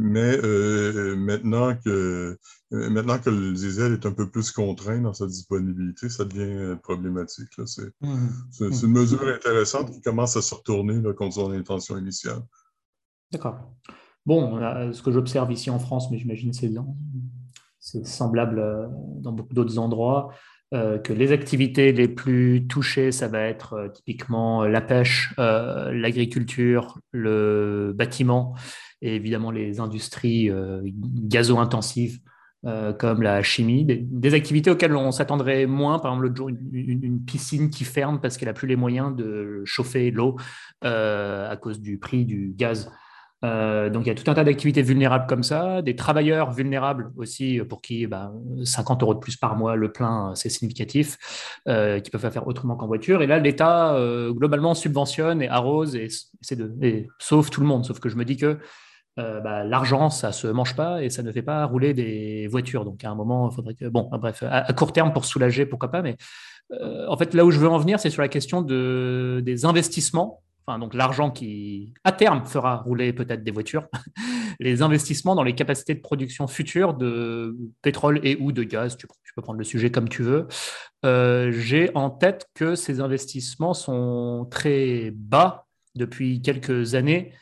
Mais 0.00 0.38
euh, 0.44 1.16
maintenant, 1.16 1.74
que, 1.74 2.38
euh, 2.72 2.90
maintenant 2.90 3.18
que 3.18 3.30
le 3.30 3.52
diesel 3.52 3.94
est 3.94 4.06
un 4.06 4.12
peu 4.12 4.30
plus 4.30 4.52
contraint 4.52 5.00
dans 5.00 5.12
sa 5.12 5.26
disponibilité, 5.26 6.08
ça 6.08 6.24
devient 6.24 6.42
euh, 6.42 6.76
problématique. 6.76 7.48
Mmh. 7.58 7.64
C'est 8.52 8.82
une 8.84 8.92
mesure 8.92 9.26
intéressante 9.26 9.90
qui 9.90 10.00
commence 10.00 10.36
à 10.36 10.42
se 10.42 10.54
retourner 10.54 11.02
là, 11.02 11.12
contre 11.14 11.34
son 11.34 11.50
intention 11.50 11.98
initiale. 11.98 12.42
D'accord. 13.32 13.58
Bon, 14.24 14.60
ce 14.92 15.02
que 15.02 15.10
j'observe 15.10 15.50
ici 15.50 15.68
en 15.68 15.80
France, 15.80 16.12
mais 16.12 16.18
j'imagine 16.18 16.52
c'est 16.52 16.70
c'est 17.80 18.06
semblable 18.06 18.62
dans 19.20 19.32
beaucoup 19.32 19.54
d'autres 19.54 19.78
endroits, 19.78 20.32
que 20.70 21.12
les 21.12 21.32
activités 21.32 21.92
les 21.92 22.08
plus 22.08 22.66
touchées, 22.68 23.10
ça 23.10 23.26
va 23.26 23.40
être 23.40 23.90
typiquement 23.94 24.64
la 24.64 24.82
pêche, 24.82 25.34
l'agriculture, 25.38 27.00
le 27.10 27.94
bâtiment 27.96 28.54
et 29.02 29.14
évidemment 29.14 29.50
les 29.50 29.80
industries 29.80 30.50
euh, 30.50 30.80
gazo-intensives 30.84 32.20
euh, 32.66 32.92
comme 32.92 33.22
la 33.22 33.42
chimie, 33.42 33.84
des, 33.84 34.34
activités 34.34 34.70
auxquelles 34.70 34.96
on 34.96 35.12
s'attendrait 35.12 35.66
moins. 35.66 36.00
Par 36.00 36.10
exemple, 36.10 36.24
l'autre 36.24 36.36
jour, 36.36 36.48
une, 36.48 37.24
piscine 37.24 37.70
qui 37.70 37.84
ferme 37.84 38.20
parce 38.20 38.36
qu'elle 38.36 38.48
n'a 38.48 38.52
plus 38.52 38.66
les 38.66 38.74
moyens 38.74 39.14
de 39.14 39.62
chauffer 39.64 40.10
l'eau 40.10 40.36
euh, 40.84 41.48
à 41.48 41.56
cause 41.56 41.80
du 41.80 41.98
prix 41.98 42.24
du 42.24 42.52
gaz. 42.56 42.90
donc, 43.42 44.04
il 44.04 44.08
y 44.08 44.10
a 44.10 44.14
tout 44.16 44.28
un 44.28 44.34
tas 44.34 44.42
d'activités 44.42 44.82
vulnérables 44.82 45.26
comme 45.28 45.44
ça, 45.44 45.82
des 45.82 45.94
travailleurs 45.94 46.50
vulnérables 46.50 47.12
aussi, 47.16 47.60
pour 47.68 47.80
qui 47.80 48.08
50 48.64 48.98
bah, 48.98 49.04
euros 49.04 49.14
de 49.14 49.20
plus 49.20 49.36
par 49.36 49.56
mois, 49.56 49.76
le 49.76 49.92
plein, 49.92 50.32
c'est 50.34 50.48
significatif, 50.48 51.16
qui 51.64 52.10
peuvent 52.10 52.32
faire 52.32 52.48
autrement 52.48 52.74
qu'en 52.74 52.88
voiture. 52.88 53.22
Et 53.22 53.28
là, 53.28 53.38
l'État, 53.38 53.96
globalement, 54.30 54.74
subventionne 54.74 55.42
et 55.42 55.48
arrose 55.48 55.94
et, 55.94 56.08
de, 56.56 56.74
et 56.82 57.06
sauve 57.20 57.50
tout 57.50 57.60
le 57.60 57.68
monde. 57.68 57.84
Sauf 57.84 58.00
que 58.00 58.08
je 58.08 58.16
me 58.16 58.24
dis 58.24 58.36
que 58.36 58.58
euh, 59.18 59.40
bah, 59.40 59.64
l'argent, 59.64 60.10
ça 60.10 60.32
se 60.32 60.46
mange 60.46 60.76
pas 60.76 61.02
et 61.02 61.10
ça 61.10 61.22
ne 61.22 61.32
fait 61.32 61.42
pas 61.42 61.64
rouler 61.64 61.92
des 61.92 62.46
voitures. 62.46 62.84
Donc 62.84 63.02
à 63.04 63.10
un 63.10 63.14
moment, 63.14 63.50
il 63.50 63.54
faudrait 63.54 63.74
que, 63.74 63.86
bon, 63.86 64.08
bref, 64.12 64.44
à, 64.48 64.72
court 64.72 64.92
terme 64.92 65.12
pour 65.12 65.24
soulager, 65.24 65.66
pourquoi 65.66 65.90
pas. 65.90 66.02
Mais 66.02 66.16
euh, 66.72 67.06
en 67.08 67.16
fait, 67.16 67.34
là 67.34 67.44
où 67.44 67.50
je 67.50 67.58
veux 67.58 67.68
en 67.68 67.78
venir, 67.78 67.98
c'est 67.98 68.10
sur 68.10 68.22
la 68.22 68.28
question 68.28 68.62
de, 68.62 69.42
des 69.44 69.64
investissements. 69.64 70.42
Enfin, 70.66 70.78
donc 70.78 70.94
l'argent 70.94 71.30
qui, 71.30 71.94
à 72.04 72.12
terme, 72.12 72.44
fera 72.44 72.76
rouler 72.76 73.12
peut-être 73.12 73.42
des 73.42 73.50
voitures, 73.50 73.88
les 74.60 74.82
investissements 74.82 75.34
dans 75.34 75.42
les 75.42 75.54
capacités 75.54 75.94
de 75.94 76.00
production 76.00 76.46
futures 76.46 76.94
de 76.94 77.56
pétrole 77.82 78.20
et 78.22 78.36
ou 78.40 78.52
de 78.52 78.62
gaz. 78.62 78.96
Tu, 78.96 79.06
peux 79.34 79.42
prendre 79.42 79.58
le 79.58 79.64
sujet 79.64 79.90
comme 79.90 80.08
tu 80.08 80.22
veux. 80.22 80.46
Euh, 81.04 81.52
j'ai 81.52 81.90
en 81.94 82.10
tête 82.10 82.48
que 82.54 82.74
ces 82.74 83.00
investissements 83.00 83.72
sont 83.72 84.48
très 84.50 85.12
bas 85.14 85.66
depuis 85.94 86.42
quelques 86.42 86.94
années 86.94 87.32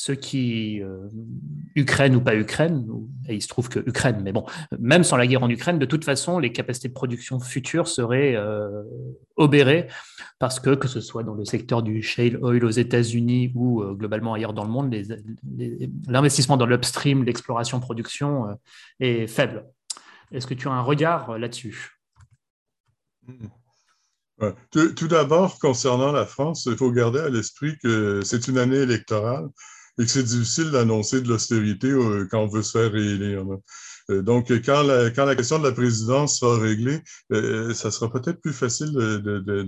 ce 0.00 0.12
qui, 0.12 0.80
euh, 0.80 1.08
Ukraine 1.74 2.16
ou 2.16 2.22
pas 2.22 2.34
Ukraine, 2.34 2.86
et 3.28 3.34
il 3.34 3.42
se 3.42 3.48
trouve 3.48 3.68
que 3.68 3.80
Ukraine, 3.80 4.22
mais 4.22 4.32
bon, 4.32 4.46
même 4.78 5.04
sans 5.04 5.18
la 5.18 5.26
guerre 5.26 5.42
en 5.42 5.50
Ukraine, 5.50 5.78
de 5.78 5.84
toute 5.84 6.06
façon, 6.06 6.38
les 6.38 6.52
capacités 6.52 6.88
de 6.88 6.94
production 6.94 7.38
futures 7.38 7.86
seraient 7.86 8.34
euh, 8.34 8.82
obérées 9.36 9.88
parce 10.38 10.58
que, 10.58 10.74
que 10.74 10.88
ce 10.88 11.02
soit 11.02 11.22
dans 11.22 11.34
le 11.34 11.44
secteur 11.44 11.82
du 11.82 12.00
shale 12.00 12.38
oil 12.42 12.64
aux 12.64 12.70
États-Unis 12.70 13.52
ou 13.54 13.82
euh, 13.82 13.92
globalement 13.92 14.32
ailleurs 14.32 14.54
dans 14.54 14.64
le 14.64 14.70
monde, 14.70 14.96
l'investissement 16.08 16.56
dans 16.56 16.64
l'upstream, 16.64 17.22
l'exploration-production 17.22 18.58
est 19.00 19.26
faible. 19.26 19.66
Est-ce 20.32 20.46
que 20.46 20.54
tu 20.54 20.66
as 20.68 20.72
un 20.72 20.80
regard 20.80 21.36
là-dessus? 21.36 22.00
Tout 24.70 25.08
d'abord, 25.08 25.58
concernant 25.58 26.10
la 26.10 26.24
France, 26.24 26.66
il 26.70 26.76
faut 26.78 26.90
garder 26.90 27.18
à 27.18 27.28
l'esprit 27.28 27.76
que 27.82 28.22
c'est 28.24 28.48
une 28.48 28.56
année 28.56 28.78
électorale 28.78 29.50
et 30.00 30.04
que 30.04 30.10
c'est 30.10 30.22
difficile 30.22 30.70
d'annoncer 30.70 31.20
de 31.20 31.28
l'austérité 31.28 31.88
euh, 31.88 32.26
quand 32.30 32.40
on 32.40 32.46
veut 32.46 32.62
se 32.62 32.78
faire 32.78 32.90
réélire. 32.90 33.44
Euh, 34.08 34.22
donc, 34.22 34.50
quand 34.64 34.82
la, 34.82 35.10
quand 35.10 35.26
la 35.26 35.36
question 35.36 35.58
de 35.58 35.64
la 35.64 35.72
présidence 35.72 36.38
sera 36.38 36.58
réglée, 36.58 37.00
euh, 37.32 37.74
ça 37.74 37.90
sera 37.90 38.10
peut-être 38.10 38.40
plus 38.40 38.54
facile 38.54 38.92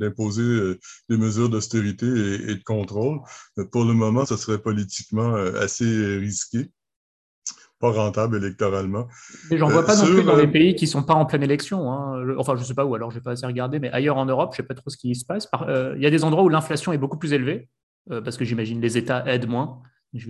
d'imposer 0.01 0.79
des 1.11 1.19
mesures 1.19 1.51
d'austérité 1.51 2.07
et, 2.07 2.55
de 2.55 2.63
contrôle. 2.65 3.21
Pour 3.71 3.85
le 3.85 3.93
moment, 3.93 4.25
ça 4.25 4.39
serait 4.39 4.59
politiquement 4.59 5.35
assez 5.35 5.85
risqué 6.17 6.71
pas 7.79 7.91
rentable 7.91 8.37
électoralement. 8.37 9.09
Mais 9.51 9.59
j'en 9.59 9.69
vois 9.69 9.85
pas 9.85 9.97
non 9.97 10.05
plus 10.05 10.23
dans 10.23 10.37
les 10.37 10.47
pays 10.47 10.77
qui 10.77 10.87
sont 10.87 11.03
pas 11.03 11.15
en 11.15 11.27
pleine 11.27 11.43
élection. 11.43 11.91
Hein. 11.91 12.25
Enfin, 12.39 12.55
je 12.55 12.63
sais 12.63 12.75
pas 12.75 12.85
où, 12.85 12.95
alors 12.95 13.11
je 13.11 13.17
n'ai 13.17 13.23
pas 13.23 13.33
assez 13.33 13.45
regardé, 13.45 13.81
mais 13.81 13.91
ailleurs 13.91 14.19
en 14.19 14.25
Europe, 14.25 14.53
je 14.53 14.59
sais 14.59 14.63
pas 14.63 14.75
trop 14.75 14.89
ce 14.89 14.97
qui 14.97 15.13
se 15.17 15.25
passe. 15.25 15.49
Il 15.97 16.01
y 16.01 16.07
a 16.07 16.11
des 16.11 16.23
endroits 16.23 16.45
où 16.45 16.49
l'inflation 16.49 16.93
est 16.93 16.99
beaucoup 16.99 17.19
plus 17.19 17.33
élevée, 17.33 17.69
parce 18.09 18.37
que 18.37 18.45
j'imagine 18.45 18.81
les 18.81 18.97
États 18.97 19.27
aident 19.27 19.49
moins 19.49 19.83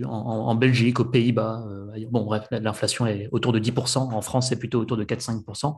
en, 0.05 0.55
Belgique, 0.55 0.99
aux 0.99 1.05
Pays-Bas. 1.05 1.65
Euh, 1.67 2.05
bon, 2.09 2.23
bref, 2.23 2.47
l'inflation 2.51 3.05
est 3.05 3.27
autour 3.31 3.53
de 3.53 3.59
10%. 3.59 3.97
En 3.97 4.21
France, 4.21 4.49
c'est 4.49 4.59
plutôt 4.59 4.79
autour 4.79 4.97
de 4.97 5.03
4-5%, 5.03 5.77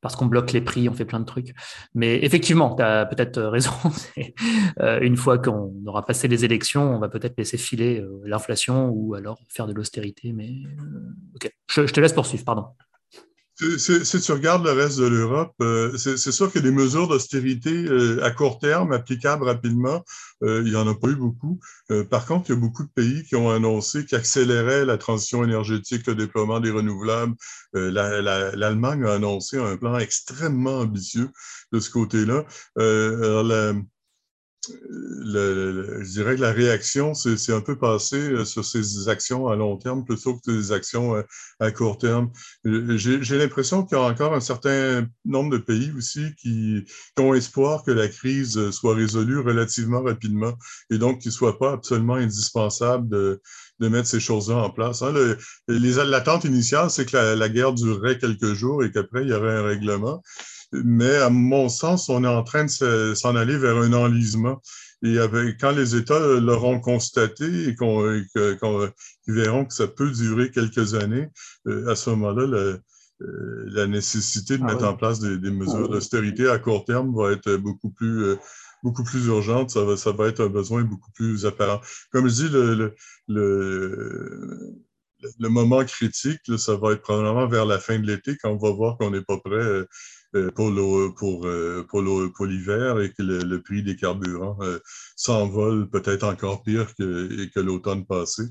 parce 0.00 0.16
qu'on 0.16 0.26
bloque 0.26 0.52
les 0.52 0.60
prix, 0.60 0.88
on 0.88 0.94
fait 0.94 1.04
plein 1.04 1.20
de 1.20 1.24
trucs. 1.24 1.54
Mais 1.94 2.22
effectivement, 2.24 2.74
tu 2.74 2.82
as 2.82 3.06
peut-être 3.06 3.40
raison. 3.42 3.72
Euh, 4.78 5.00
une 5.00 5.16
fois 5.16 5.36
qu'on 5.36 5.74
aura 5.86 6.06
passé 6.06 6.26
les 6.28 6.44
élections, 6.44 6.94
on 6.94 6.98
va 6.98 7.08
peut-être 7.08 7.36
laisser 7.36 7.58
filer 7.58 8.00
euh, 8.00 8.22
l'inflation 8.24 8.88
ou 8.88 9.14
alors 9.14 9.38
faire 9.48 9.66
de 9.66 9.74
l'austérité. 9.74 10.32
Mais 10.32 10.50
ok, 11.34 11.52
je, 11.70 11.86
je 11.86 11.92
te 11.92 12.00
laisse 12.00 12.12
poursuivre, 12.12 12.44
pardon. 12.44 12.66
Si 13.78 14.20
tu 14.20 14.32
regardes 14.32 14.64
le 14.64 14.72
reste 14.72 14.98
de 14.98 15.06
l'Europe, 15.06 15.52
euh, 15.60 15.94
c'est 15.98 16.32
sûr 16.32 16.50
a 16.64 16.68
des 16.70 16.70
mesures 16.70 17.08
d'austérité 17.08 17.70
euh, 17.70 18.24
à 18.24 18.30
court 18.30 18.58
terme 18.58 18.92
applicables 18.92 19.44
rapidement. 19.44 20.02
Euh, 20.42 20.62
il 20.64 20.70
n'y 20.70 20.76
en 20.76 20.88
a 20.88 20.94
pas 20.94 21.08
eu 21.08 21.16
beaucoup. 21.16 21.60
par 22.08 22.24
contre, 22.24 22.48
il 22.48 22.54
y 22.54 22.56
a 22.56 22.60
beaucoup 22.60 22.84
de 22.84 22.90
pays 22.94 23.22
qui 23.24 23.36
ont 23.36 23.50
annoncé 23.50 24.06
qu'ils 24.06 24.16
la 24.86 24.96
transition 24.96 25.44
énergétique, 25.44 26.06
le 26.06 26.14
déploiement 26.14 26.60
des 26.60 26.70
renouvelables. 26.70 27.34
L'Allemagne 27.74 29.04
a 29.04 29.12
annoncé 29.14 29.58
un 29.58 29.76
plan 29.76 29.98
extrêmement 29.98 30.78
ambitieux 30.78 31.30
de 31.72 31.80
ce 31.80 31.90
côté-là. 31.90 32.46
Je 34.68 36.12
dirais 36.12 36.36
que 36.36 36.40
la 36.40 36.52
réaction, 36.52 37.14
c'est 37.14 37.52
un 37.52 37.60
peu 37.60 37.78
passé 37.78 38.16
euh, 38.16 38.44
sur 38.44 38.64
ces 38.64 39.08
actions 39.08 39.48
à 39.48 39.56
long 39.56 39.76
terme 39.76 40.04
plutôt 40.04 40.36
que 40.36 40.50
des 40.50 40.72
actions 40.72 41.16
euh, 41.16 41.22
à 41.60 41.70
court 41.70 41.98
terme. 41.98 42.30
Euh, 42.66 42.96
j'ai 42.96 43.38
l'impression 43.38 43.84
qu'il 43.84 43.96
y 43.96 44.00
a 44.00 44.04
encore 44.04 44.34
un 44.34 44.40
certain 44.40 45.06
nombre 45.24 45.50
de 45.50 45.58
pays 45.58 45.92
aussi 45.96 46.34
qui, 46.40 46.84
ont 47.18 47.34
espoir 47.34 47.84
que 47.84 47.90
la 47.90 48.08
crise 48.08 48.70
soit 48.70 48.94
résolue 48.94 49.38
relativement 49.38 50.02
rapidement 50.02 50.54
et 50.90 50.96
donc 50.96 51.20
qu'il 51.20 51.28
ne 51.28 51.34
soit 51.34 51.58
pas 51.58 51.72
absolument 51.72 52.14
indispensable 52.14 53.08
de, 53.08 53.40
de 53.78 53.88
mettre 53.88 54.08
ces 54.08 54.20
choses-là 54.20 54.56
en 54.56 54.70
place. 54.70 55.02
Hein. 55.02 55.12
L'attente 55.68 56.44
initiale, 56.44 56.90
c'est 56.90 57.04
que 57.04 57.16
la, 57.16 57.36
la 57.36 57.48
guerre 57.48 57.72
durerait 57.72 58.18
quelques 58.18 58.54
jours 58.54 58.84
et 58.84 58.90
qu'après, 58.90 59.22
il 59.22 59.28
y 59.28 59.32
aurait 59.34 59.56
un 59.56 59.62
règlement 59.62 60.22
mais 60.72 61.16
à 61.16 61.30
mon 61.30 61.68
sens, 61.68 62.08
on 62.08 62.24
est 62.24 62.28
en 62.28 62.44
train 62.44 62.64
de 62.64 63.14
s'en 63.14 63.36
aller 63.36 63.56
vers 63.56 63.76
un 63.76 63.92
enlisement. 63.92 64.60
Et 65.02 65.18
avec, 65.18 65.58
quand 65.58 65.70
les 65.70 65.96
États 65.96 66.18
l'auront 66.18 66.78
constaté 66.78 67.68
et 67.68 67.74
qu'on 67.74 68.20
verront 69.26 69.64
que 69.64 69.74
ça 69.74 69.86
peut 69.86 70.10
durer 70.10 70.50
quelques 70.50 70.94
années, 70.94 71.28
euh, 71.66 71.88
à 71.90 71.96
ce 71.96 72.10
moment-là, 72.10 72.46
la, 72.46 72.78
euh, 73.26 73.64
la, 73.66 73.86
nécessité 73.86 74.58
de 74.58 74.62
ah 74.64 74.66
mettre 74.66 74.84
en 74.84 74.94
place 74.96 75.20
des, 75.20 75.38
des 75.38 75.50
mesures 75.50 75.88
d'austérité 75.88 76.48
à 76.48 76.58
court 76.58 76.84
terme 76.84 77.14
va 77.14 77.32
être 77.32 77.56
beaucoup 77.56 77.90
plus 77.90 78.24
euh, 78.24 78.36
beaucoup 78.82 79.04
plus 79.04 79.26
urgente, 79.26 79.70
ça 79.70 79.84
va, 79.84 79.96
ça 79.96 80.12
va 80.12 80.28
être 80.28 80.42
un 80.42 80.48
besoin 80.48 80.82
beaucoup 80.84 81.10
plus 81.12 81.44
apparent. 81.44 81.82
Comme 82.12 82.28
je 82.28 82.34
dis, 82.34 82.48
le, 82.48 82.94
le, 83.28 84.74
le 85.38 85.48
moment 85.50 85.84
critique, 85.84 86.40
ça 86.56 86.76
va 86.76 86.92
être 86.92 87.02
probablement 87.02 87.46
vers 87.46 87.66
la 87.66 87.78
fin 87.78 87.98
de 87.98 88.06
l'été 88.06 88.38
quand 88.38 88.50
on 88.50 88.56
va 88.56 88.70
voir 88.70 88.96
qu'on 88.96 89.10
n'est 89.10 89.20
pas 89.20 89.38
prêt 89.38 89.84
pour 90.54 90.70
l'hiver 92.46 93.00
et 93.00 93.12
que 93.12 93.22
le, 93.22 93.62
prix 93.62 93.82
des 93.82 93.96
carburants 93.96 94.58
s'envole 95.16 95.88
peut-être 95.88 96.24
encore 96.24 96.62
pire 96.62 96.94
que, 96.96 97.46
que 97.52 97.60
l'automne 97.60 98.04
passé. 98.06 98.44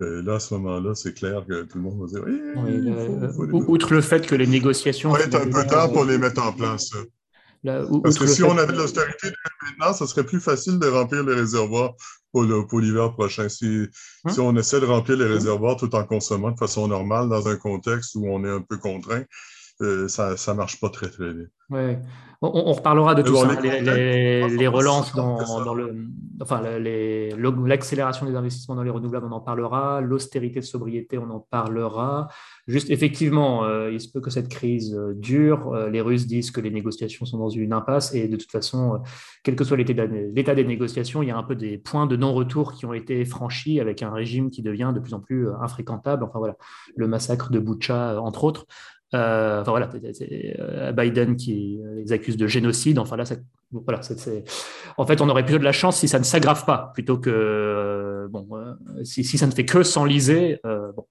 là, 0.00 0.34
à 0.34 0.40
ce 0.40 0.54
moment-là, 0.54 0.94
c'est 0.94 1.14
clair 1.14 1.44
que 1.48 1.62
tout 1.62 1.78
le 1.78 1.84
monde 1.84 2.00
va 2.00 2.06
dire 2.06 2.24
oui, 2.26 3.62
Outre 3.68 3.94
le 3.94 4.00
fait 4.00 4.26
que 4.26 4.34
les 4.34 4.46
négociations. 4.46 5.10
Il 5.16 5.18
va 5.18 5.24
être 5.24 5.34
un 5.34 5.50
peu 5.50 5.66
temps 5.66 5.88
pour 5.88 6.04
les 6.04 6.18
mettre 6.18 6.42
en 6.42 6.52
place. 6.52 6.90
Parce 7.64 8.18
que 8.18 8.26
si 8.26 8.42
on 8.42 8.56
avait 8.58 8.72
de 8.72 8.78
l'austérité 8.78 9.28
maintenant, 9.62 9.94
ça 9.94 10.06
serait 10.06 10.24
plus 10.24 10.40
facile 10.40 10.78
de 10.78 10.86
remplir 10.86 11.24
les 11.24 11.34
réservoirs 11.34 11.94
pour 12.30 12.80
l'hiver 12.80 13.12
prochain. 13.12 13.48
Si, 13.48 13.86
hein? 14.24 14.30
si, 14.30 14.40
on 14.40 14.54
essaie 14.56 14.80
de 14.80 14.86
remplir 14.86 15.16
les 15.16 15.24
hein? 15.24 15.34
réservoirs 15.34 15.76
tout 15.76 15.94
en 15.94 16.04
consommant 16.04 16.50
de 16.50 16.58
façon 16.58 16.88
normale 16.88 17.28
dans 17.28 17.48
un 17.48 17.56
contexte 17.56 18.16
où 18.16 18.26
on 18.26 18.44
est 18.44 18.50
un 18.50 18.60
peu 18.60 18.76
contraint, 18.76 19.22
euh, 19.80 20.08
ça 20.08 20.34
ne 20.48 20.52
marche 20.52 20.80
pas 20.80 20.88
très, 20.88 21.08
très 21.08 21.32
bien. 21.32 21.46
Ouais. 21.70 22.00
On, 22.42 22.72
reparlera 22.72 23.14
de 23.14 23.22
tout 23.22 23.36
ça, 23.36 23.60
les, 23.60 24.68
relances 24.68 25.14
dans, 25.14 25.74
le, 25.74 25.96
enfin 26.42 26.60
l'accélération 26.78 28.26
des 28.26 28.34
investissements 28.34 28.74
dans 28.74 28.82
les 28.82 28.90
renouvelables, 28.90 29.26
on 29.26 29.32
en 29.32 29.40
parlera, 29.40 30.00
l'austérité 30.02 30.60
de 30.60 30.64
sobriété, 30.64 31.16
on 31.16 31.30
en 31.30 31.40
parlera. 31.40 32.28
Juste, 32.66 32.90
effectivement, 32.90 33.64
euh, 33.64 33.90
il 33.90 34.00
se 34.00 34.10
peut 34.10 34.20
que 34.20 34.30
cette 34.30 34.48
crise 34.48 34.94
euh, 34.94 35.14
dure. 35.14 35.72
Euh, 35.72 35.90
les 35.90 36.00
Russes 36.00 36.26
disent 36.26 36.50
que 36.50 36.60
les 36.60 36.70
négociations 36.70 37.24
sont 37.24 37.38
dans 37.38 37.48
une 37.48 37.72
impasse 37.72 38.14
et 38.14 38.28
de 38.28 38.36
toute 38.36 38.50
façon, 38.50 39.02
quel 39.42 39.56
que 39.56 39.64
soit 39.64 39.76
l'état 39.76 40.54
des 40.54 40.64
négociations, 40.64 41.22
il 41.22 41.28
y 41.28 41.32
a 41.32 41.36
un 41.36 41.42
peu 41.42 41.54
des 41.54 41.78
points 41.78 42.06
de 42.06 42.16
non-retour 42.16 42.74
qui 42.74 42.84
ont 42.84 42.94
été 42.94 43.24
franchis 43.24 43.80
avec 43.80 44.02
un 44.02 44.10
régime 44.10 44.50
qui 44.50 44.62
devient 44.62 44.92
de 44.94 45.00
plus 45.00 45.14
en 45.14 45.20
plus 45.20 45.48
infréquentable. 45.60 46.24
Enfin 46.24 46.38
voilà, 46.38 46.56
le 46.96 47.08
massacre 47.08 47.50
de 47.50 47.58
Boucha, 47.58 48.20
entre 48.20 48.44
autres. 48.44 48.66
Euh, 49.14 49.60
enfin 49.60 49.70
voilà, 49.70 49.88
c'est 50.12 50.56
euh, 50.58 50.92
Biden 50.92 51.36
qui 51.36 51.80
les 51.96 52.12
accuse 52.12 52.36
de 52.36 52.46
génocide. 52.46 52.98
Enfin 52.98 53.16
là, 53.16 53.24
voilà, 53.72 54.00
en 54.96 55.06
fait, 55.06 55.20
on 55.20 55.28
aurait 55.28 55.44
plutôt 55.44 55.58
de 55.58 55.64
la 55.64 55.72
chance 55.72 55.98
si 55.98 56.08
ça 56.08 56.18
ne 56.18 56.24
s'aggrave 56.24 56.64
pas, 56.64 56.90
plutôt 56.94 57.18
que 57.18 57.30
euh, 57.30 58.28
bon, 58.28 58.46
si, 59.04 59.24
ça 59.24 59.46
ne 59.46 59.52
fait 59.52 59.64
que 59.64 59.82
s'enliser. 59.82 60.58
bon. 60.64 61.06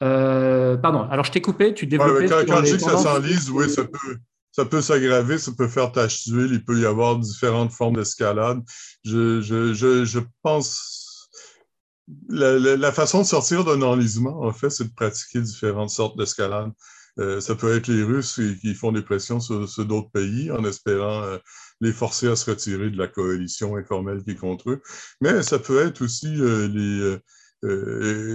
pardon. 0.00 1.02
Alors 1.10 1.24
je 1.24 1.32
t'ai 1.32 1.42
coupé. 1.42 1.74
Tu 1.74 1.86
développais. 1.86 2.26
quand, 2.26 2.44
quand 2.46 2.64
je 2.64 2.76
dis 2.76 2.84
que 2.84 2.90
ça 2.90 2.96
s'enlise, 2.96 3.50
oui, 3.50 3.68
ça 3.68 3.84
peut. 3.84 4.16
Ça 4.54 4.66
peut 4.66 4.82
s'aggraver, 4.82 5.38
ça 5.38 5.52
peut 5.56 5.66
faire 5.66 5.92
tache 5.92 6.28
d'huile, 6.28 6.50
il 6.52 6.62
peut 6.62 6.78
y 6.78 6.84
avoir 6.84 7.18
différentes 7.18 7.72
formes 7.72 7.96
d'escalade. 7.96 8.60
Je, 9.02 9.40
je, 9.40 9.72
je, 9.72 10.04
je 10.04 10.18
pense 10.42 11.30
la, 12.28 12.58
la, 12.58 12.92
façon 12.92 13.22
de 13.22 13.26
sortir 13.26 13.64
d'un 13.64 13.80
enlisement, 13.80 14.42
en 14.42 14.52
fait, 14.52 14.68
c'est 14.68 14.84
de 14.84 14.92
pratiquer 14.92 15.40
différentes 15.40 15.88
sortes 15.88 16.18
d'escalade. 16.18 16.70
Euh, 17.18 17.40
ça 17.40 17.54
peut 17.54 17.76
être 17.76 17.88
les 17.88 18.02
Russes 18.02 18.40
qui 18.60 18.74
font 18.74 18.92
des 18.92 19.02
pressions 19.02 19.40
sur, 19.40 19.66
d'autres 19.84 20.10
pays 20.10 20.50
en 20.50 20.64
espérant 20.64 21.22
euh, 21.22 21.38
les 21.80 21.92
forcer 21.92 22.28
à 22.28 22.36
se 22.36 22.50
retirer 22.50 22.90
de 22.90 22.96
la 22.96 23.08
coalition 23.08 23.76
informelle 23.76 24.22
qui 24.22 24.30
est 24.30 24.36
contre 24.36 24.70
eux. 24.70 24.82
Mais 25.20 25.42
ça 25.42 25.58
peut 25.58 25.84
être 25.86 26.02
aussi 26.02 26.34
euh, 26.40 26.68
les, 26.68 27.18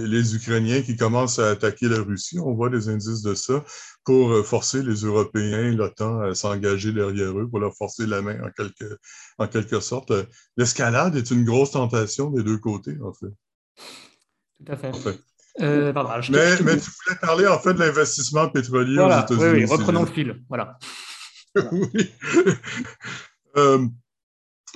les 0.06 0.36
Ukrainiens 0.36 0.82
qui 0.82 0.96
commencent 0.96 1.38
à 1.38 1.50
attaquer 1.50 1.88
la 1.88 2.02
Russie. 2.02 2.38
On 2.38 2.54
voit 2.54 2.70
des 2.70 2.88
indices 2.88 3.22
de 3.22 3.34
ça 3.34 3.64
pour 4.04 4.46
forcer 4.46 4.82
les 4.82 5.02
Européens, 5.02 5.72
l'OTAN 5.72 6.20
à 6.20 6.34
s'engager 6.34 6.92
derrière 6.92 7.38
eux, 7.38 7.48
pour 7.48 7.58
leur 7.58 7.76
forcer 7.76 8.06
la 8.06 8.22
main 8.22 8.40
en 8.42 8.50
quelque, 8.50 8.98
en 9.38 9.48
quelque 9.48 9.80
sorte. 9.80 10.12
L'escalade 10.56 11.16
est 11.16 11.30
une 11.30 11.44
grosse 11.44 11.72
tentation 11.72 12.30
des 12.30 12.42
deux 12.42 12.58
côtés, 12.58 12.96
en 13.02 13.12
fait. 13.12 13.34
Tout 14.64 14.72
à 14.72 14.76
fait. 14.76 14.92
Euh, 15.60 15.92
mais, 16.30 16.56
tu 16.56 16.62
voulais 16.62 17.18
parler 17.20 17.46
en 17.46 17.58
fait 17.58 17.74
de 17.74 17.80
l'investissement 17.80 18.48
pétrolier 18.48 18.98
aux 18.98 19.08
États-Unis. 19.08 19.42
Oui, 19.42 19.64
oui, 19.64 19.64
reprenons 19.64 20.02
le 20.02 20.10
fil. 20.10 20.40
Voilà. 20.48 20.78
oui. 21.72 22.10
Euh, 23.56 23.86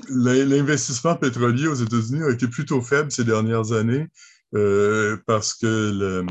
l'investissement 0.08 1.14
pétrolier 1.14 1.68
aux 1.68 1.74
États-Unis 1.74 2.22
a 2.24 2.30
été 2.30 2.48
plutôt 2.48 2.80
faible 2.80 3.12
ces 3.12 3.24
dernières 3.24 3.72
années 3.72 4.08
euh, 4.54 5.16
parce 5.26 5.54
que 5.54 6.24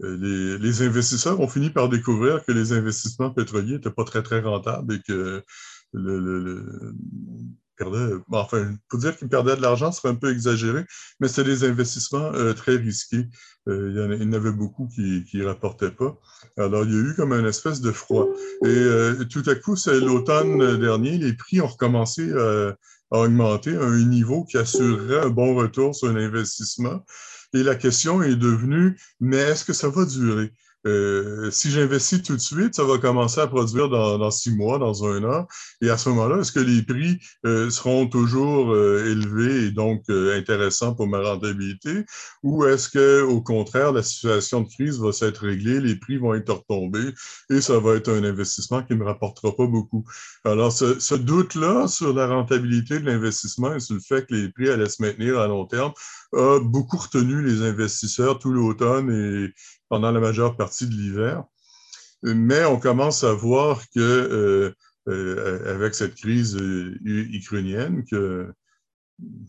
les, 0.00 0.58
les, 0.58 0.82
investisseurs 0.82 1.40
ont 1.40 1.48
fini 1.48 1.70
par 1.70 1.88
découvrir 1.88 2.44
que 2.44 2.52
les 2.52 2.72
investissements 2.72 3.30
pétroliers 3.30 3.74
n'étaient 3.74 3.90
pas 3.90 4.04
très, 4.04 4.22
très 4.22 4.40
rentables 4.40 4.94
et 4.94 5.00
que 5.06 5.42
le, 5.92 6.18
le, 6.20 6.94
enfin, 8.32 8.74
pour 8.88 8.98
dire 8.98 9.16
qu'ils 9.16 9.28
perdaient 9.28 9.56
de 9.56 9.62
l'argent, 9.62 9.92
ce 9.92 10.00
serait 10.00 10.10
un 10.10 10.16
peu 10.16 10.32
exagéré, 10.32 10.84
mais 11.20 11.28
c'était 11.28 11.44
des 11.44 11.64
investissements 11.64 12.32
euh, 12.34 12.52
très 12.52 12.76
risqués. 12.76 13.28
Euh, 13.68 14.16
il, 14.18 14.22
y 14.22 14.26
en 14.26 14.32
avait 14.32 14.52
beaucoup 14.52 14.88
qui 14.88 15.24
ne 15.34 15.44
rapportaient 15.44 15.90
pas. 15.90 16.18
Alors, 16.56 16.84
il 16.84 16.92
y 16.92 16.96
a 16.96 17.00
eu 17.00 17.14
comme 17.14 17.32
une 17.32 17.46
espèce 17.46 17.80
de 17.80 17.92
froid. 17.92 18.26
Et 18.64 18.68
euh, 18.68 19.24
tout 19.24 19.42
à 19.46 19.54
coup, 19.54 19.76
c'est 19.76 20.00
l'automne 20.00 20.78
dernier, 20.78 21.18
les 21.18 21.34
prix 21.34 21.60
ont 21.60 21.66
recommencé 21.66 22.32
à 22.32 23.18
augmenter 23.18 23.76
à 23.76 23.82
un 23.82 24.04
niveau 24.04 24.44
qui 24.44 24.56
assurerait 24.56 25.26
un 25.26 25.30
bon 25.30 25.54
retour 25.54 25.94
sur 25.94 26.08
un 26.08 26.16
investissement. 26.16 27.04
Et 27.52 27.62
la 27.62 27.74
question 27.74 28.22
est 28.22 28.36
devenue, 28.36 28.96
mais 29.18 29.38
est-ce 29.38 29.64
que 29.64 29.72
ça 29.72 29.88
va 29.88 30.04
durer? 30.04 30.52
Euh, 30.86 31.50
si 31.50 31.70
j'investis 31.70 32.22
tout 32.22 32.34
de 32.34 32.40
suite, 32.40 32.74
ça 32.74 32.84
va 32.84 32.98
commencer 32.98 33.40
à 33.40 33.46
produire 33.46 33.88
dans, 33.88 34.30
six 34.30 34.54
mois, 34.54 34.78
dans 34.78 35.04
un 35.04 35.24
an. 35.24 35.46
Et 35.82 35.90
à 35.90 35.98
ce 35.98 36.08
moment-là, 36.10 36.38
est-ce 36.38 36.52
que 36.52 36.60
les 36.60 36.82
prix 36.82 37.18
euh, 37.46 37.70
seront 37.70 38.06
toujours 38.06 38.72
euh, 38.72 39.04
élevés 39.10 39.66
et 39.66 39.70
donc 39.70 40.04
intéressants 40.08 40.94
pour 40.94 41.06
ma 41.06 41.20
rentabilité? 41.20 42.04
Ou 42.42 42.64
est-ce 42.64 42.88
que, 42.88 43.22
au 43.22 43.42
contraire, 43.42 43.92
la 43.92 44.02
situation 44.02 44.62
de 44.62 44.68
crise 44.68 45.00
va 45.00 45.12
s'être 45.12 45.44
réglée, 45.44 45.80
les 45.80 45.96
prix 45.96 46.16
vont 46.16 46.34
être 46.34 46.52
retombés 46.52 47.12
et 47.50 47.60
ça 47.60 47.78
va 47.78 47.94
être 47.94 48.10
un 48.10 48.24
investissement 48.24 48.82
qui 48.82 48.94
ne 48.94 48.98
me 48.98 49.04
rapportera 49.04 49.54
pas 49.54 49.66
beaucoup? 49.66 50.04
Alors, 50.44 50.72
ce, 50.72 50.98
ce 50.98 51.14
doute-là 51.14 51.88
sur 51.88 52.14
la 52.14 52.26
rentabilité 52.26 52.98
de 53.00 53.06
l'investissement 53.06 53.74
et 53.74 53.80
sur 53.80 53.94
le 53.94 54.00
fait 54.00 54.26
que 54.26 54.34
les 54.34 54.48
prix 54.48 54.70
allaient 54.70 54.88
se 54.88 55.02
maintenir 55.02 55.38
à 55.38 55.46
long 55.46 55.66
terme 55.66 55.92
a 56.32 56.60
beaucoup 56.60 56.96
retenu 56.96 57.42
les 57.42 57.62
investisseurs 57.62 58.38
tout 58.38 58.52
l'automne 58.52 59.10
et 59.10 59.52
pendant 59.88 60.10
la 60.12 60.20
majeure 60.20 60.56
partie 60.56 60.86
de 60.86 60.92
l'hiver. 60.92 61.44
Mais 62.22 62.64
on 62.64 62.78
commence 62.78 63.24
à 63.24 63.32
voir 63.32 63.80
que 63.94 64.00
euh, 64.00 64.74
euh, 65.08 65.74
avec 65.74 65.94
cette 65.94 66.14
crise 66.14 66.56
euh, 66.56 66.98
ukrainienne, 67.04 68.04
que 68.04 68.52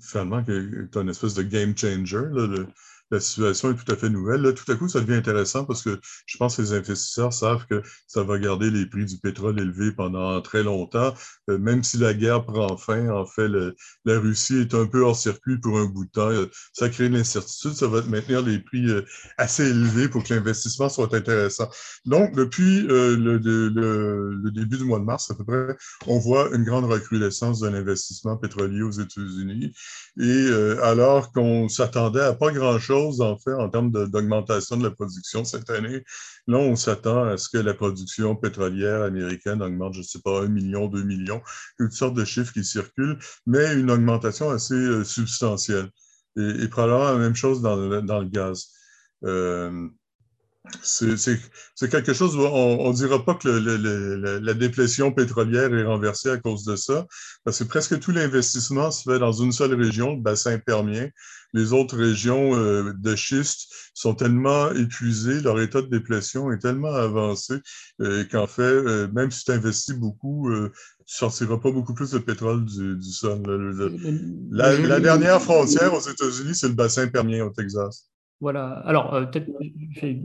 finalement, 0.01 0.43
c'est 0.45 0.99
une 0.99 1.09
espèce 1.09 1.33
de 1.33 1.43
game 1.43 1.77
changer. 1.77 2.23
Là, 2.31 2.65
la 3.11 3.19
situation 3.19 3.71
est 3.71 3.75
tout 3.75 3.91
à 3.91 3.95
fait 3.97 4.09
nouvelle. 4.09 4.41
Là, 4.41 4.53
tout 4.53 4.69
à 4.71 4.75
coup, 4.75 4.87
ça 4.87 5.01
devient 5.01 5.15
intéressant 5.15 5.65
parce 5.65 5.83
que 5.83 5.99
je 6.25 6.37
pense 6.37 6.55
que 6.55 6.61
les 6.61 6.73
investisseurs 6.73 7.33
savent 7.33 7.65
que 7.69 7.81
ça 8.07 8.23
va 8.23 8.39
garder 8.39 8.71
les 8.71 8.85
prix 8.85 9.05
du 9.05 9.17
pétrole 9.17 9.59
élevés 9.59 9.91
pendant 9.91 10.41
très 10.41 10.63
longtemps. 10.63 11.13
Euh, 11.49 11.57
même 11.57 11.83
si 11.83 11.97
la 11.97 12.13
guerre 12.13 12.45
prend 12.45 12.77
fin, 12.77 13.09
en 13.09 13.25
fait, 13.25 13.49
la 14.05 14.19
Russie 14.19 14.61
est 14.61 14.73
un 14.73 14.85
peu 14.85 15.01
hors 15.01 15.17
circuit 15.17 15.57
pour 15.59 15.77
un 15.77 15.85
bout 15.85 16.05
de 16.05 16.11
temps. 16.11 16.29
Euh, 16.29 16.49
ça 16.73 16.89
crée 16.89 17.07
une 17.07 17.17
incertitude. 17.17 17.73
Ça 17.73 17.87
va 17.87 18.01
maintenir 18.03 18.41
les 18.41 18.59
prix 18.59 18.89
euh, 18.89 19.01
assez 19.37 19.69
élevés 19.69 20.07
pour 20.07 20.23
que 20.23 20.33
l'investissement 20.33 20.87
soit 20.87 21.13
intéressant. 21.13 21.69
Donc, 22.05 22.33
depuis 22.35 22.81
le, 22.81 23.15
le, 23.15 24.51
début 24.51 24.77
du 24.77 24.85
mois 24.85 24.99
de 24.99 25.05
mars, 25.05 25.29
à 25.31 25.35
peu 25.35 25.43
près, 25.43 25.75
on 26.07 26.19
voit 26.19 26.49
une 26.55 26.63
grande 26.63 26.85
recrudescence 26.85 27.59
de 27.59 27.67
l'investissement 27.67 28.37
pétrolier 28.37 28.81
aux 28.83 28.91
États-Unis. 28.91 29.73
Et 30.19 30.47
alors 30.83 31.31
qu'on 31.31 31.67
s'attendait 31.69 32.21
à 32.21 32.33
pas 32.33 32.51
grand-chose 32.51 33.00
en 33.09 33.37
fait, 33.37 33.53
en 33.53 33.69
termes 33.69 33.91
d'augmentation 33.91 34.77
de, 34.77 34.83
la 34.83 34.91
production 34.91 35.43
cette 35.43 35.69
année. 35.69 36.03
Là, 36.47 36.57
on 36.57 36.75
s'attend 36.75 37.23
à 37.23 37.37
ce 37.37 37.49
que 37.49 37.57
la 37.57 37.73
production 37.73 38.35
pétrolière 38.35 39.01
américaine 39.03 39.61
augmente, 39.61 39.93
je 39.93 39.99
ne 39.99 40.03
sais 40.03 40.19
pas, 40.23 40.43
un 40.43 40.47
million, 40.47 40.87
deux 40.87 41.03
millions, 41.03 41.41
toutes 41.77 41.93
sortes 41.93 42.15
de 42.15 42.25
chiffres 42.25 42.53
qui 42.53 42.63
circulent, 42.63 43.19
mais 43.45 43.73
une 43.73 43.91
augmentation 43.91 44.49
assez 44.49 44.73
euh, 44.73 45.03
substantielle. 45.03 45.89
Et, 46.37 46.67
probablement 46.69 47.11
la 47.11 47.17
même 47.17 47.35
chose 47.35 47.61
dans 47.61 47.75
le, 47.75 48.29
gaz. 48.29 48.69
Euh, 49.25 49.89
c'est 50.83 51.89
quelque 51.89 52.13
chose, 52.13 52.35
on 52.35 52.89
ne 52.89 52.95
dira 52.95 53.23
pas 53.23 53.35
que 53.35 53.47
la 53.47 54.53
dépression 54.53 55.11
pétrolière 55.11 55.73
est 55.73 55.83
renversée 55.83 56.29
à 56.29 56.37
cause 56.37 56.63
de 56.65 56.75
ça, 56.75 57.05
parce 57.43 57.59
que 57.59 57.63
presque 57.63 57.99
tout 57.99 58.11
l'investissement 58.11 58.91
se 58.91 59.09
fait 59.09 59.19
dans 59.19 59.31
une 59.31 59.51
seule 59.51 59.73
région, 59.73 60.15
le 60.15 60.21
bassin 60.21 60.57
permien. 60.59 61.09
Les 61.53 61.73
autres 61.73 61.97
régions 61.97 62.55
euh, 62.55 62.93
de 62.97 63.15
schiste 63.15 63.73
sont 63.93 64.15
tellement 64.15 64.71
épuisées, 64.71 65.41
leur 65.41 65.59
état 65.59 65.81
de 65.81 65.87
déplétion 65.87 66.51
est 66.51 66.59
tellement 66.59 66.93
avancé 66.93 67.55
euh, 67.99 68.23
qu'en 68.31 68.47
fait, 68.47 68.61
euh, 68.61 69.09
même 69.11 69.31
si 69.31 69.43
tu 69.43 69.51
investis 69.51 69.95
beaucoup, 69.95 70.49
tu 70.49 70.61
ne 70.61 70.69
sortiras 71.05 71.57
pas 71.57 71.71
beaucoup 71.71 71.93
plus 71.93 72.11
de 72.11 72.19
pétrole 72.19 72.63
du, 72.63 73.01
sol. 73.03 73.41
la 74.51 74.99
dernière 75.01 75.41
frontière 75.41 75.93
aux 75.93 75.99
États-Unis, 75.99 76.55
c'est 76.55 76.69
le 76.69 76.73
bassin 76.73 77.07
permien 77.07 77.45
au 77.45 77.49
Texas. 77.49 78.10
Voilà. 78.41 78.81
Alors, 78.85 79.13
euh, 79.13 79.25
peut-être, 79.25 79.51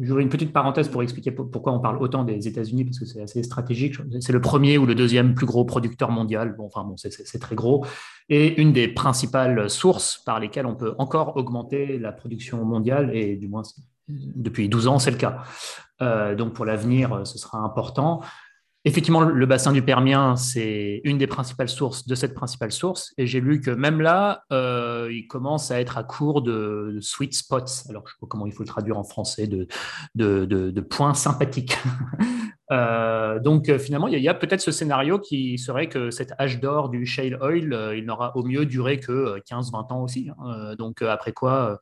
j'ouvre 0.00 0.20
une 0.20 0.30
petite 0.30 0.50
parenthèse 0.50 0.88
pour 0.88 1.02
expliquer 1.02 1.30
pourquoi 1.30 1.74
on 1.74 1.80
parle 1.80 1.98
autant 1.98 2.24
des 2.24 2.48
États-Unis, 2.48 2.86
parce 2.86 2.98
que 2.98 3.04
c'est 3.04 3.20
assez 3.20 3.42
stratégique. 3.42 3.96
C'est 4.20 4.32
le 4.32 4.40
premier 4.40 4.78
ou 4.78 4.86
le 4.86 4.94
deuxième 4.94 5.34
plus 5.34 5.44
gros 5.44 5.66
producteur 5.66 6.10
mondial. 6.10 6.56
Bon, 6.56 6.64
enfin, 6.64 6.82
bon, 6.82 6.96
c'est 6.96 7.38
très 7.38 7.54
gros. 7.54 7.84
Et 8.30 8.60
une 8.60 8.72
des 8.72 8.88
principales 8.88 9.68
sources 9.68 10.22
par 10.24 10.40
lesquelles 10.40 10.64
on 10.64 10.74
peut 10.74 10.94
encore 10.96 11.36
augmenter 11.36 11.98
la 11.98 12.10
production 12.10 12.64
mondiale, 12.64 13.14
et 13.14 13.36
du 13.36 13.48
moins, 13.48 13.62
depuis 14.08 14.70
12 14.70 14.88
ans, 14.88 14.98
c'est 14.98 15.10
le 15.10 15.18
cas. 15.18 15.42
donc 16.36 16.54
pour 16.54 16.64
l'avenir, 16.64 17.26
ce 17.26 17.38
sera 17.38 17.58
important. 17.58 18.22
Effectivement, 18.86 19.22
le 19.22 19.46
bassin 19.46 19.72
du 19.72 19.82
Permien, 19.82 20.36
c'est 20.36 21.00
une 21.02 21.18
des 21.18 21.26
principales 21.26 21.68
sources 21.68 22.06
de 22.06 22.14
cette 22.14 22.34
principale 22.34 22.70
source. 22.70 23.12
Et 23.18 23.26
j'ai 23.26 23.40
lu 23.40 23.60
que 23.60 23.72
même 23.72 24.00
là, 24.00 24.44
euh, 24.52 25.08
il 25.10 25.26
commence 25.26 25.72
à 25.72 25.80
être 25.80 25.98
à 25.98 26.04
court 26.04 26.40
de, 26.40 26.96
sweet 27.00 27.34
spots. 27.34 27.88
Alors, 27.88 28.04
je 28.06 28.12
ne 28.12 28.14
sais 28.14 28.20
pas 28.20 28.28
comment 28.28 28.46
il 28.46 28.52
faut 28.52 28.62
le 28.62 28.68
traduire 28.68 28.96
en 28.96 29.02
français, 29.02 29.48
de, 29.48 30.80
points 30.82 31.14
sympathiques. 31.14 31.76
Euh, 32.72 33.38
donc, 33.38 33.76
finalement, 33.76 34.08
il 34.08 34.18
y 34.18 34.28
a, 34.28 34.34
peut-être 34.34 34.60
ce 34.60 34.72
scénario 34.72 35.20
qui 35.20 35.56
serait 35.56 35.88
que 35.88 36.10
cette 36.10 36.32
âge 36.40 36.58
d'or 36.58 36.88
du 36.88 37.06
shale 37.06 37.38
oil, 37.40 37.72
euh, 37.72 37.96
il 37.96 38.04
n'aura 38.06 38.36
au 38.36 38.42
mieux 38.42 38.66
duré 38.66 38.98
que 38.98 39.38
15-20 39.48 39.92
ans 39.92 40.02
aussi. 40.02 40.30
Hein. 40.36 40.74
donc, 40.76 41.00
après 41.00 41.30
quoi, 41.30 41.78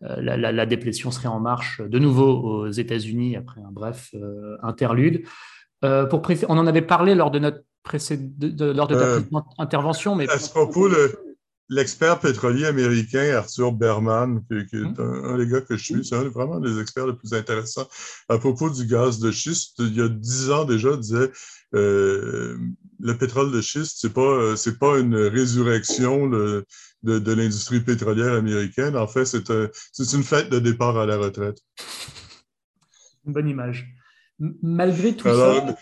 la, 0.00 0.36
la, 0.36 0.64
déplétion 0.64 1.10
serait 1.10 1.26
en 1.26 1.40
marche 1.40 1.80
de 1.80 1.98
nouveau 1.98 2.38
aux 2.38 2.70
États-Unis 2.70 3.34
après 3.34 3.60
un 3.62 3.72
bref 3.72 4.14
interlude. 4.62 5.24
Euh, 5.84 6.06
pour 6.06 6.22
on 6.48 6.58
en 6.58 6.66
avait 6.66 6.82
parlé 6.82 7.14
lors 7.14 7.30
de 7.30 7.38
notre 7.38 7.62
lors 8.60 8.88
de 8.88 8.94
ta 8.94 9.00
euh, 9.00 9.20
intervention, 9.58 10.14
mais 10.14 10.28
à 10.28 10.38
ce 10.38 10.50
propos, 10.50 10.90
l'expert 11.70 12.18
pétrolier 12.18 12.66
américain 12.66 13.34
Arthur 13.36 13.72
Berman, 13.72 14.42
qui, 14.48 14.76
est 14.76 14.82
hum. 14.82 14.94
un, 14.98 15.38
des 15.38 15.46
gars 15.46 15.60
que 15.60 15.76
je 15.76 15.84
suis, 15.84 16.04
c'est 16.04 16.16
vraiment 16.16 16.60
des 16.60 16.80
experts 16.80 17.06
les 17.06 17.14
plus 17.14 17.32
intéressants 17.32 17.88
à 18.28 18.38
propos 18.38 18.68
du 18.68 18.84
gaz 18.86 19.20
de 19.20 19.30
schiste. 19.30 19.76
Il 19.78 19.96
y 19.96 20.02
a 20.02 20.08
dix 20.08 20.50
ans 20.50 20.64
déjà, 20.64 20.96
disait 20.96 21.30
euh, 21.74 22.58
le 23.00 23.16
pétrole 23.16 23.52
de 23.52 23.60
schiste, 23.60 23.98
c'est 24.00 24.12
pas 24.12 24.56
c'est 24.56 24.78
pas 24.78 24.98
une 24.98 25.14
résurrection 25.14 26.28
de, 26.28 26.66
de 27.04 27.32
l'industrie 27.32 27.80
pétrolière 27.80 28.34
américaine. 28.34 28.96
En 28.96 29.06
fait, 29.06 29.24
c'est 29.24 30.12
une 30.12 30.24
fête 30.24 30.50
de 30.50 30.58
départ 30.58 30.98
à 30.98 31.06
la 31.06 31.16
retraite. 31.16 31.58
Une 33.24 33.32
bonne 33.32 33.48
image 33.48 33.97
malgré 34.62 35.14
tout 35.14 35.28
ça. 35.28 35.76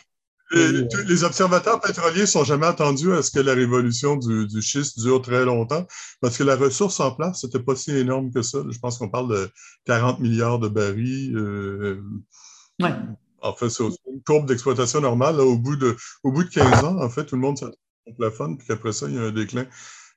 Les, 0.52 1.24
observateurs 1.24 1.80
pétroliers 1.80 2.26
sont 2.26 2.44
jamais 2.44 2.66
attendus 2.66 3.12
à 3.12 3.22
ce 3.22 3.32
que 3.32 3.40
la 3.40 3.54
révolution 3.54 4.16
du, 4.16 4.62
schiste 4.62 5.00
dure 5.00 5.20
très 5.20 5.44
longtemps, 5.44 5.86
parce 6.20 6.38
que 6.38 6.44
la 6.44 6.54
ressource 6.54 7.00
en 7.00 7.10
place, 7.12 7.40
c'était 7.40 7.58
pas 7.58 7.74
si 7.74 7.90
énorme 7.90 8.32
que 8.32 8.42
ça. 8.42 8.58
Je 8.70 8.78
pense 8.78 8.98
qu'on 8.98 9.08
parle 9.08 9.28
de 9.30 9.50
40 9.86 10.20
milliards 10.20 10.60
de 10.60 10.68
barils. 10.68 11.36
Euh, 11.36 12.00
ouais. 12.80 12.94
En 13.42 13.54
fait, 13.54 13.70
c'est 13.70 13.84
une 13.84 14.22
courbe 14.24 14.46
d'exploitation 14.46 15.00
normale. 15.00 15.40
au, 15.40 15.56
bout 15.56 15.76
de, 15.76 15.96
au 16.22 16.30
bout 16.30 16.44
de 16.44 16.50
15 16.50 16.84
ans, 16.84 17.02
en 17.02 17.10
fait, 17.10 17.24
tout 17.24 17.34
le 17.34 17.42
monde 17.42 17.58
s'attend 17.58 17.76
au 18.06 18.14
plafond, 18.14 18.56
puis 18.56 18.68
qu'après 18.68 18.92
ça, 18.92 19.08
il 19.08 19.16
y 19.16 19.18
a 19.18 19.22
un 19.22 19.32
déclin. 19.32 19.66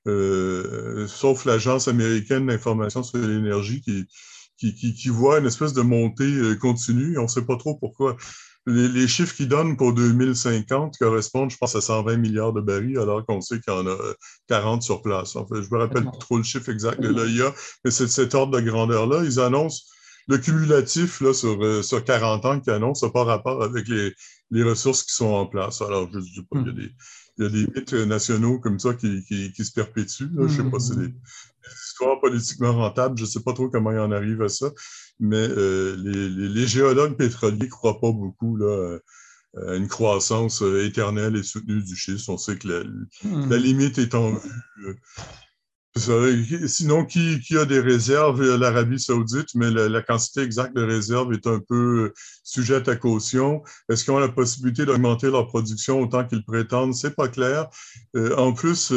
Euh, 0.07 1.07
sauf 1.07 1.45
l'Agence 1.45 1.87
américaine 1.87 2.45
d'information 2.45 3.03
sur 3.03 3.17
l'énergie 3.17 3.81
qui, 3.81 4.05
qui, 4.59 5.09
voit 5.09 5.39
une 5.39 5.45
espèce 5.45 5.73
de 5.73 5.81
montée 5.81 6.23
euh, 6.23 6.55
continue. 6.55 7.17
On 7.17 7.23
ne 7.23 7.27
sait 7.27 7.45
pas 7.45 7.57
trop 7.57 7.75
pourquoi. 7.75 8.17
Les, 8.65 9.07
chiffres 9.07 9.33
qu'ils 9.33 9.47
donnent 9.47 9.77
pour 9.77 9.93
2050 9.93 10.97
correspondent, 10.99 11.49
je 11.49 11.57
pense, 11.57 11.75
à 11.75 11.81
120 11.81 12.17
milliards 12.17 12.53
de 12.53 12.61
barils, 12.61 12.99
alors 12.99 13.25
qu'on 13.25 13.41
sait 13.41 13.59
qu'il 13.59 13.73
y 13.73 13.75
en 13.75 13.87
a 13.87 13.97
40 14.47 14.83
sur 14.83 15.01
place. 15.01 15.35
En 15.35 15.47
fait, 15.47 15.63
je 15.63 15.73
me 15.73 15.79
rappelle 15.79 16.03
pas 16.03 16.17
trop 16.19 16.37
le 16.37 16.43
chiffre 16.43 16.69
exact 16.69 17.01
de 17.01 17.09
l'AIA, 17.09 17.53
mais 17.83 17.89
c'est 17.89 18.07
cet 18.07 18.35
ordre 18.35 18.59
de 18.59 18.61
grandeur-là. 18.61 19.23
Ils 19.23 19.39
annoncent 19.39 19.83
le 20.27 20.37
cumulatif 20.37 21.21
là, 21.21 21.33
sur, 21.33 21.59
euh, 21.63 21.81
sur 21.81 22.03
40 22.03 22.45
ans 22.45 22.59
qu'ils 22.59 22.73
annoncent 22.73 23.07
n'a 23.07 23.11
pas 23.11 23.23
rapport 23.23 23.63
avec 23.63 23.87
les, 23.87 24.13
les, 24.51 24.63
ressources 24.63 25.01
qui 25.03 25.13
sont 25.13 25.33
en 25.33 25.47
place. 25.47 25.81
Alors, 25.81 26.07
je 26.11 26.19
ne 26.19 26.23
dis 26.23 26.43
pas, 26.43 26.59
il 26.59 26.67
y 26.67 26.69
a 26.69 26.73
des, 26.73 26.91
il 27.37 27.43
y 27.43 27.47
a 27.47 27.49
des 27.49 27.67
mythes 27.73 27.93
nationaux 27.93 28.59
comme 28.59 28.77
ça 28.77 28.93
qui, 28.93 29.23
qui, 29.25 29.51
qui 29.51 29.65
se 29.65 29.71
perpétuent. 29.71 30.29
Je 30.35 30.41
ne 30.41 30.47
sais 30.49 30.69
pas 30.69 30.79
si 30.79 30.91
histoires 31.67 32.19
politiquement 32.19 32.73
rentables. 32.73 33.17
Je 33.17 33.23
ne 33.23 33.27
sais 33.27 33.41
pas 33.41 33.53
trop 33.53 33.69
comment 33.69 33.91
il 33.91 33.99
en 33.99 34.11
arrive 34.11 34.41
à 34.41 34.49
ça, 34.49 34.71
mais 35.19 35.37
euh, 35.37 35.95
les, 35.97 36.67
géologues 36.67 37.15
pétroliers 37.15 37.57
ne 37.57 37.69
croient 37.69 37.99
pas 37.99 38.11
beaucoup 38.11 38.55
là, 38.57 38.97
à 39.67 39.75
une 39.75 39.87
croissance 39.87 40.61
euh, 40.61 40.85
éternelle 40.85 41.35
et 41.35 41.43
soutenue 41.43 41.81
du 41.81 41.95
schiste. 41.95 42.29
On 42.29 42.37
sait 42.37 42.57
que 42.57 42.67
la, 42.67 42.83
la 43.23 43.29
hmm. 43.29 43.53
limite 43.53 43.97
est 43.97 44.15
en 44.15 44.33
vue. 44.33 44.99
Euh, 46.07 46.67
Sinon, 46.67 47.05
qui, 47.05 47.41
a 47.57 47.65
des 47.65 47.79
réserves? 47.79 48.41
L'Arabie 48.55 48.99
saoudite, 48.99 49.49
mais 49.55 49.69
la, 49.71 50.01
quantité 50.01 50.41
exacte 50.41 50.75
de 50.75 50.83
réserves 50.83 51.33
est 51.33 51.47
un 51.47 51.59
peu 51.59 52.13
sujette 52.43 52.87
à 52.87 52.95
caution. 52.95 53.63
Est-ce 53.89 54.03
qu'ils 54.03 54.13
ont 54.13 54.19
la 54.19 54.29
possibilité 54.29 54.85
d'augmenter 54.85 55.29
leur 55.29 55.47
production 55.47 55.99
autant 55.99 56.25
qu'ils 56.25 56.43
prétendent? 56.43 56.93
C'est 56.93 57.15
pas 57.15 57.27
clair. 57.27 57.67
Euh, 58.15 58.35
en 58.37 58.53
plus, 58.53 58.91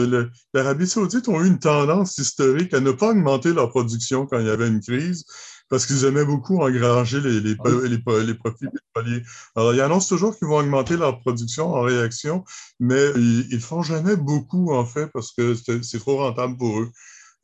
l'Arabie 0.54 0.86
saoudite 0.86 1.28
ont 1.28 1.42
eu 1.42 1.46
une 1.48 1.58
tendance 1.58 2.18
historique 2.18 2.74
à 2.74 2.80
ne 2.80 2.92
pas 2.92 3.10
augmenter 3.10 3.52
leur 3.52 3.70
production 3.70 4.26
quand 4.26 4.38
il 4.38 4.46
y 4.46 4.50
avait 4.50 4.68
une 4.68 4.80
crise 4.80 5.24
parce 5.72 5.86
qu'ils 5.86 6.04
aimaient 6.04 6.26
beaucoup 6.26 6.58
engranger 6.60 7.18
les, 7.22 7.40
les, 7.40 7.54
les, 7.54 8.24
les, 8.26 8.34
profits 8.34 8.66
pétroliers. 8.66 9.22
Alors, 9.56 9.72
ils 9.72 9.80
annoncent 9.80 10.14
toujours 10.14 10.36
qu'ils 10.36 10.46
vont 10.46 10.58
augmenter 10.58 10.98
leur 10.98 11.18
production 11.20 11.72
en 11.74 11.80
réaction, 11.80 12.44
mais 12.78 13.02
ils 13.16 13.48
ne 13.50 13.58
font 13.58 13.82
jamais 13.82 14.16
beaucoup, 14.16 14.74
en 14.74 14.84
fait, 14.84 15.06
parce 15.14 15.32
que 15.32 15.54
c'est 15.54 15.98
trop 15.98 16.18
rentable 16.18 16.58
pour 16.58 16.78
eux. 16.78 16.90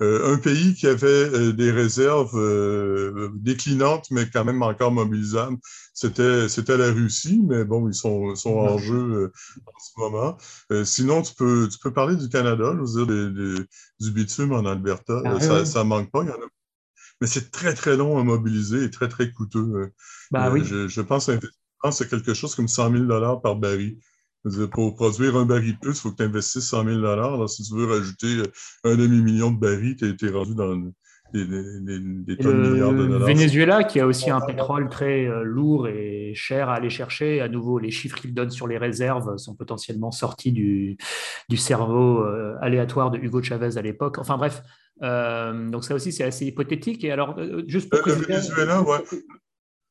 Euh, 0.02 0.34
un 0.34 0.36
pays 0.36 0.74
qui 0.74 0.86
avait 0.86 1.06
euh, 1.06 1.52
des 1.54 1.70
réserves 1.70 2.38
euh, 2.38 3.30
déclinantes, 3.34 4.10
mais 4.10 4.28
quand 4.28 4.44
même 4.44 4.62
encore 4.62 4.92
mobilisables, 4.92 5.56
c'était, 5.94 6.50
c'était 6.50 6.76
la 6.76 6.92
Russie, 6.92 7.40
mais 7.42 7.64
bon, 7.64 7.88
ils 7.88 7.94
sont, 7.94 8.36
sont 8.36 8.58
en 8.58 8.76
jeu 8.76 9.32
en 9.64 9.78
ce 9.80 10.00
moment. 10.00 10.36
sinon, 10.84 11.22
tu 11.22 11.34
peux, 11.34 11.66
tu 11.72 11.78
peux 11.78 11.94
parler 11.94 12.14
du 12.16 12.28
Canada, 12.28 12.74
je 12.74 12.98
veux 12.98 13.06
dire, 13.06 13.64
du 14.00 14.10
bitume 14.10 14.52
en 14.52 14.66
Alberta. 14.66 15.22
Ah 15.24 15.40
ça, 15.40 15.64
ça 15.64 15.82
manque 15.82 16.10
pas, 16.10 16.24
il 16.24 16.28
y 16.28 16.30
en 16.30 16.34
a 16.34 16.57
mais 17.20 17.26
c'est 17.26 17.50
très, 17.50 17.74
très 17.74 17.96
long 17.96 18.18
à 18.18 18.24
mobiliser 18.24 18.84
et 18.84 18.90
très, 18.90 19.08
très 19.08 19.32
coûteux. 19.32 19.92
Bah, 20.30 20.50
oui. 20.50 20.62
je, 20.64 20.88
je, 20.88 21.00
pense 21.00 21.26
que 21.26 21.38
c'est 21.90 22.08
quelque 22.08 22.34
chose 22.34 22.54
comme 22.54 22.68
100 22.68 22.92
000 23.08 23.40
par 23.40 23.56
baril. 23.56 23.98
Pour 24.72 24.94
produire 24.94 25.36
un 25.36 25.44
baril 25.44 25.78
plus, 25.78 25.96
il 25.96 26.00
faut 26.00 26.10
que 26.12 26.16
tu 26.16 26.22
investisses 26.22 26.68
100 26.68 26.84
000 26.84 27.04
Alors, 27.06 27.50
si 27.50 27.64
tu 27.64 27.74
veux 27.74 27.86
rajouter 27.86 28.38
euh, 28.38 28.44
un 28.84 28.96
demi-million 28.96 29.50
de 29.50 29.58
barils, 29.58 29.96
tu 29.96 30.26
es, 30.26 30.30
rendu 30.30 30.54
dans 30.54 30.74
des, 31.32 31.44
des, 31.44 32.36
tonnes 32.36 32.62
de 32.62 32.70
milliards 32.70 32.92
de 32.92 33.06
dollars. 33.06 33.26
Venezuela, 33.26 33.84
qui 33.84 34.00
a 34.00 34.06
aussi 34.06 34.30
un 34.30 34.40
pétrole 34.40 34.88
très 34.88 35.26
euh, 35.26 35.42
lourd 35.42 35.88
et 35.88 36.32
cher 36.34 36.68
à 36.68 36.74
aller 36.74 36.90
chercher. 36.90 37.40
À 37.40 37.48
nouveau, 37.48 37.78
les 37.78 37.90
chiffres 37.90 38.18
qu'il 38.18 38.34
donne 38.34 38.50
sur 38.50 38.66
les 38.66 38.78
réserves 38.78 39.36
sont 39.36 39.54
potentiellement 39.54 40.10
sortis 40.10 40.52
du, 40.52 40.96
du 41.48 41.56
cerveau 41.56 42.24
aléatoire 42.60 43.10
de 43.10 43.18
Hugo 43.18 43.42
Chavez 43.42 43.76
à 43.76 43.82
l'époque. 43.82 44.18
Enfin 44.18 44.36
bref, 44.36 44.62
euh, 45.02 45.70
donc 45.70 45.84
ça 45.84 45.94
aussi, 45.94 46.12
c'est 46.12 46.24
assez 46.24 46.46
hypothétique. 46.46 47.04
Et 47.04 47.12
alors, 47.12 47.38
euh, 47.38 47.62
juste 47.66 47.90
pour 47.90 48.00
le, 48.06 48.14
Venezuela, 48.14 48.82
ouais. 48.82 48.98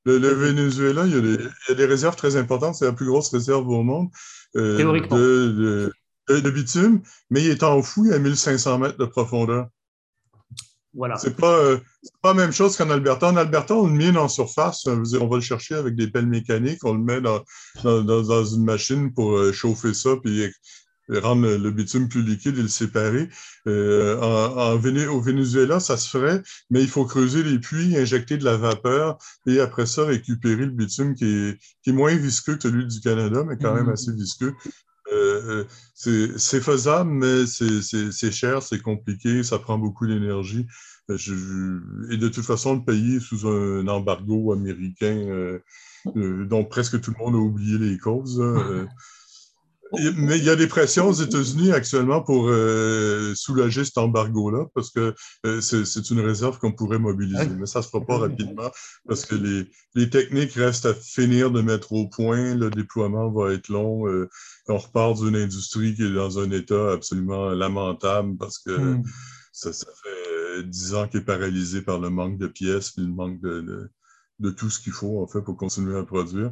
Le, 0.06 0.18
Venezuela, 0.30 1.06
il 1.06 1.14
y, 1.14 1.18
a 1.18 1.22
des, 1.22 1.34
il 1.34 1.70
y, 1.70 1.72
a 1.72 1.76
des, 1.76 1.86
réserves 1.86 2.16
très 2.16 2.36
importantes. 2.36 2.76
C'est 2.76 2.86
la 2.86 2.94
plus 2.94 3.08
grosse 3.08 3.30
réserve 3.30 3.68
au 3.68 3.84
monde 3.84 4.10
euh, 4.56 4.78
de, 4.78 5.92
de, 6.30 6.40
de, 6.40 6.50
bitume, 6.50 7.02
mais 7.30 7.44
il 7.44 7.52
est 7.52 7.64
enfoui 7.64 8.14
à 8.14 8.20
1500 8.20 8.80
mètres 8.80 8.98
de 8.98 9.06
profondeur. 9.06 9.68
Voilà. 10.98 11.16
C'est 11.18 11.36
pas, 11.36 11.58
euh, 11.58 11.78
pas 12.22 12.34
la 12.34 12.42
même 12.42 12.52
chose 12.52 12.76
qu'en 12.76 12.90
Alberta. 12.90 13.30
En 13.30 13.38
Alberta, 13.38 13.76
on 13.76 13.88
le 13.88 13.94
mine 13.94 14.18
en 14.18 14.28
surface. 14.28 14.86
On 14.88 15.28
va 15.28 15.36
le 15.36 15.42
chercher 15.42 15.76
avec 15.76 15.96
des 15.96 16.08
pelles 16.08 16.28
mécaniques. 16.28 16.84
On 16.84 16.94
le 16.94 17.00
met 17.00 17.22
dans, 17.22 17.42
dans, 17.84 18.04
dans 18.04 18.46
une 18.46 18.66
machine 18.66 19.14
pour 19.14 19.54
chauffer 19.54 19.94
ça 19.94 20.16
puis 20.22 20.52
rendre 21.10 21.48
le, 21.56 21.72
bitume 21.72 22.10
plus 22.10 22.22
liquide 22.22 22.58
et 22.58 22.62
le 22.62 22.68
séparer. 22.68 23.30
Euh, 23.68 24.20
en, 24.22 24.74
au 24.76 25.22
Venezuela, 25.22 25.80
ça 25.80 25.98
se 25.98 26.10
ferait, 26.10 26.42
mais 26.70 26.82
il 26.82 26.88
faut 26.88 27.06
creuser 27.06 27.44
les 27.44 27.60
puits, 27.60 27.98
injecter 27.98 28.38
de 28.38 28.46
la 28.46 28.58
vapeur 28.58 29.18
et 29.46 29.60
après 29.60 29.86
ça, 29.86 30.06
récupérer 30.06 30.66
le 30.66 30.72
bitume 30.72 31.16
qui 31.16 31.26
est, 31.26 31.60
qui 31.84 31.92
est 31.92 31.94
moins 31.94 32.16
visqueux 32.16 32.56
que 32.56 32.64
celui 32.64 32.86
du 32.86 33.00
Canada, 33.00 33.44
mais 33.48 33.58
quand 33.58 33.74
même 33.74 33.88
mm-hmm. 33.88 33.94
assez 33.94 34.14
visqueux. 34.14 34.54
Euh, 35.14 35.64
c'est 35.94 36.62
faisable, 36.62 37.10
mais 37.10 37.46
c'est 37.46 38.32
cher, 38.32 38.62
c'est 38.62 38.82
compliqué, 38.82 39.44
ça 39.44 39.60
prend 39.60 39.78
beaucoup 39.78 40.08
d'énergie. 40.08 40.68
Et 41.10 42.18
de 42.18 42.28
toute 42.28 42.46
façon, 42.46 42.76
le 42.76 42.84
pays 42.84 43.16
est 43.16 43.20
sous 43.20 43.48
un 43.48 43.88
embargo 43.88 44.52
américain 44.52 45.16
euh, 45.30 45.60
euh 46.16 46.46
dont 46.46 46.66
presque 46.66 47.00
tout 47.02 47.14
le 47.18 47.24
monde 47.24 47.36
a 47.36 47.40
oublié 47.40 47.78
les 47.78 47.98
causes. 47.98 48.42
Mais 49.94 50.38
il 50.38 50.44
y 50.44 50.50
a 50.50 50.56
des 50.56 50.68
pressions 50.68 51.08
aux 51.08 51.14
États-Unis 51.14 51.72
actuellement 51.72 52.22
pour 52.22 52.50
euh, 52.50 53.34
soulager 53.36 53.86
cet 53.86 53.98
embargo-là, 53.98 54.66
parce 54.74 54.92
que 54.92 55.14
euh, 55.46 55.62
c'est 55.62 56.10
une 56.10 56.20
réserve 56.20 56.60
qu'on 56.60 56.74
pourrait 56.74 57.00
mobiliser. 57.00 57.50
Mais 57.58 57.66
ça 57.66 57.80
ne 57.80 57.84
se 57.84 57.90
fera 57.90 58.06
pas 58.06 58.18
rapidement, 58.18 58.70
parce 59.08 59.26
que 59.26 59.36
les, 59.36 59.70
les, 59.96 60.10
techniques 60.10 60.54
restent 60.54 60.86
à 60.86 60.94
finir 60.94 61.52
de 61.52 61.62
mettre 61.62 61.94
au 61.94 62.08
point. 62.08 62.56
Le 62.56 62.70
déploiement 62.70 63.32
va 63.32 63.54
être 63.54 63.70
long. 63.70 64.08
Euh, 64.08 64.30
on 64.68 64.78
repart 64.78 65.22
d'une 65.22 65.36
industrie 65.36 65.96
qui 65.96 66.04
est 66.04 66.14
dans 66.14 66.40
un 66.40 66.52
état 66.52 66.92
absolument 66.92 67.50
lamentable, 67.50 68.36
parce 68.38 68.60
que 68.60 68.72
hmm. 68.72 69.04
ça, 69.54 69.72
ça, 69.72 69.88
fait 70.04 70.64
dix 70.64 70.96
ans 70.96 71.08
qu'elle 71.08 71.22
est 71.22 71.26
paralysée 71.26 71.82
par 71.82 72.00
le 72.00 72.10
manque 72.10 72.38
de 72.38 72.48
pièces, 72.48 72.94
et 72.98 73.02
le 73.02 73.08
manque 73.08 73.40
de, 73.42 73.62
de, 73.62 73.90
de 74.40 74.50
tout 74.50 74.70
ce 74.70 74.80
qu'il 74.80 74.94
faut, 74.94 75.22
en 75.22 75.28
fait, 75.28 75.42
pour 75.42 75.56
continuer 75.56 75.98
à 75.98 76.04
produire. 76.04 76.52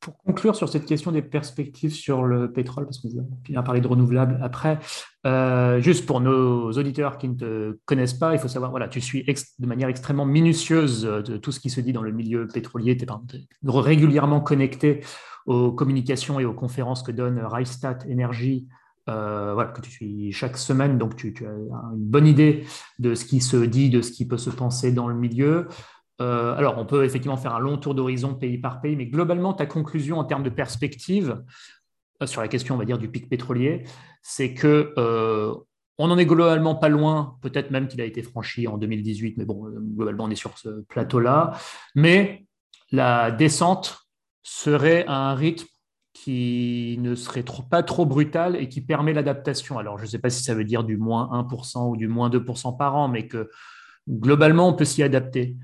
Pour 0.00 0.16
conclure 0.18 0.56
sur 0.56 0.68
cette 0.68 0.86
question 0.86 1.12
des 1.12 1.22
perspectives 1.22 1.92
sur 1.92 2.24
le 2.24 2.52
pétrole, 2.52 2.84
parce 2.84 2.98
qu'on 2.98 3.08
va 3.50 3.62
parler 3.62 3.80
de 3.80 3.88
renouvelables 3.88 4.38
après, 4.42 4.78
euh, 5.26 5.80
juste 5.80 6.06
pour 6.06 6.20
nos 6.20 6.72
auditeurs 6.72 7.18
qui 7.18 7.28
ne 7.28 7.34
te 7.34 7.78
connaissent 7.84 8.14
pas, 8.14 8.32
il 8.32 8.38
faut 8.38 8.48
savoir, 8.48 8.70
voilà, 8.70 8.88
tu 8.88 9.00
suis 9.00 9.24
de 9.24 9.66
manière 9.66 9.88
extrêmement 9.88 10.26
minutieuse 10.26 11.02
de 11.02 11.36
tout 11.36 11.52
ce 11.52 11.60
qui 11.60 11.70
se 11.70 11.80
dit 11.80 11.92
dans 11.92 12.02
le 12.02 12.12
milieu 12.12 12.46
pétrolier, 12.46 12.96
tu 12.96 13.04
es 13.04 13.08
régulièrement 13.64 14.40
connecté 14.40 15.00
aux 15.46 15.72
communications 15.72 16.40
et 16.40 16.44
aux 16.44 16.54
conférences 16.54 17.02
que 17.02 17.12
donne 17.12 17.38
Reichstadt 17.38 18.06
Energy 18.10 18.66
euh, 19.08 19.64
que 19.66 19.80
tu 19.80 19.90
suis 19.90 20.32
chaque 20.32 20.56
semaine, 20.56 20.98
donc 20.98 21.14
tu, 21.14 21.32
as 21.46 21.94
une 21.94 22.04
bonne 22.04 22.26
idée 22.26 22.64
de 22.98 23.14
ce 23.14 23.24
qui 23.24 23.40
se 23.40 23.56
dit, 23.56 23.88
de 23.88 24.02
ce 24.02 24.10
qui 24.10 24.26
peut 24.26 24.36
se 24.36 24.50
penser 24.50 24.90
dans 24.90 25.06
le 25.06 25.14
milieu. 25.14 25.68
Euh, 26.20 26.54
alors, 26.54 26.78
on 26.78 26.86
peut 26.86 27.04
effectivement 27.04 27.36
faire 27.36 27.54
un 27.54 27.58
long 27.58 27.76
tour 27.76 27.94
d'horizon 27.94 28.34
pays 28.34 28.58
par 28.58 28.80
pays, 28.80 28.96
mais 28.96 29.06
globalement, 29.06 29.52
ta 29.52 29.66
conclusion 29.66 30.18
en 30.18 30.24
termes 30.24 30.42
de 30.42 30.50
perspective 30.50 31.42
euh, 32.22 32.26
sur 32.26 32.40
la 32.40 32.48
question, 32.48 32.74
on 32.74 32.78
va 32.78 32.84
dire, 32.84 32.98
du 32.98 33.08
pic 33.08 33.28
pétrolier, 33.28 33.84
c'est 34.22 34.54
que 34.54 34.94
euh, 34.98 35.54
on 35.98 36.08
n'en 36.08 36.18
est 36.18 36.26
globalement 36.26 36.74
pas 36.74 36.88
loin, 36.88 37.36
peut-être 37.42 37.70
même 37.70 37.88
qu'il 37.88 38.00
a 38.00 38.04
été 38.04 38.22
franchi 38.22 38.66
en 38.66 38.78
2018, 38.78 39.36
mais 39.38 39.44
bon, 39.44 39.70
globalement, 39.94 40.24
on 40.24 40.30
est 40.30 40.36
sur 40.36 40.56
ce 40.58 40.80
plateau-là. 40.88 41.52
Mais 41.94 42.46
la 42.92 43.30
descente 43.30 43.98
serait 44.42 45.04
à 45.06 45.30
un 45.30 45.34
rythme 45.34 45.66
qui 46.12 46.96
ne 47.00 47.14
serait 47.14 47.44
pas 47.70 47.82
trop 47.82 48.06
brutal 48.06 48.56
et 48.56 48.68
qui 48.68 48.80
permet 48.80 49.12
l'adaptation. 49.12 49.78
Alors, 49.78 49.98
je 49.98 50.04
ne 50.04 50.08
sais 50.08 50.18
pas 50.18 50.30
si 50.30 50.42
ça 50.42 50.54
veut 50.54 50.64
dire 50.64 50.82
du 50.82 50.96
moins 50.96 51.28
1% 51.32 51.90
ou 51.90 51.96
du 51.96 52.08
moins 52.08 52.30
2% 52.30 52.76
par 52.76 52.94
an, 52.96 53.08
mais 53.08 53.26
que 53.26 53.50
globalement, 54.08 54.68
on 54.68 54.74
peut 54.74 54.84
s'y 54.84 55.02
adapter 55.02 55.56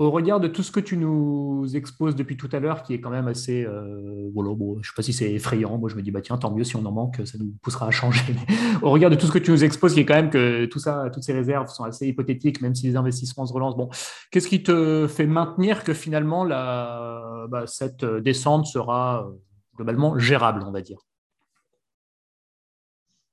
au 0.00 0.10
regard 0.10 0.40
de 0.40 0.48
tout 0.48 0.62
ce 0.62 0.72
que 0.72 0.80
tu 0.80 0.96
nous 0.96 1.66
exposes 1.74 2.16
depuis 2.16 2.38
tout 2.38 2.48
à 2.52 2.58
l'heure, 2.58 2.82
qui 2.82 2.94
est 2.94 3.02
quand 3.02 3.10
même 3.10 3.28
assez, 3.28 3.64
euh, 3.66 4.30
voilà, 4.32 4.50
je 4.58 4.78
ne 4.78 4.82
sais 4.82 4.92
pas 4.96 5.02
si 5.02 5.12
c'est 5.12 5.30
effrayant, 5.30 5.76
moi 5.76 5.90
je 5.90 5.94
me 5.94 6.00
dis, 6.00 6.10
bah 6.10 6.22
tiens, 6.22 6.38
tant 6.38 6.50
mieux 6.50 6.64
si 6.64 6.74
on 6.76 6.86
en 6.86 6.90
manque, 6.90 7.20
ça 7.26 7.36
nous 7.36 7.52
poussera 7.60 7.88
à 7.88 7.90
changer. 7.90 8.34
au 8.82 8.90
regard 8.90 9.10
de 9.10 9.16
tout 9.16 9.26
ce 9.26 9.32
que 9.32 9.38
tu 9.38 9.50
nous 9.50 9.62
exposes, 9.62 9.92
qui 9.92 10.00
est 10.00 10.06
quand 10.06 10.14
même 10.14 10.30
que 10.30 10.64
tout 10.64 10.78
ça, 10.78 11.10
toutes 11.12 11.22
ces 11.22 11.34
réserves 11.34 11.68
sont 11.68 11.84
assez 11.84 12.06
hypothétiques, 12.06 12.62
même 12.62 12.74
si 12.74 12.86
les 12.86 12.96
investissements 12.96 13.44
se 13.44 13.52
relancent. 13.52 13.76
Bon, 13.76 13.90
qu'est-ce 14.30 14.48
qui 14.48 14.62
te 14.62 15.06
fait 15.06 15.26
maintenir 15.26 15.84
que 15.84 15.92
finalement 15.92 16.46
bah, 16.46 17.64
cette 17.66 18.06
descente 18.06 18.64
sera 18.64 19.26
euh, 19.26 19.32
globalement 19.76 20.18
gérable, 20.18 20.64
on 20.66 20.72
va 20.72 20.80
dire? 20.80 21.00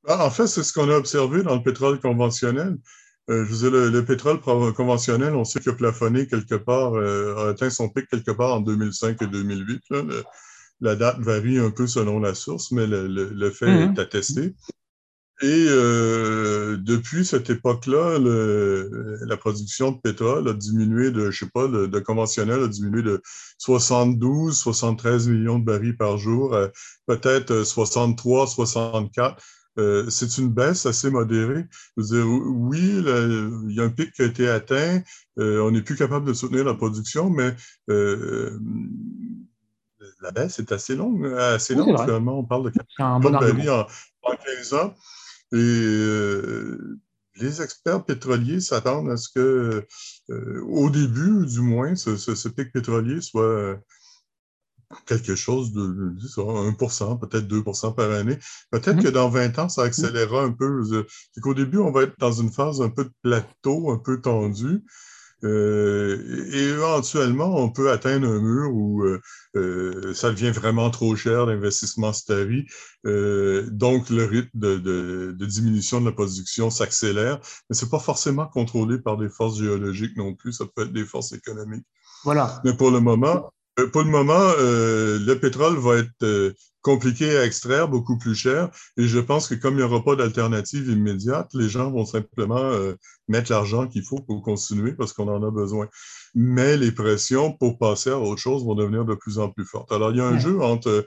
Ah, 0.06 0.26
En 0.26 0.30
fait, 0.30 0.48
c'est 0.48 0.64
ce 0.64 0.74
qu'on 0.74 0.90
a 0.90 0.98
observé 0.98 1.44
dans 1.44 1.56
le 1.56 1.64
pétrole 1.64 2.02
conventionnel. 2.02 2.78
Euh, 3.30 3.46
je 3.46 3.54
vous 3.54 3.70
le, 3.70 4.06
pétrole 4.06 4.40
conventionnel, 4.40 5.36
on 5.36 5.44
sait 5.44 5.60
qu'il 5.60 5.72
a 5.72 5.76
plafonné 5.76 6.28
quelque 6.28 6.56
part, 6.56 6.94
euh, 6.94 7.36
a 7.36 7.50
atteint 7.50 7.70
son 7.70 7.90
pic 7.90 8.08
quelque 8.08 8.32
part 8.32 8.54
en 8.54 8.62
2005 8.62 9.22
et 9.22 9.28
2008. 9.28 9.84
la 10.80 10.96
date 10.96 11.20
varie 11.20 11.60
un 11.60 11.72
peu 11.72 11.88
selon 11.88 12.20
la 12.20 12.34
source, 12.34 12.72
mais 12.72 12.88
le, 12.88 13.50
fait 13.52 13.68
mhm. 13.68 13.94
est 13.94 14.00
attesté. 14.00 14.56
Et 15.42 15.66
euh, 15.68 16.78
depuis 16.78 17.26
cette 17.26 17.50
époque-là, 17.50 18.18
la 18.18 19.38
production 19.38 19.92
de 19.92 20.00
pétrole 20.00 20.48
a 20.48 20.54
diminué 20.54 21.12
de, 21.12 21.30
je 21.30 21.40
sais 21.46 21.52
pas, 21.54 21.68
de, 21.68 22.00
conventionnel 22.00 22.64
a 22.64 22.68
diminué 22.68 23.04
de 23.04 23.22
72, 23.58 24.58
73 24.58 25.28
millions 25.28 25.60
de 25.60 25.66
barils 25.66 25.98
par 25.98 26.18
jour, 26.18 26.58
peut-être 27.08 27.64
63, 27.66 28.48
64 28.48 29.44
euh, 29.78 30.10
c'est 30.10 30.38
une 30.38 30.50
baisse 30.50 30.86
assez 30.86 31.10
modérée. 31.10 31.66
oui, 31.98 33.04
il 33.04 33.72
y 33.72 33.80
a 33.80 33.84
un 33.84 33.90
pic 33.90 34.12
qui 34.12 34.24
a 34.24 34.26
été 34.26 34.50
atteint. 34.50 35.02
Euh, 35.40 35.62
on 35.62 35.72
n'est 35.72 35.82
plus 35.82 35.96
capable 35.96 36.26
de 36.26 36.34
soutenir 36.34 36.66
la 36.66 36.74
production, 36.74 37.30
mais 37.30 37.56
euh, 37.90 38.60
la 40.22 40.32
baisse 40.32 40.60
est 40.60 40.72
assez 40.72 40.96
longue. 40.96 41.26
Assez 41.28 41.76
longue, 41.76 41.96
On 42.00 42.44
parle 42.44 42.66
de 42.66 42.70
4 42.72 43.20
bon 43.22 43.36
en, 43.36 43.88
en, 44.24 44.36
15 44.36 44.74
ans. 44.74 44.94
Et 45.54 45.58
les 47.40 47.62
experts 47.62 48.04
pétroliers 48.04 48.60
s'attendent 48.60 49.12
à 49.12 49.18
ce 49.18 49.30
que, 49.30 49.86
au 50.68 50.90
début, 50.90 51.46
du 51.46 51.62
moins, 51.62 51.96
ce 51.96 52.48
pic 52.50 52.72
pétrolier 52.74 53.22
soit 53.22 53.80
quelque 55.06 55.36
chose 55.36 55.72
de, 55.74 56.16
1%, 56.18 57.20
peut-être 57.20 57.48
2% 57.48 57.96
par 57.96 58.12
année. 58.12 58.38
Peut-être 58.72 58.98
mm-hmm. 58.98 59.04
que 59.04 59.10
dans 59.10 59.30
20 59.30 59.60
ans, 59.60 59.70
ça 59.70 59.84
accélérera 59.84 60.44
un 60.44 60.52
peu. 60.52 60.82
C'est 61.34 61.42
qu'au 61.42 61.54
début, 61.54 61.78
on 61.78 61.92
va 61.92 62.04
être 62.04 62.18
dans 62.20 62.32
une 62.32 62.52
phase 62.52 62.82
un 62.82 62.90
peu 62.90 63.06
de 63.06 63.14
plateau, 63.22 63.92
un 63.92 63.98
peu 63.98 64.22
tendu. 64.22 64.84
Euh, 65.44 66.50
et 66.52 66.64
éventuellement, 66.70 67.56
on 67.58 67.70
peut 67.70 67.92
atteindre 67.92 68.28
un 68.28 68.42
mur 68.42 68.72
où 68.74 69.04
euh, 69.04 69.22
euh, 69.56 70.14
ça 70.16 70.32
devient 70.32 70.50
vraiment 70.50 70.90
trop 70.90 71.16
cher, 71.16 71.46
l'investissement 71.46 72.12
se 72.12 72.26
donc, 73.70 74.10
le 74.10 74.26
rythme 74.26 74.50
de, 74.56 74.78
de, 74.78 75.46
diminution 75.46 76.02
de 76.02 76.08
la 76.08 76.12
production 76.12 76.72
s'accélère, 76.72 77.40
mais 77.70 77.76
ce 77.76 77.86
n'est 77.86 77.92
pas 77.92 78.00
forcément 78.00 78.48
contrôlé 78.48 78.98
par 78.98 79.18
des 79.18 79.30
forces 79.30 79.60
géologiques 79.60 80.18
non 80.18 80.34
plus, 80.34 80.54
ça 80.54 80.66
peut 80.76 80.84
être 80.84 80.94
des 80.94 81.06
forces 81.06 81.34
économiques. 81.34 81.86
Voilà. 82.24 82.60
Mais 82.66 82.74
pour 82.74 82.92
le 82.92 83.00
moment, 83.00 83.36
euh, 83.36 83.42
pour 83.92 84.04
le 84.04 84.10
moment, 84.10 84.34
euh, 84.60 85.20
le 85.20 85.40
pétrole 85.40 85.78
va 85.78 85.98
être 85.98 86.24
euh, 86.24 86.54
compliqué 86.82 87.38
à 87.38 87.46
extraire, 87.46 87.88
beaucoup 87.88 88.18
plus 88.18 88.36
cher. 88.36 88.70
Et 88.98 89.08
je 89.08 89.20
pense 89.20 89.48
que 89.48 89.56
comme 89.56 89.76
il 89.76 89.78
n'y 89.78 89.84
aura 89.84 90.04
pas 90.04 90.16
d'alternative 90.16 90.90
immédiate, 90.90 91.50
les 91.54 91.70
gens 91.70 91.92
vont 91.92 92.06
simplement 92.06 92.72
mettre 93.28 93.52
l'argent 93.52 93.88
qu'il 93.88 94.04
faut 94.04 94.20
pour 94.20 94.42
continuer 94.42 94.94
parce 94.94 95.12
qu'on 95.12 95.28
en 95.28 95.44
a 95.46 95.52
besoin. 95.52 95.88
Mais 96.34 96.78
les 96.78 96.92
pressions 96.92 97.52
pour 97.52 97.78
passer 97.78 98.12
à 98.12 98.18
autre 98.18 98.42
chose 98.42 98.64
vont 98.64 98.76
devenir 98.76 99.06
de 99.06 99.16
plus 99.16 99.38
en 99.38 99.50
plus 99.50 99.66
fortes. 99.66 99.92
Alors, 99.92 100.12
il 100.12 100.18
y 100.18 100.22
a 100.22 100.28
un 100.28 100.40
jeu 100.40 100.62
entre 100.62 101.06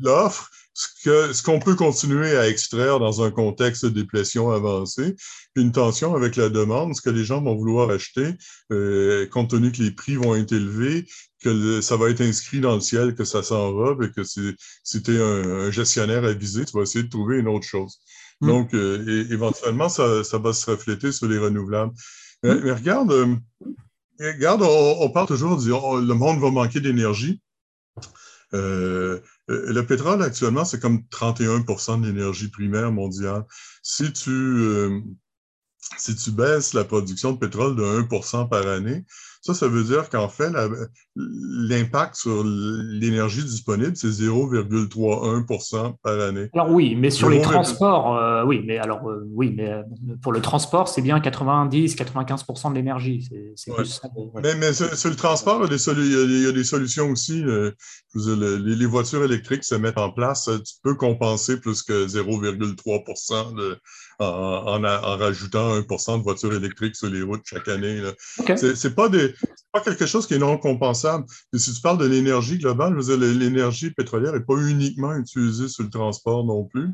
l'offre 0.00 0.50
ce 0.74 1.42
qu'on 1.42 1.58
peut 1.58 1.74
continuer 1.74 2.36
à 2.36 2.48
extraire 2.48 2.98
dans 2.98 3.22
un 3.22 3.30
contexte 3.30 3.84
de 3.84 3.90
déplétion 3.90 4.50
avancée, 4.50 5.16
une 5.54 5.72
tension 5.72 6.14
avec 6.14 6.36
la 6.36 6.48
demande, 6.48 6.96
ce 6.96 7.02
que 7.02 7.10
les 7.10 7.24
gens 7.24 7.42
vont 7.42 7.54
vouloir 7.54 7.90
acheter, 7.90 8.34
euh, 8.72 9.26
compte 9.26 9.50
tenu 9.50 9.70
que 9.70 9.82
les 9.82 9.90
prix 9.90 10.16
vont 10.16 10.34
être 10.34 10.52
élevés, 10.52 11.06
que 11.42 11.80
ça 11.80 11.96
va 11.96 12.08
être 12.10 12.22
inscrit 12.22 12.60
dans 12.60 12.74
le 12.74 12.80
ciel, 12.80 13.14
que 13.14 13.24
ça 13.24 13.42
s'enrobe 13.42 14.02
et 14.02 14.10
que 14.10 14.22
si 14.24 15.02
tu 15.02 15.16
es 15.16 15.20
un, 15.20 15.70
gestionnaire 15.70 16.24
avisé, 16.24 16.64
tu 16.64 16.76
vas 16.76 16.82
essayer 16.82 17.04
de 17.04 17.10
trouver 17.10 17.38
une 17.38 17.48
autre 17.48 17.66
chose. 17.66 17.98
Mm. 18.40 18.46
Donc, 18.46 18.74
euh, 18.74 19.26
éventuellement, 19.30 19.88
ça, 19.88 20.24
ça, 20.24 20.38
va 20.38 20.52
se 20.52 20.70
refléter 20.70 21.12
sur 21.12 21.28
les 21.28 21.38
renouvelables. 21.38 21.92
Mais, 22.42 22.54
mm. 22.54 22.70
regarde, 22.70 23.12
euh, 23.12 23.36
regarde 24.20 24.62
on, 24.62 25.10
parle 25.10 25.26
toujours, 25.26 25.60
oh, 25.84 26.00
le 26.00 26.14
monde 26.14 26.40
va 26.40 26.50
manquer 26.50 26.80
d'énergie. 26.80 27.40
Euh, 28.54 29.20
euh, 29.50 29.72
le 29.72 29.86
pétrole, 29.86 30.22
actuellement, 30.22 30.64
c'est 30.64 30.80
comme 30.80 31.06
31 31.08 31.60
de 31.60 32.06
l'énergie 32.06 32.48
primaire 32.48 32.92
mondiale. 32.92 33.44
Si 33.82 34.12
tu, 34.12 34.30
euh, 34.30 35.00
si 35.96 36.14
tu 36.16 36.30
baisses 36.30 36.74
la 36.74 36.84
production 36.84 37.32
de 37.32 37.38
pétrole 37.38 37.76
de 37.76 37.82
1% 37.82 38.48
par 38.48 38.66
année, 38.66 39.04
ça, 39.44 39.54
ça 39.54 39.66
veut 39.66 39.82
dire 39.82 40.08
qu'en 40.08 40.28
fait, 40.28 40.52
l'impact 41.16 42.14
sur 42.14 42.44
l'énergie 42.44 43.42
disponible, 43.42 43.96
c'est 43.96 44.06
0,31% 44.06 45.96
par 46.00 46.20
année. 46.20 46.48
Alors 46.54 46.70
oui, 46.70 46.94
mais 46.94 47.10
sur 47.10 47.28
les 47.28 47.40
transports, 47.40 48.16
euh, 48.16 48.44
oui, 48.44 48.62
mais 48.64 48.78
alors 48.78 49.00
oui, 49.34 49.52
mais 49.56 49.82
pour 50.22 50.32
le 50.32 50.40
transport, 50.40 50.86
c'est 50.86 51.02
bien 51.02 51.18
90-95 51.18 52.70
de 52.70 52.74
l'énergie. 52.76 53.28
C'est 53.56 53.72
ça. 53.84 54.08
Mais, 54.44 54.54
mais 54.54 54.72
sur, 54.72 55.10
le 55.10 55.16
transport, 55.16 55.60
il 55.64 55.72
y, 55.72 56.46
a 56.46 56.52
des, 56.52 56.62
solutions 56.62 57.10
aussi. 57.10 57.42
les, 58.14 58.86
voitures 58.86 59.24
électriques 59.24 59.64
se 59.64 59.74
mettent 59.74 59.98
en 59.98 60.12
place. 60.12 60.48
Tu 60.64 60.74
peux 60.84 60.94
compenser 60.94 61.58
plus 61.58 61.82
que 61.82 62.06
0,3 62.06 63.56
de 63.56 63.76
en, 64.22 64.84
en, 64.84 65.16
rajoutant 65.16 65.80
1% 65.80 66.18
de 66.18 66.22
voitures 66.22 66.54
électriques 66.54 66.96
sur 66.96 67.08
les 67.08 67.22
routes 67.22 67.42
chaque 67.44 67.68
année. 67.68 68.02
Ce 68.56 68.74
C'est 68.74 68.94
pas, 68.94 69.08
pas 69.72 69.80
quelque 69.80 70.06
chose 70.06 70.26
qui 70.26 70.34
est 70.34 70.38
non 70.38 70.58
compensable. 70.58 71.24
Et 71.52 71.58
si 71.58 71.72
tu 71.74 71.80
parles 71.80 71.98
de 71.98 72.06
l'énergie 72.06 72.58
globale, 72.58 72.98
l'énergie 72.98 73.90
pétrolière 73.90 74.32
n'est 74.32 74.40
pas 74.40 74.56
uniquement 74.56 75.14
utilisée 75.14 75.68
sur 75.68 75.84
le 75.84 75.90
transport 75.90 76.44
non 76.44 76.64
plus. 76.64 76.90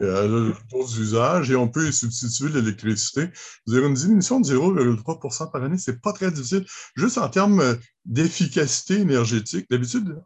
Il 0.00 0.06
y 0.06 0.10
a 0.10 0.26
d'autres 0.26 1.00
usages 1.00 1.50
et 1.50 1.56
on 1.56 1.68
peut 1.68 1.90
substituer 1.92 2.48
l'électricité. 2.48 3.28
Une 3.66 3.94
diminution 3.94 4.40
de 4.40 4.46
0,3 4.46 5.52
par 5.52 5.62
année, 5.62 5.78
c'est 5.78 6.00
pas 6.00 6.12
très 6.12 6.30
difficile. 6.30 6.64
Juste 6.96 7.18
en 7.18 7.28
termes 7.28 7.76
d'efficacité 8.04 9.00
énergétique, 9.00 9.66
d'habitude, 9.70 10.16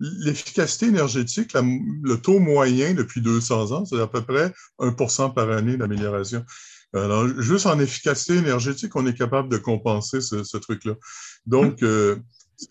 L'efficacité 0.00 0.86
énergétique, 0.86 1.52
le 1.54 2.16
taux 2.16 2.38
moyen 2.38 2.94
depuis 2.94 3.20
200 3.20 3.72
ans, 3.72 3.84
c'est 3.84 4.00
à 4.00 4.06
peu 4.06 4.22
près 4.22 4.52
1% 4.78 5.34
par 5.34 5.50
année 5.50 5.76
d'amélioration. 5.76 6.44
Alors, 6.92 7.28
juste 7.40 7.66
en 7.66 7.78
efficacité 7.78 8.34
énergétique, 8.34 8.96
on 8.96 9.06
est 9.06 9.16
capable 9.16 9.48
de 9.48 9.58
compenser 9.58 10.20
ce, 10.20 10.56
truc-là. 10.56 10.94
Donc, 11.46 11.82
euh, 11.82 12.16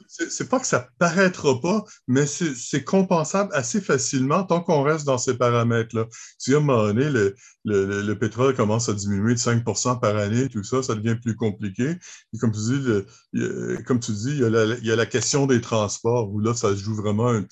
c'est 0.07 0.49
pas 0.49 0.59
que 0.59 0.67
ça 0.67 0.87
paraîtra 0.99 1.59
pas, 1.61 1.83
mais 2.07 2.25
c'est 2.25 2.83
compensable 2.83 3.51
assez 3.53 3.81
facilement 3.81 4.43
tant 4.43 4.61
qu'on 4.61 4.83
reste 4.83 5.05
dans 5.05 5.17
ces 5.17 5.37
paramètres-là. 5.37 6.07
Si 6.37 6.53
à 6.53 6.57
un 6.57 6.59
moment 6.59 6.87
donné, 6.87 7.09
le, 7.09 7.35
le, 7.65 8.13
pétrole 8.13 8.55
commence 8.55 8.89
à 8.89 8.93
diminuer 8.93 9.33
de 9.33 9.39
5 9.39 9.63
par 9.99 10.15
année, 10.15 10.49
tout 10.49 10.63
ça, 10.63 10.83
ça 10.83 10.95
devient 10.95 11.17
plus 11.21 11.35
compliqué. 11.35 11.95
Et 12.33 12.37
comme 12.37 12.51
tu 12.51 12.59
dis, 12.59 13.83
comme 13.85 13.99
tu 13.99 14.11
dis, 14.11 14.31
il 14.31 14.85
y, 14.85 14.91
a 14.91 14.95
la, 14.95 15.05
question 15.05 15.47
des 15.47 15.61
transports 15.61 16.31
où 16.31 16.39
là, 16.39 16.53
ça 16.53 16.73
joue 16.75 16.95
vraiment 16.95 17.29
un, 17.29 17.45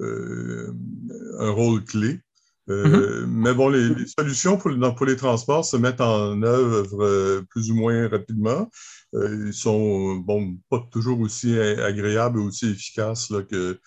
euh, 0.00 0.72
un 1.38 1.50
rôle 1.50 1.84
clé. 1.84 2.20
Euh, 2.70 3.24
mm-hmm. 3.24 3.26
Mais 3.26 3.54
bon, 3.54 3.68
les, 3.68 4.06
solutions 4.06 4.58
pour, 4.58 4.70
les 4.70 5.16
transports 5.16 5.64
se 5.64 5.76
mettent 5.76 6.00
en 6.00 6.42
œuvre 6.42 7.02
euh, 7.02 7.42
plus 7.48 7.70
ou 7.70 7.74
moins 7.74 8.08
rapidement. 8.08 8.70
Euh, 9.14 9.46
ils 9.46 9.54
sont 9.54 10.16
bon, 10.16 10.56
pas 10.68 10.86
toujours 10.90 11.20
aussi 11.20 11.58
agréables 11.58 12.40
et 12.40 12.42
aussi 12.42 12.70
efficaces 12.70 13.32
que, 13.50 13.78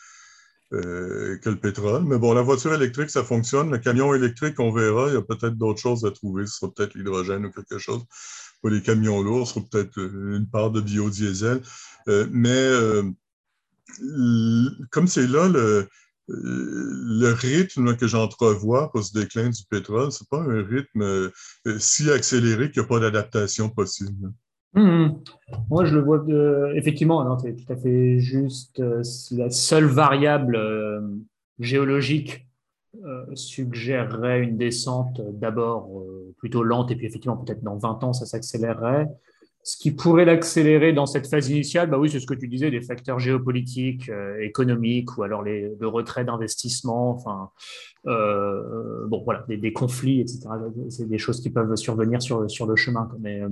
que 0.72 1.50
le 1.50 1.60
pétrole. 1.60 2.04
Mais 2.06 2.18
bon, 2.18 2.34
la 2.34 2.42
voiture 2.42 2.74
électrique, 2.74 3.10
ça 3.10 3.24
fonctionne. 3.24 3.72
Le 3.72 3.78
camion 3.78 4.14
électrique, 4.16 4.60
on 4.60 4.72
verra. 4.72 5.10
Il 5.10 5.14
y 5.14 5.18
a 5.18 5.22
peut-être 5.22 5.58
d'autres 5.58 5.82
choses 5.82 6.06
à 6.06 6.12
trouver. 6.12 6.48
Ce 6.48 6.58
sera 6.58 6.72
peut-être 6.72 6.96
l'hydrogène 6.96 7.46
ou 7.46 7.52
quelque 7.52 7.78
chose. 7.78 8.04
Pour 8.62 8.70
les 8.70 8.82
camions 8.82 9.22
lourds, 9.22 9.48
ce 9.48 9.56
sera 9.56 9.66
peut-être 9.70 9.98
une 9.98 10.48
part 10.48 10.72
de 10.72 10.82
biodiesel. 10.82 11.62
mais 12.32 12.72
comme 14.90 15.08
c'est 15.08 15.28
là 15.28 15.50
le, 15.50 15.88
le 16.28 17.34
rythme 17.34 17.96
que 17.96 18.08
j'entrevois 18.08 18.92
pour 18.92 19.04
ce 19.04 19.18
déclin 19.18 19.50
du 19.50 19.64
pétrole, 19.70 20.12
ce 20.12 20.24
n'est 20.24 20.28
pas 20.30 20.42
un 20.42 20.64
rythme 20.64 21.02
euh, 21.02 21.30
si 21.80 22.10
accéléré 22.10 22.72
qu'il 22.72 22.82
n'y 22.82 22.86
a 22.86 22.90
pas 22.90 23.00
d'adaptation 23.00 23.70
possible. 23.70 24.32
Hum. 24.74 25.22
Moi, 25.70 25.86
je 25.86 25.96
le 25.96 26.02
vois 26.02 26.24
effectivement, 26.76 27.38
c'est 27.40 27.56
tout 27.56 27.74
à 27.74 27.76
fait 27.76 28.20
juste. 28.20 28.80
Euh, 28.80 29.04
la 29.32 29.50
seule 29.50 29.86
variable 29.86 30.56
euh, 30.56 31.02
géologique 31.60 32.48
suggérerait 33.36 34.42
une 34.42 34.58
descente 34.58 35.22
d'abord 35.40 36.04
plutôt 36.38 36.62
lente 36.62 36.92
et 36.92 36.98
puis 36.98 37.08
effectivement 37.08 37.38
peut-être 37.38 37.64
dans 37.64 37.78
20 37.78 38.04
ans 38.04 38.12
ça 38.12 38.26
s'accélérerait. 38.26 39.08
Ce 39.64 39.78
qui 39.78 39.92
pourrait 39.92 40.26
l'accélérer 40.26 40.92
dans 40.92 41.06
cette 41.06 41.28
phase 41.28 41.50
initiale, 41.50 41.90
bah 41.90 42.00
oui, 42.00 42.10
c'est 42.10 42.20
ce 42.20 42.26
que 42.26 42.34
tu 42.34 42.48
disais, 42.48 42.72
des 42.72 42.82
facteurs 42.82 43.20
géopolitiques, 43.20 44.10
euh, 44.10 44.40
économiques, 44.42 45.18
ou 45.18 45.24
alors 45.24 45.44
le 45.44 45.88
retrait 45.88 46.26
d'investissement, 46.26 47.12
enfin, 47.12 47.52
euh, 48.08 49.06
bon, 49.08 49.22
voilà, 49.24 49.46
des, 49.48 49.74
conflits, 49.74 50.22
etc. 50.22 50.42
C'est 50.90 51.08
des 51.08 51.20
choses 51.20 51.42
qui 51.42 51.52
peuvent 51.52 51.76
survenir 51.76 52.22
sur, 52.22 52.50
sur 52.50 52.66
le 52.66 52.76
chemin. 52.76 53.10
Mais, 53.20 53.42
euh, 53.42 53.50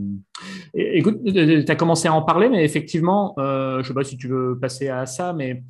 écoute, 0.74 1.20
tu 1.24 1.66
as 1.68 1.76
commencé 1.76 2.08
à 2.08 2.14
en 2.14 2.24
parler, 2.24 2.50
mais 2.50 2.66
effectivement, 2.66 3.36
je 3.38 3.78
ne 3.78 3.84
sais 3.84 3.94
pas 3.94 4.04
si 4.04 4.18
tu 4.18 4.28
veux 4.28 4.58
passer 4.60 4.90
à 4.90 5.06
ça, 5.06 5.34
mais 5.34 5.64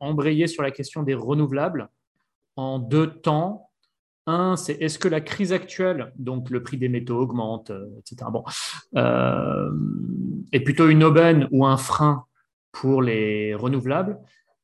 embrayer 0.00 0.46
sur 0.46 0.62
la 0.62 0.70
question 0.70 1.02
des 1.02 1.14
renouvelables 1.14 1.90
en 2.56 2.78
deux 2.78 3.06
temps 3.06 3.63
un, 4.26 4.56
c'est 4.56 4.74
est-ce 4.80 4.98
que 4.98 5.08
la 5.08 5.20
crise 5.20 5.52
actuelle, 5.52 6.12
donc 6.16 6.50
le 6.50 6.62
prix 6.62 6.78
des 6.78 6.88
métaux 6.88 7.18
augmente, 7.18 7.70
euh, 7.70 7.86
etc., 7.98 8.30
bon, 8.32 8.44
euh, 8.96 9.70
est 10.52 10.60
plutôt 10.60 10.88
une 10.88 11.04
aubaine 11.04 11.48
ou 11.50 11.66
un 11.66 11.76
frein 11.76 12.24
pour 12.72 13.02
les 13.02 13.54
renouvelables? 13.54 14.18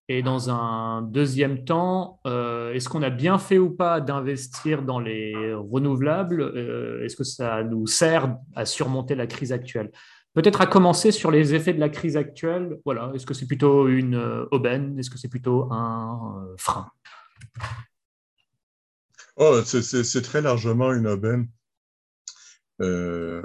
Et 0.09 0.23
dans 0.23 0.51
un 0.51 1.03
deuxième 1.03 1.65
temps, 1.65 2.19
euh, 2.27 2.73
est-ce 2.73 2.89
qu'on 2.89 3.03
a 3.03 3.11
bien 3.11 3.39
fait 3.39 3.59
ou 3.59 3.71
pas 3.71 4.01
d'investir 4.01 4.83
dans 4.83 4.99
les 4.99 5.55
renouvelables? 5.55 6.43
Est-ce 7.05 7.15
que 7.15 7.23
ça 7.23 7.63
nous 7.63 7.87
sert 7.87 8.35
à 8.57 8.65
surmonter 8.65 9.15
la 9.15 9.29
crise 9.29 9.53
actuelle? 9.53 9.93
Peut-être 10.35 10.61
à 10.61 10.67
commencer 10.67 11.13
sur 11.13 11.31
les 11.31 11.55
effets 11.55 11.75
de 11.75 11.81
la 11.81 11.89
crise 11.89 12.17
actuelle. 12.17 12.79
Voilà, 12.85 13.13
est-ce 13.15 13.27
que 13.27 13.35
c'est 13.35 13.47
plutôt 13.47 13.87
une 13.87 14.17
aubaine? 14.51 14.99
Est-ce 14.99 15.11
que 15.11 15.19
c'est 15.19 15.29
plutôt 15.29 15.69
un 15.71 16.45
frein? 16.57 16.89
Oh, 19.37 19.61
c'est 19.65 20.23
très 20.23 20.41
largement 20.41 20.93
une 20.93 21.07
aubaine. 21.07 21.49
Euh, 22.81 23.43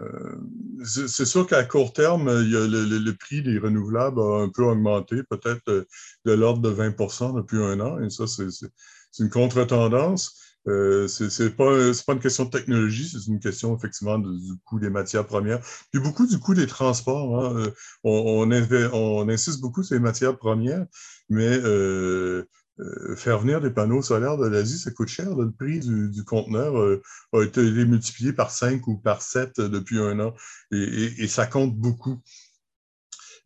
c'est 0.86 1.26
sûr 1.26 1.46
qu'à 1.46 1.64
court 1.64 1.92
terme, 1.94 2.30
le, 2.30 3.12
prix 3.12 3.42
des 3.42 3.60
renouvelables 3.60 4.20
a 4.20 4.42
un 4.44 4.50
peu 4.50 4.64
augmenté, 4.64 5.24
peut-être 5.30 5.62
de, 5.68 6.32
l'ordre 6.32 6.62
de 6.62 6.74
20% 6.74 7.36
depuis 7.36 7.58
un 7.58 7.80
an, 7.82 8.00
et 8.00 8.10
ça, 8.10 8.26
c'est 8.28 9.24
une 9.24 9.30
contre-tendance. 9.30 10.42
Euh, 10.68 11.08
c'est 11.08 11.56
pas, 11.56 11.92
une 12.08 12.20
question 12.20 12.46
de 12.46 12.50
technologie, 12.50 13.08
c'est 13.08 13.28
une 13.28 13.40
question 13.40 13.76
effectivement 13.78 14.18
du 14.18 14.56
coût 14.66 14.80
des 14.80 14.90
matières 14.90 15.28
premières, 15.28 15.60
puis 15.92 16.02
beaucoup 16.02 16.26
du 16.26 16.40
coût 16.40 16.56
des 16.56 16.66
transports. 16.66 17.46
Hein. 17.46 17.56
Euh, 17.58 17.72
on, 18.04 19.30
insiste 19.30 19.62
beaucoup 19.62 19.84
sur 19.84 19.96
les 19.96 20.02
matières 20.02 20.38
premières, 20.38 20.86
mais 21.30 21.60
euh, 21.64 22.46
euh, 22.80 23.16
faire 23.16 23.40
venir 23.40 23.62
des 23.62 23.70
panneaux 23.70 24.02
solaires 24.02 24.38
de 24.38 24.48
l'Asie, 24.48 24.78
ça 24.78 24.92
coûte 24.92 25.08
cher. 25.08 25.34
Le 25.36 25.52
prix 25.52 25.80
du, 25.80 26.24
conteneur 26.26 26.78
euh, 26.78 27.02
a 27.34 27.44
été 27.44 27.62
multiplié 27.86 28.34
par 28.34 28.52
5 28.52 28.88
ou 28.88 28.98
par 28.98 29.22
7 29.22 29.62
depuis 29.62 30.00
un 30.00 30.20
an 30.20 30.34
et 30.72 31.28
ça 31.28 31.46
compte 31.46 31.76
beaucoup. 31.76 32.22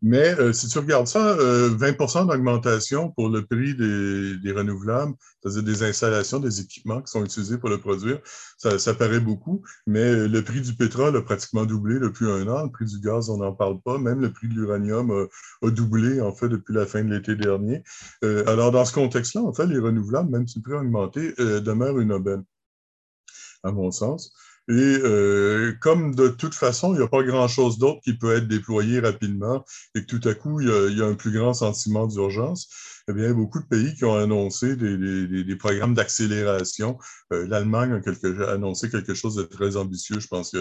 Mais 0.02 0.34
euh, 0.40 0.54
si 0.54 0.68
tu 0.68 0.80
regardes 0.80 1.08
ça, 1.08 1.36
20% 1.36 2.22
euh, 2.22 2.26
d'augmentation 2.26 3.12
pour 3.12 3.30
le 3.30 3.46
prix 3.46 3.76
des, 3.76 4.52
renouvelables, 4.52 5.14
c'est-à-dire 5.42 5.64
des 5.64 5.84
installations, 5.84 6.40
des 6.40 6.62
équipements 6.62 7.02
qui 7.02 7.12
sont 7.12 7.24
utilisés 7.26 7.58
pour 7.58 7.70
le 7.70 7.80
produire, 7.80 8.20
ça, 8.58 8.94
paraît 8.94 9.20
beaucoup, 9.20 9.62
mais 9.88 10.28
le 10.28 10.44
prix 10.44 10.62
du 10.62 10.74
pétrole 10.74 11.16
a 11.18 11.22
pratiquement 11.22 11.66
doublé 11.66 12.00
depuis 12.00 12.26
un 12.26 12.48
an. 12.48 12.64
Le 12.64 12.72
prix 12.72 12.86
du 12.86 13.00
gaz, 13.00 13.30
on 13.30 13.38
n'en 13.38 13.54
parle 13.54 13.82
pas. 13.82 13.98
Même 13.98 14.22
le 14.22 14.32
prix 14.32 14.48
de 14.48 14.54
l'uranium 14.54 15.28
a, 15.62 15.70
doublé, 15.70 16.22
en 16.22 16.34
fait, 16.34 16.50
depuis 16.50 16.74
la 16.74 16.86
fin 16.86 17.04
de 17.04 17.14
l'été 17.14 17.36
dernier. 17.36 17.84
Euh, 18.24 18.44
alors, 18.48 18.72
dans 18.72 18.86
ce 18.86 18.94
contexte-là, 18.94 19.42
en 19.42 19.54
fait, 19.54 19.68
les 19.68 19.80
renouvelables, 19.80 20.30
même 20.30 20.48
si 20.48 20.60
le 20.60 20.64
prix 20.64 20.74
a 20.74 20.78
augmenté, 20.78 21.34
demeurent 21.38 22.00
une 22.00 22.14
aubaine, 22.14 22.44
à 23.64 23.72
mon 23.72 23.92
sens. 23.92 24.34
Et 24.70 25.00
euh, 25.04 25.74
comme 25.82 26.14
de 26.14 26.28
toute 26.28 26.54
façon, 26.54 26.94
il 26.94 27.00
n'y 27.00 27.04
a 27.04 27.08
pas 27.08 27.24
grand-chose 27.24 27.80
d'autre 27.80 28.02
qui 28.04 28.14
peut 28.16 28.36
être 28.36 28.48
déployé 28.48 29.00
rapidement 29.00 29.66
et 29.96 30.06
que 30.06 30.06
tout 30.06 30.30
à 30.30 30.36
coup, 30.36 30.62
il 30.62 30.68
y 30.96 31.02
a, 31.02 31.06
un 31.06 31.16
plus 31.16 31.32
grand 31.32 31.56
sentiment 31.56 32.06
d'urgence, 32.06 32.70
eh 33.10 33.14
bien, 33.14 33.34
beaucoup 33.34 33.60
de 33.60 33.66
pays 33.66 33.96
qui 33.96 34.06
ont 34.06 34.16
annoncé 34.16 34.76
des, 34.76 35.56
programmes 35.56 35.96
d'accélération. 35.96 37.00
Euh, 37.34 37.48
L'Allemagne 37.48 38.00
a, 38.06 38.52
annoncé 38.52 38.92
quelque 38.92 39.16
chose 39.16 39.36
de 39.36 39.44
très 39.44 39.76
ambitieux, 39.76 40.20
je 40.20 40.28
pense, 40.28 40.54
il 40.54 40.60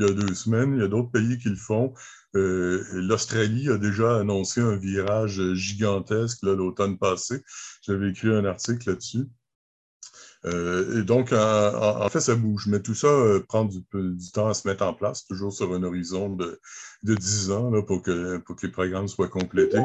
y 0.00 0.04
a, 0.04 0.12
deux 0.12 0.34
semaines. 0.34 0.74
Il 0.74 0.80
y 0.80 0.84
a 0.84 0.88
d'autres 0.88 1.12
pays 1.12 1.38
qui 1.38 1.48
le 1.48 1.56
font. 1.56 1.94
Euh, 2.34 2.82
L'Australie 2.94 3.70
a 3.70 3.78
déjà 3.78 4.18
annoncé 4.18 4.62
un 4.62 4.76
virage 4.76 5.54
gigantesque 5.54 6.42
l'automne 6.42 6.98
passé. 6.98 7.40
J'avais 7.82 8.10
écrit 8.10 8.30
un 8.30 8.44
article 8.44 8.90
là-dessus. 8.90 9.28
Euh, 10.46 11.00
et 11.00 11.04
donc, 11.04 11.32
en, 11.32 12.08
fait, 12.08 12.20
ça 12.20 12.34
bouge. 12.34 12.66
Mais 12.66 12.80
tout 12.80 12.94
ça 12.94 13.08
euh, 13.08 13.40
prend 13.40 13.64
du, 13.64 13.82
temps 14.32 14.48
à 14.48 14.54
se 14.54 14.68
mettre 14.68 14.84
en 14.84 14.94
place, 14.94 15.24
toujours 15.26 15.52
sur 15.52 15.72
un 15.72 15.82
horizon 15.82 16.30
de, 16.30 16.60
de 17.02 17.14
10 17.14 17.50
ans 17.50 17.82
pour, 17.82 18.02
que, 18.02 18.42
les 18.62 18.68
programmes 18.68 19.08
soient 19.08 19.28
complétés. 19.28 19.82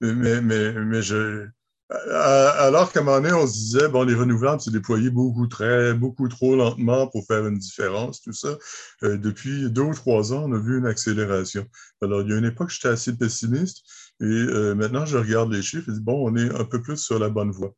Mais, 0.00 0.40
mais, 0.40 0.72
mais 0.72 1.02
je, 1.02 1.46
alors 1.88 2.92
qu'à 2.92 3.00
un 3.00 3.02
moment 3.04 3.20
donné, 3.20 3.32
on 3.32 3.46
se 3.46 3.52
disait, 3.52 3.88
bon, 3.88 4.02
les 4.02 4.14
renouvelables, 4.14 4.60
c'est 4.60 4.72
déployé 4.72 5.08
beaucoup, 5.10 5.46
très, 5.46 5.94
beaucoup 5.94 6.28
trop 6.28 6.56
lentement 6.56 7.06
pour 7.06 7.24
faire 7.26 7.46
une 7.46 7.58
différence, 7.58 8.20
tout 8.20 8.32
ça. 8.32 8.58
Euh, 9.04 9.16
depuis 9.16 9.70
deux 9.70 9.82
ou 9.82 9.94
trois 9.94 10.32
ans, 10.32 10.44
on 10.48 10.52
a 10.52 10.58
vu 10.58 10.78
une 10.78 10.86
accélération. 10.86 11.64
Alors, 12.02 12.22
il 12.22 12.30
y 12.30 12.32
a 12.32 12.38
une 12.38 12.44
époque, 12.44 12.70
j'étais 12.70 12.88
assez 12.88 13.16
pessimiste 13.16 13.84
et 14.20 14.24
maintenant, 14.74 15.04
je 15.04 15.18
regarde 15.18 15.52
les 15.52 15.62
chiffres 15.62 15.90
et 15.90 15.92
dis, 15.92 16.00
bon, 16.00 16.28
on 16.28 16.36
est 16.36 16.54
un 16.54 16.64
peu 16.64 16.80
plus 16.80 16.96
sur 16.96 17.18
la 17.18 17.28
bonne 17.28 17.50
voie. 17.50 17.74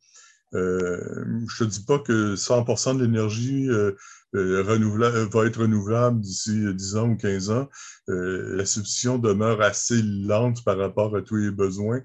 Euh, 0.55 1.24
je 1.49 1.64
ne 1.64 1.68
dis 1.68 1.84
pas 1.84 1.99
que 1.99 2.36
100 2.36 2.94
de 2.94 3.05
l'énergie 3.05 3.68
euh, 3.68 3.92
euh, 4.34 4.62
va 4.62 5.46
être 5.46 5.61
renouvelable 5.61 6.20
d'ici 6.20 6.64
10 6.74 6.96
ans 6.96 7.09
ou 7.11 7.16
15 7.16 7.51
ans. 7.51 7.68
la 8.07 8.64
substitution 8.64 9.18
demeure 9.18 9.61
assez 9.61 10.03
lente 10.03 10.64
par 10.64 10.78
rapport 10.78 11.14
à 11.16 11.22
tous 11.22 11.36
les 11.36 11.51
besoins. 11.51 12.01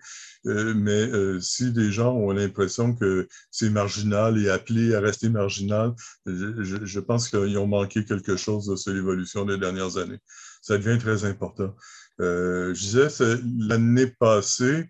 mais 0.46 1.10
si 1.40 1.72
des 1.72 1.92
gens 1.92 2.14
ont 2.14 2.32
l'impression 2.32 2.96
que 2.96 3.28
c'est 3.52 3.70
marginal 3.70 4.38
et 4.38 4.50
appelé 4.50 4.96
à 4.96 5.00
rester 5.00 5.30
marginal, 5.30 5.94
je, 6.26 6.86
je 6.86 7.00
pense 7.00 7.30
qu'ils 7.30 7.58
ont 7.58 7.68
manqué 7.68 8.06
quelque 8.06 8.36
chose 8.36 8.74
sur 8.82 8.94
l'évolution 8.94 9.46
des 9.46 9.58
dernières 9.58 9.98
années. 9.98 10.20
Ça 10.62 10.78
devient 10.78 10.98
très 11.00 11.26
important. 11.26 11.76
je 12.20 12.74
disais, 12.74 13.08
l'année 13.60 14.08
passée, 14.08 14.90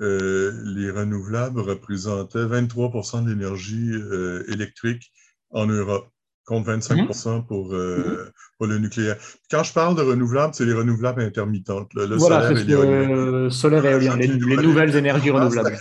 euh, 0.00 0.52
les 0.64 0.90
renouvelables 0.90 1.60
représentaient 1.60 2.44
23 2.44 3.22
de 3.22 3.30
l'énergie 3.30 3.92
euh, 3.92 4.42
électrique 4.48 5.12
en 5.50 5.66
Europe, 5.66 6.08
contre 6.44 6.66
25 6.66 6.96
mhm. 6.96 7.46
pour, 7.46 7.72
euh, 7.74 7.98
mhm. 7.98 8.32
pour 8.58 8.66
le 8.66 8.78
nucléaire. 8.78 9.16
Quand 9.50 9.62
je 9.62 9.72
parle 9.72 9.96
de 9.96 10.02
renouvelables, 10.02 10.52
c'est 10.54 10.64
les 10.64 10.72
renouvelables 10.72 11.22
intermittentes, 11.22 11.94
le, 11.94 12.16
voilà, 12.16 12.48
solaire, 12.48 12.58
et 12.58 12.64
l'éolien. 12.64 13.50
solaire 13.50 13.86
et 13.86 13.90
éolien, 13.90 14.16
les, 14.16 14.56
nouvelles 14.56 14.96
énergies 14.96 15.30
renouvelables. 15.30 15.78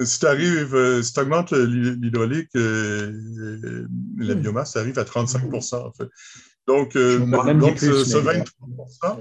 Si 0.00 0.18
tu 0.18 0.26
arrives, 0.26 1.02
si 1.02 1.12
tu 1.12 1.20
augmentes 1.20 1.52
l'hydraulique, 1.52 2.50
la 2.54 4.34
biomasse, 4.34 4.72
ça 4.72 4.80
arrive 4.80 4.98
à 4.98 5.04
35 5.04 5.54
en 5.54 5.92
fait. 5.92 6.08
Donc, 6.66 6.94
donc 6.96 7.78
ce 7.78 8.18
23 8.18 9.20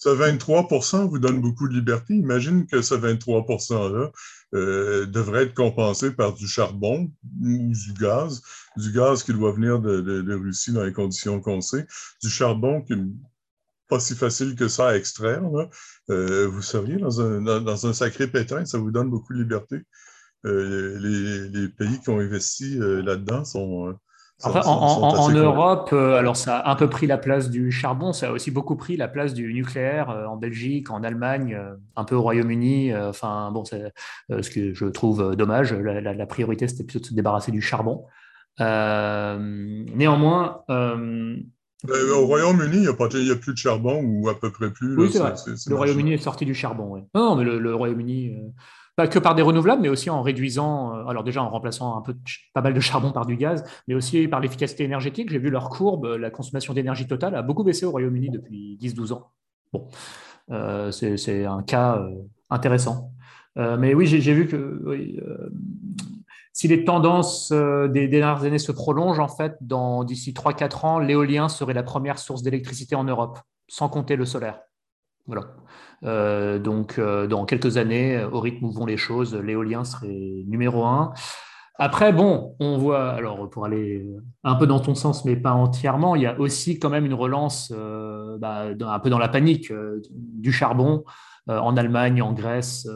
ce 0.00 0.08
23% 0.08 1.08
vous 1.08 1.18
donne 1.18 1.42
beaucoup 1.42 1.68
de 1.68 1.74
liberté. 1.74 2.14
Imagine 2.14 2.66
que 2.66 2.80
ce 2.80 2.94
23 2.94 3.42
%-là 3.42 4.10
euh, 4.54 5.04
devrait 5.04 5.42
être 5.44 5.54
compensé 5.54 6.10
par 6.10 6.32
du 6.32 6.48
charbon 6.48 7.12
ou 7.42 7.70
du 7.70 7.92
gaz, 8.00 8.40
du 8.78 8.92
gaz 8.92 9.22
qui 9.22 9.34
doit 9.34 9.52
venir 9.52 9.78
de, 9.78 10.34
Russie 10.34 10.72
dans 10.72 10.84
les 10.84 10.94
conditions 10.94 11.42
qu'on 11.42 11.60
sait, 11.60 11.86
du 12.22 12.30
charbon 12.30 12.80
qui 12.80 12.96
n'est 12.96 13.12
pas 13.90 14.00
si 14.00 14.14
facile 14.14 14.56
que 14.56 14.68
ça 14.68 14.88
à 14.88 14.96
extraire. 14.96 15.42
Euh, 16.08 16.48
vous 16.48 16.62
seriez 16.62 16.96
dans 16.96 17.20
un, 17.20 17.42
dans, 17.42 17.86
un, 17.86 17.92
sacré 17.92 18.26
pétrin, 18.26 18.64
ça 18.64 18.78
vous 18.78 18.90
donne 18.90 19.10
beaucoup 19.10 19.34
de 19.34 19.38
liberté. 19.38 19.82
Euh, 20.46 20.98
les, 21.52 21.68
pays 21.68 22.00
qui 22.00 22.08
ont 22.08 22.20
investi 22.20 22.78
là-dedans 22.78 23.44
sont 23.44 23.94
en, 24.42 25.30
Europe, 25.30 25.90
euh, 25.92 26.16
alors 26.16 26.36
ça 26.36 26.58
a 26.58 26.70
un 26.70 26.76
peu 26.76 26.88
pris 26.88 27.06
la 27.06 27.18
place 27.18 27.50
du 27.50 27.70
charbon, 27.70 28.12
ça 28.12 28.28
a 28.28 28.32
aussi 28.32 28.50
beaucoup 28.50 28.76
pris 28.76 28.96
la 28.96 29.08
place 29.08 29.34
du 29.34 29.52
nucléaire 29.52 30.10
euh, 30.10 30.26
en 30.26 30.36
Belgique, 30.36 30.90
en 30.90 31.02
Allemagne, 31.02 31.54
euh, 31.54 31.74
un 31.96 32.04
peu 32.04 32.14
au 32.14 32.22
Royaume-Uni. 32.22 32.94
enfin, 32.96 33.50
bon, 33.52 33.64
c'est 33.64 33.92
ce 34.28 34.50
que 34.50 34.72
je 34.72 34.86
trouve 34.86 35.36
dommage. 35.36 35.72
La, 35.72 36.26
priorité, 36.26 36.68
c'était 36.68 36.84
plutôt 36.84 37.00
de 37.00 37.06
se 37.06 37.14
débarrasser 37.14 37.52
du 37.52 37.60
charbon. 37.60 38.04
néanmoins. 38.58 40.62
au 40.68 42.26
Royaume-Uni, 42.26 42.76
il 42.76 42.80
n'y 42.80 42.88
a, 42.88 42.92
a, 42.92 43.36
plus 43.36 43.52
de 43.52 43.58
charbon 43.58 44.02
ou 44.04 44.28
à 44.28 44.38
peu 44.38 44.50
près 44.50 44.70
plus. 44.70 44.96
Oui, 44.96 45.10
c'est 45.12 45.18
vrai. 45.18 45.34
le 45.66 45.74
Royaume-Uni 45.74 46.14
est 46.14 46.18
sorti 46.18 46.44
du 46.44 46.54
charbon. 46.54 46.88
Oui. 46.90 47.00
Non, 47.14 47.36
mais 47.36 47.44
le, 47.44 47.74
Royaume-Uni 47.74 48.36
que 49.06 49.18
par 49.18 49.34
des 49.34 49.42
renouvelables, 49.42 49.82
mais 49.82 49.88
aussi 49.88 50.10
en 50.10 50.22
réduisant, 50.22 50.94
euh, 50.94 51.06
alors 51.06 51.24
déjà 51.24 51.42
en 51.42 51.48
remplaçant 51.48 51.96
un 51.96 52.02
peu 52.02 52.14
pas 52.54 52.62
mal 52.62 52.74
de 52.74 52.80
charbon 52.80 53.12
par 53.12 53.26
du 53.26 53.36
gaz, 53.36 53.64
mais 53.88 53.94
aussi 53.94 54.28
par 54.28 54.40
l'efficacité 54.40 54.84
énergétique. 54.84 55.30
J'ai 55.30 55.38
vu 55.38 55.50
leur 55.50 55.68
courbe, 55.68 56.04
la 56.04 56.30
consommation 56.30 56.74
d'énergie 56.74 57.06
totale 57.06 57.34
a 57.34 57.42
beaucoup 57.42 57.64
baissé 57.64 57.86
au 57.86 57.90
Royaume-Uni 57.90 58.30
depuis 58.30 58.78
10-12 58.80 59.12
ans. 59.12 59.30
Bon, 59.72 59.88
euh, 60.50 60.90
c'est 60.90 61.44
un 61.44 61.62
cas 61.62 61.98
euh, 61.98 62.10
intéressant. 62.50 63.12
mais 63.56 63.94
oui, 63.94 64.06
j'ai 64.06 64.34
vu 64.34 64.46
que 64.46 65.10
si 66.52 66.68
les 66.68 66.84
tendances 66.84 67.52
des 67.52 68.08
dernières 68.08 68.42
années 68.44 68.58
se 68.58 68.72
prolongent, 68.72 69.20
en 69.20 69.28
fait, 69.28 69.56
d'ici 69.60 70.32
3-4 70.32 70.86
ans, 70.86 70.98
l'éolien 70.98 71.48
serait 71.48 71.74
la 71.74 71.82
première 71.82 72.18
source 72.18 72.42
d'électricité 72.42 72.94
en 72.96 73.04
Europe, 73.04 73.38
sans 73.68 73.88
compter 73.88 74.16
le 74.16 74.24
solaire. 74.24 74.60
Voilà. 75.26 75.54
Euh, 76.02 76.58
donc, 76.58 76.98
euh, 76.98 77.26
dans 77.26 77.44
quelques 77.44 77.76
années, 77.76 78.22
au 78.24 78.40
rythme 78.40 78.64
où 78.64 78.72
vont 78.72 78.86
les 78.86 78.96
choses, 78.96 79.34
l'éolien 79.34 79.84
serait 79.84 80.44
numéro 80.46 80.84
un. 80.84 81.12
Après, 81.76 82.12
bon, 82.12 82.56
on 82.60 82.76
voit, 82.76 83.10
alors 83.10 83.48
pour 83.48 83.64
aller 83.64 84.06
un 84.44 84.54
peu 84.54 84.66
dans 84.66 84.80
ton 84.80 84.94
sens, 84.94 85.24
mais 85.24 85.36
pas 85.36 85.52
entièrement, 85.52 86.14
il 86.14 86.22
y 86.22 86.26
a 86.26 86.38
aussi 86.38 86.78
quand 86.78 86.90
même 86.90 87.06
une 87.06 87.14
relance 87.14 87.72
euh, 87.74 88.36
bah, 88.38 88.66
un 88.80 88.98
peu 88.98 89.08
dans 89.08 89.18
la 89.18 89.28
panique 89.28 89.72
du 90.12 90.52
charbon 90.52 91.04
en 91.46 91.76
Allemagne, 91.76 92.22
en 92.22 92.32
Grèce, 92.32 92.86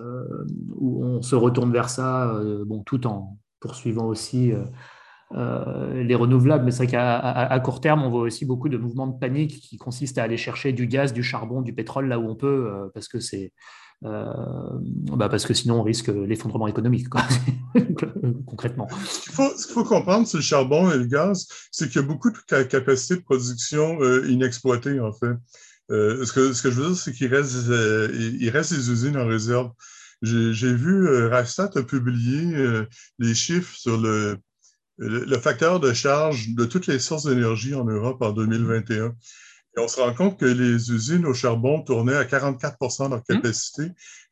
où 0.76 1.02
on 1.02 1.22
se 1.22 1.34
retourne 1.34 1.72
vers 1.72 1.88
ça, 1.88 2.32
bon, 2.66 2.82
tout 2.84 3.06
en 3.06 3.38
poursuivant 3.64 4.04
aussi 4.04 4.52
euh, 4.52 4.62
les 5.32 6.14
renouvelables. 6.14 6.64
Mais 6.64 6.70
c'est 6.70 6.84
vrai 6.84 6.86
qu'à 6.86 7.60
court 7.60 7.80
terme, 7.80 8.02
on 8.02 8.10
voit 8.10 8.22
aussi 8.22 8.44
beaucoup 8.44 8.68
de 8.68 8.76
mouvements 8.76 9.06
de 9.06 9.18
panique 9.18 9.60
qui 9.60 9.76
consistent 9.76 10.18
à 10.18 10.24
aller 10.24 10.36
chercher 10.36 10.72
du 10.72 10.86
gaz, 10.86 11.12
du 11.12 11.22
charbon, 11.22 11.62
du 11.62 11.72
pétrole 11.72 12.08
là 12.08 12.18
où 12.18 12.28
on 12.28 12.36
peut, 12.36 12.68
euh, 12.68 12.88
parce 12.94 13.08
que 13.08 13.20
c'est 13.20 13.52
euh, 14.04 14.24
bah 15.16 15.30
parce 15.30 15.46
que 15.46 15.54
sinon 15.54 15.80
on 15.80 15.82
risque 15.82 16.08
l'effondrement 16.08 16.66
économique, 16.66 17.06
concrètement. 18.46 18.86
Ce 19.08 19.66
qu'il 19.66 19.72
faut, 19.72 19.84
comprendre 19.84 20.26
sur 20.26 20.38
le 20.38 20.42
charbon 20.42 20.90
et 20.90 20.98
le 20.98 21.06
gaz, 21.06 21.46
c'est 21.70 21.88
qu'il 21.88 22.02
y 22.02 22.04
a 22.04 22.06
beaucoup 22.06 22.30
de 22.30 22.62
capacités 22.64 23.16
de 23.16 23.22
production 23.22 23.98
inexploitées, 24.24 25.00
en 25.00 25.12
fait. 25.12 25.34
ce, 25.88 26.32
que, 26.32 26.52
ce 26.52 26.62
que 26.62 26.70
je 26.70 26.80
veux 26.80 26.88
dire, 26.88 26.96
c'est 26.96 27.12
qu'il 27.12 27.34
reste, 27.34 27.54
il 28.40 28.50
reste 28.50 28.74
des 28.74 28.90
usines 28.90 29.16
en 29.16 29.26
réserve. 29.26 29.70
J'ai 30.22 30.74
vu, 30.74 31.26
Rastat 31.28 31.70
a 31.74 31.82
publié 31.82 32.84
les 33.18 33.34
chiffres 33.34 33.74
sur 33.74 33.98
le, 33.98 34.36
le, 34.98 35.38
facteur 35.38 35.80
de 35.80 35.92
charge 35.92 36.50
de 36.50 36.64
toutes 36.64 36.86
les 36.86 36.98
sources 36.98 37.24
d'énergie 37.24 37.74
en 37.74 37.84
Europe 37.84 38.22
en 38.22 38.32
2021. 38.32 39.14
Et 39.76 39.80
on 39.80 39.88
se 39.88 40.00
rend 40.00 40.14
compte 40.14 40.38
que 40.38 40.46
les 40.46 40.92
usines 40.92 41.26
au 41.26 41.34
charbon 41.34 41.82
tournaient 41.82 42.14
à 42.14 42.24
44 42.24 42.76
de 42.78 43.10
leur 43.10 43.12
hum. 43.12 43.22
capacité 43.28 43.82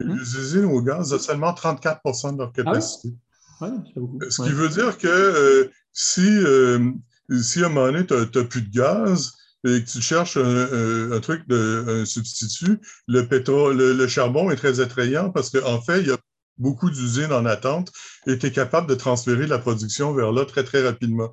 et 0.00 0.04
hum. 0.04 0.18
les 0.18 0.36
usines 0.36 0.64
au 0.66 0.80
gaz 0.82 1.12
à 1.12 1.18
seulement 1.18 1.52
34 1.52 2.00
de 2.32 2.38
leur 2.38 2.48
ah 2.48 2.52
capacité. 2.54 3.08
Ce 3.60 4.42
qui 4.42 4.50
veut 4.50 4.68
dire 4.68 4.98
que 4.98 5.08
euh, 5.08 5.70
si, 5.92 6.26
euh, 6.26 6.90
si 7.40 7.62
à 7.62 7.66
un 7.66 7.68
moment 7.68 7.92
donné, 7.92 8.06
tu 8.06 8.14
n'as 8.14 8.44
plus 8.44 8.62
de 8.62 8.70
gaz, 8.70 9.32
et 9.64 9.84
que 9.84 9.88
tu 9.88 10.00
cherches 10.00 10.36
un, 10.36 11.20
truc 11.20 11.46
de 11.46 11.84
un 11.86 12.04
substitut, 12.04 12.80
le 13.06 13.28
pétrole, 13.28 13.76
le, 13.76 14.08
charbon 14.08 14.50
est 14.50 14.56
très 14.56 14.80
attrayant 14.80 15.30
parce 15.30 15.50
qu'en 15.50 15.74
en 15.74 15.80
fait, 15.80 16.00
il 16.00 16.08
y 16.08 16.10
a 16.10 16.18
beaucoup 16.58 16.90
d'usines 16.90 17.32
en 17.32 17.46
attente 17.46 17.92
et 18.26 18.38
tu 18.38 18.46
es 18.46 18.52
capable 18.52 18.86
de 18.88 18.94
transférer 18.94 19.46
la 19.46 19.58
production 19.58 20.12
vers 20.12 20.32
là 20.32 20.44
très, 20.44 20.64
très 20.64 20.82
rapidement. 20.82 21.32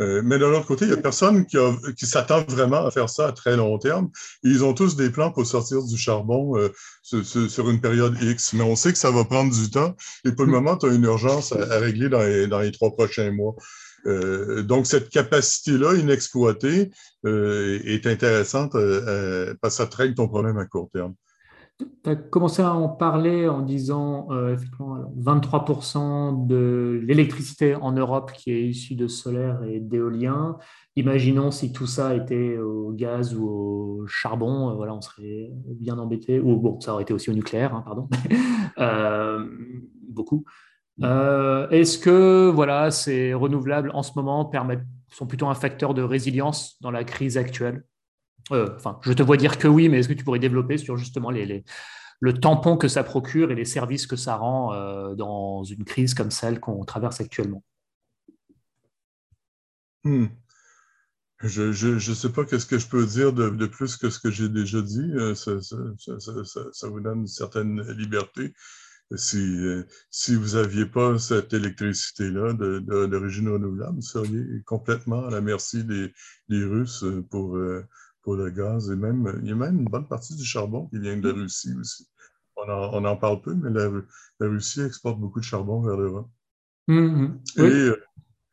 Euh, 0.00 0.22
mais 0.24 0.38
de 0.38 0.44
l'autre 0.44 0.66
côté, 0.66 0.84
il 0.84 0.92
n'y 0.92 0.94
a 0.98 1.00
personne 1.00 1.44
qui, 1.46 1.56
qui 1.96 2.06
s'attend 2.06 2.44
vraiment 2.48 2.86
à 2.86 2.90
faire 2.90 3.08
ça 3.08 3.28
à 3.28 3.32
très 3.32 3.56
long 3.56 3.78
terme. 3.78 4.10
ils 4.42 4.64
ont 4.64 4.74
tous 4.74 4.96
des 4.96 5.10
plans 5.10 5.32
pour 5.32 5.46
sortir 5.46 5.82
du 5.82 5.96
charbon 5.96 6.56
euh, 6.56 6.68
sur, 7.02 7.70
une 7.70 7.80
période 7.80 8.16
X. 8.20 8.52
Mais 8.52 8.62
on 8.62 8.76
sait 8.76 8.92
que 8.92 8.98
ça 8.98 9.10
va 9.10 9.24
prendre 9.24 9.52
du 9.52 9.70
temps. 9.70 9.94
Et 10.24 10.32
pour 10.32 10.44
le 10.44 10.50
mm. 10.50 10.54
moment, 10.54 10.76
tu 10.76 10.86
as 10.86 10.92
une 10.92 11.04
urgence 11.04 11.52
à, 11.52 11.78
régler 11.78 12.08
dans 12.08 12.22
les, 12.22 12.46
dans 12.46 12.60
les, 12.60 12.72
trois 12.72 12.92
prochains 12.92 13.32
mois. 13.32 13.54
Euh, 14.06 14.62
donc, 14.62 14.86
cette 14.86 15.10
capacité-là 15.10 15.94
inexploitée 15.94 16.90
est 17.24 18.06
intéressante 18.06 18.72
parce 19.60 19.76
que 19.76 19.82
ça 19.82 19.86
traîne 19.86 20.14
ton 20.14 20.28
problème 20.28 20.58
à 20.58 20.66
court 20.66 20.90
terme. 20.92 21.14
Tu 21.78 22.10
as 22.10 22.16
commencé 22.16 22.62
à 22.62 22.74
en 22.74 22.88
parler 22.88 23.48
en 23.48 23.60
disant 23.60 24.28
euh, 24.30 24.54
effectivement 24.54 24.98
23% 25.18 26.46
de 26.46 27.00
l'électricité 27.04 27.74
en 27.74 27.92
Europe 27.92 28.32
qui 28.32 28.52
est 28.52 28.68
issue 28.68 28.94
de 28.94 29.08
solaire 29.08 29.62
et 29.64 29.80
d'éolien. 29.80 30.58
Imaginons 30.96 31.50
si 31.50 31.72
tout 31.72 31.86
ça 31.86 32.14
était 32.14 32.58
au 32.58 32.92
gaz 32.92 33.34
ou 33.34 33.48
au 33.48 34.06
charbon, 34.06 34.70
euh, 34.70 34.74
voilà, 34.74 34.94
on 34.94 35.00
serait 35.00 35.50
bien 35.66 35.98
embêté. 35.98 36.40
Ou 36.40 36.56
bon, 36.56 36.80
ça 36.80 36.92
aurait 36.92 37.02
été 37.02 37.14
aussi 37.14 37.30
au 37.30 37.34
nucléaire, 37.34 37.74
hein, 37.74 37.82
pardon. 37.84 38.08
euh, 38.78 39.46
beaucoup. 40.08 40.44
Euh, 41.02 41.68
est-ce 41.70 41.98
que 41.98 42.50
voilà, 42.50 42.90
ces 42.90 43.32
renouvelables 43.34 43.90
en 43.94 44.02
ce 44.02 44.12
moment 44.16 44.44
permettent, 44.44 44.84
sont 45.10 45.26
plutôt 45.26 45.46
un 45.48 45.54
facteur 45.54 45.94
de 45.94 46.02
résilience 46.02 46.76
dans 46.80 46.90
la 46.90 47.04
crise 47.04 47.38
actuelle? 47.38 47.84
Enfin, 48.52 48.98
je 49.02 49.12
te 49.12 49.22
vois 49.22 49.36
dire 49.36 49.58
que 49.58 49.68
oui, 49.68 49.88
mais 49.88 49.98
est-ce 49.98 50.08
que 50.08 50.14
tu 50.14 50.24
pourrais 50.24 50.38
développer 50.38 50.78
sur 50.78 50.96
justement 50.96 51.30
le 51.30 52.34
tampon 52.34 52.76
que 52.76 52.88
ça 52.88 53.02
procure 53.02 53.50
et 53.50 53.54
les 53.54 53.64
services 53.64 54.06
que 54.06 54.16
ça 54.16 54.36
rend 54.36 54.72
euh, 54.72 55.14
dans 55.14 55.64
une 55.64 55.84
crise 55.84 56.14
comme 56.14 56.30
celle 56.30 56.60
qu'on 56.60 56.84
traverse 56.84 57.20
actuellement? 57.20 57.64
Hmm. 60.04 60.26
Je 61.42 61.94
ne 61.94 62.14
sais 62.14 62.30
pas 62.30 62.44
qu'est-ce 62.44 62.66
que 62.66 62.78
je 62.78 62.86
peux 62.86 63.04
dire 63.04 63.32
de, 63.32 63.66
plus 63.66 63.96
que 63.96 64.10
ce 64.10 64.20
que 64.20 64.30
j'ai 64.30 64.48
déjà 64.48 64.80
dit. 64.80 65.10
Euh, 65.14 65.34
ça, 65.34 66.88
vous 66.88 67.00
donne 67.00 67.20
une 67.20 67.26
certaine 67.26 67.82
liberté. 67.92 68.54
Si, 69.16 69.58
si 70.10 70.36
vous 70.36 70.56
n'aviez 70.56 70.86
pas 70.86 71.18
cette 71.18 71.52
électricité-là 71.52 72.52
d'origine 72.54 73.48
renouvelable, 73.48 73.96
vous 73.96 74.02
seriez 74.02 74.62
complètement 74.64 75.26
à 75.26 75.30
la 75.30 75.40
merci 75.40 75.84
des 75.84 76.64
Russes 76.64 77.04
pour, 77.28 77.58
pour 78.22 78.36
le 78.36 78.50
gaz. 78.50 78.90
Et 78.90 78.96
même, 78.96 79.40
il 79.42 79.48
y 79.48 79.52
a 79.52 79.56
même 79.56 79.80
une 79.80 79.88
bonne 79.88 80.06
partie 80.06 80.34
du 80.36 80.44
charbon 80.44 80.86
qui 80.86 80.98
vient 80.98 81.16
de 81.16 81.28
la 81.28 81.34
Russie 81.34 81.74
aussi. 81.78 82.08
On 82.56 82.68
en, 82.68 83.04
on 83.04 83.16
parle 83.16 83.40
peu, 83.40 83.54
mais 83.54 83.70
la, 83.70 83.90
Russie 84.40 84.82
exporte 84.82 85.18
beaucoup 85.18 85.40
de 85.40 85.44
charbon 85.44 85.80
vers 85.82 85.96
l'Europe. 85.96 86.28
Mm-hmm. 86.88 87.30
Euh, 87.58 87.96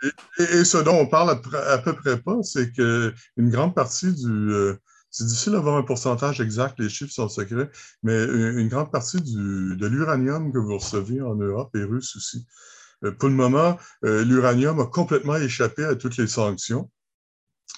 et, 0.03 0.43
et, 0.43 0.63
ce 0.63 0.78
dont 0.78 0.95
on 0.95 1.07
parle 1.07 1.32
à, 1.32 1.78
peu 1.80 1.93
près 1.93 2.20
pas, 2.20 2.41
c'est 2.43 2.72
qu'une 2.72 3.49
grande 3.49 3.76
partie 3.76 4.13
du. 4.13 4.51
Euh, 4.51 4.76
c'est 5.11 5.26
difficile 5.26 5.53
d'avoir 5.53 5.76
un 5.76 5.82
pourcentage 5.82 6.39
exact, 6.39 6.80
les 6.80 6.88
chiffres 6.88 7.11
sont 7.11 7.30
secrets, 7.30 7.72
mais 8.03 8.26
une, 8.26 8.67
grande 8.67 8.91
partie 8.91 9.20
du, 9.20 9.76
de 9.76 9.88
l'uranium 9.88 10.53
que 10.53 10.59
vous 10.59 10.78
recevez 10.78 11.20
en 11.20 11.34
Europe 11.34 11.76
est 11.76 11.84
russe 11.84 12.15
aussi. 12.15 12.45
Euh, 13.03 13.11
pour 13.11 13.28
le 13.28 13.34
moment, 13.34 13.76
l'uranium 14.03 14.80
a 14.80 14.86
complètement 14.86 15.36
échappé 15.38 15.84
à 15.84 15.95
toutes 15.95 16.17
les 16.17 16.28
sanctions. 16.28 16.91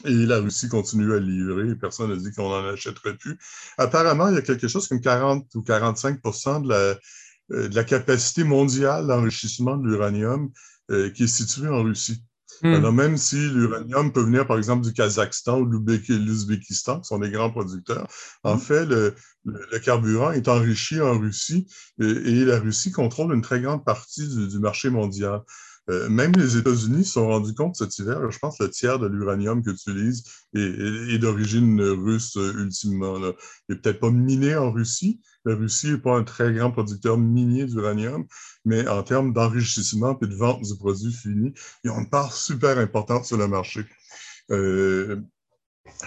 Et 0.06 0.26
la 0.26 0.40
Russie 0.40 0.68
continue 0.68 1.14
à 1.14 1.20
livrer. 1.20 1.76
Personne 1.76 2.10
n'a 2.10 2.16
dit 2.16 2.32
qu'on 2.32 2.50
n'en 2.50 2.74
achèterait 2.74 3.18
plus. 3.18 3.38
Apparemment, 3.78 4.30
il 4.30 4.36
y 4.36 4.38
a 4.38 4.42
quelque 4.42 4.68
chose 4.68 4.88
comme 4.88 5.02
40 5.02 5.54
ou 5.56 5.62
45 5.62 6.22
de 6.22 6.70
la, 6.70 6.76
euh, 6.76 7.68
de 7.68 7.76
la 7.76 7.84
capacité 7.84 8.44
mondiale 8.44 9.08
d'enrichissement 9.08 9.78
de 9.78 9.88
l'uranium 9.88 10.50
euh, 10.90 11.10
qui 11.12 11.24
est 11.24 11.28
située 11.28 11.68
en 11.68 11.84
Russie. 11.84 12.24
Hmm. 12.64 12.74
Alors, 12.74 12.94
même 12.94 13.18
si 13.18 13.36
l'uranium 13.36 14.12
peut 14.12 14.22
venir, 14.22 14.46
par 14.46 14.58
exemple, 14.58 14.86
du 14.86 14.94
Kazakhstan 14.94 15.60
ou 15.62 15.66
de 15.68 16.16
l'Ouzbékistan, 16.16 17.00
qui 17.00 17.08
sont 17.08 17.20
des 17.20 17.32
grands 17.32 17.52
producteurs, 17.52 18.08
en 18.44 18.56
hmm. 18.56 18.60
fait, 18.60 18.86
le, 18.86 19.16
le, 19.46 19.80
carburant 19.80 20.32
est 20.32 20.48
enrichi 20.48 21.02
en 21.02 21.18
Russie 21.18 21.68
et, 22.00 22.46
la 22.46 22.60
Russie 22.60 22.92
contrôle 22.92 23.34
une 23.34 23.42
très 23.42 23.62
grande 23.62 23.84
partie 23.84 24.28
du, 24.28 24.48
du 24.48 24.60
marché 24.60 24.90
mondial. 24.90 25.42
Euh, 25.90 26.10
même 26.10 26.32
les 26.34 26.58
États-Unis 26.58 27.06
se 27.06 27.14
sont 27.14 27.28
rendus 27.28 27.56
compte 27.56 27.76
cet 27.76 27.98
hiver, 27.98 28.30
je 28.30 28.38
pense 28.38 28.60
le 28.60 28.70
tiers 28.70 29.00
de 29.00 29.08
l'uranium 29.08 29.64
que 29.64 29.72
tu 29.72 29.90
utilises 29.90 30.24
est, 30.54 31.18
d'origine 31.18 31.82
russe 31.82 32.36
ultimement. 32.36 33.18
Il 33.18 33.34
n'est 33.70 33.76
peut-être 33.78 34.00
pas 34.00 34.12
miné 34.12 34.56
en 34.56 34.72
Russie. 34.72 35.22
La 35.44 35.56
Russie 35.56 35.92
n'est 35.92 35.98
pas 35.98 36.18
un 36.18 36.24
très 36.24 36.54
grand 36.54 36.72
producteur 36.72 37.18
minier 37.18 37.66
d'uranium, 37.66 38.26
mais 38.64 38.88
en 38.88 39.02
termes 39.02 39.34
d'enrichissement 39.34 40.18
et 40.22 40.28
de 40.28 40.36
vente 40.36 40.62
du 40.62 40.78
produit 40.78 41.12
fini, 41.12 41.54
ils 41.84 41.90
ont 41.90 42.00
une 42.00 42.10
part 42.10 42.34
super 42.34 42.78
importante 42.78 43.26
sur 43.26 43.38
le 43.38 43.48
marché. 43.48 43.86
Euh, 44.52 45.20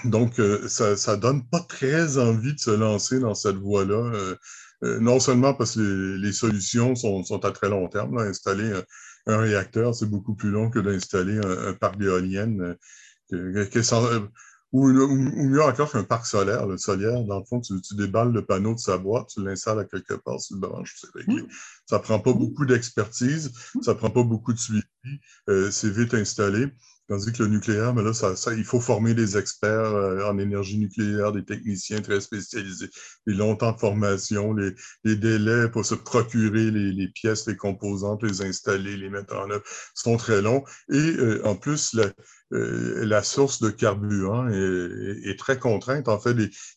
donc, 0.04 0.40
ça, 0.68 0.96
ça 0.96 1.16
donne 1.16 1.46
pas 1.48 1.60
très 1.60 2.18
envie 2.18 2.54
de 2.54 2.58
se 2.58 2.70
lancer 2.70 3.18
dans 3.18 3.34
cette 3.34 3.56
voie-là. 3.56 4.36
non 4.82 5.18
seulement 5.18 5.54
parce 5.54 5.74
que 5.74 6.16
les, 6.20 6.32
solutions 6.32 6.94
sont, 6.94 7.44
à 7.44 7.50
très 7.50 7.68
long 7.68 7.88
terme. 7.88 8.18
Installer 8.18 8.72
un 9.26 9.38
réacteur, 9.38 9.94
c'est 9.94 10.08
beaucoup 10.08 10.34
plus 10.34 10.50
long 10.50 10.70
que 10.70 10.78
d'installer 10.78 11.38
un, 11.38 11.72
parc 11.74 11.98
d'éoliennes. 11.98 12.76
Euh, 13.32 14.28
ou, 14.74 14.88
mieux 14.88 15.62
encore 15.62 15.92
qu'un 15.92 16.02
parc 16.02 16.26
solaire. 16.26 16.66
Le 16.66 16.76
solaire, 16.76 17.22
dans 17.24 17.38
le 17.38 17.44
fond, 17.44 17.60
tu, 17.60 17.74
déballes 17.92 18.32
le 18.32 18.44
panneau 18.44 18.74
de 18.74 18.80
sa 18.80 18.98
boîte, 18.98 19.28
tu 19.28 19.42
l'installes 19.42 19.78
à 19.78 19.84
quelque 19.84 20.14
part 20.14 20.40
sur 20.40 20.56
le 20.56 20.62
branche, 20.62 20.96
c'est 21.00 21.10
réglé. 21.14 21.42
Mmh. 21.42 21.48
Ça 21.86 22.00
prend 22.00 22.18
pas 22.18 22.32
beaucoup 22.32 22.66
d'expertise, 22.66 23.52
ça 23.82 23.94
prend 23.94 24.10
pas 24.10 24.24
beaucoup 24.24 24.52
de 24.52 24.58
suivi, 24.58 24.82
euh, 25.48 25.70
c'est 25.70 25.90
vite 25.90 26.12
installé. 26.14 26.66
Tandis 27.06 27.32
que 27.32 27.42
le 27.42 27.50
nucléaire, 27.50 27.92
mais 27.92 28.02
là, 28.02 28.14
ça, 28.14 28.34
il 28.54 28.64
faut 28.64 28.80
former 28.80 29.12
des 29.12 29.36
experts 29.36 29.94
euh, 29.94 30.26
en 30.26 30.38
énergie 30.38 30.78
nucléaire, 30.78 31.32
des 31.32 31.44
techniciens 31.44 32.00
très 32.00 32.18
spécialisés, 32.20 32.88
les 33.26 33.34
longtemps 33.34 33.72
de 33.72 33.78
formation, 33.78 34.54
les, 34.54 34.74
délais 35.16 35.68
pour 35.68 35.84
se 35.84 35.94
procurer 35.94 36.70
les, 36.70 37.08
pièces, 37.08 37.46
les 37.46 37.56
composantes, 37.56 38.22
les 38.22 38.40
installer, 38.40 38.96
les 38.96 39.10
mettre 39.10 39.36
en 39.36 39.50
œuvre 39.50 39.64
sont 39.94 40.16
très 40.16 40.40
longs. 40.40 40.64
Et 40.90 40.96
euh, 40.96 41.46
en 41.46 41.56
plus, 41.56 41.92
la, 41.92 42.06
euh, 42.54 43.04
la 43.04 43.22
source 43.22 43.60
de 43.60 43.68
carburant 43.68 44.48
est, 44.48 45.38
très 45.38 45.58
contrainte. 45.58 46.08
En 46.08 46.18
fait, 46.18 46.34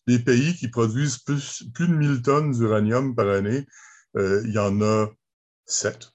les, 0.08 0.20
pays 0.20 0.56
qui 0.56 0.68
produisent 0.68 1.20
plus, 1.20 1.64
plus 1.74 1.88
de 1.88 1.94
1000 1.94 2.22
tonnes 2.22 2.52
d'uranium 2.52 3.16
par 3.16 3.30
année, 3.30 3.66
il 4.16 4.52
y 4.52 4.60
en 4.60 4.82
a 4.82 5.08
sept. 5.66 6.12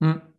Mm 0.00 0.35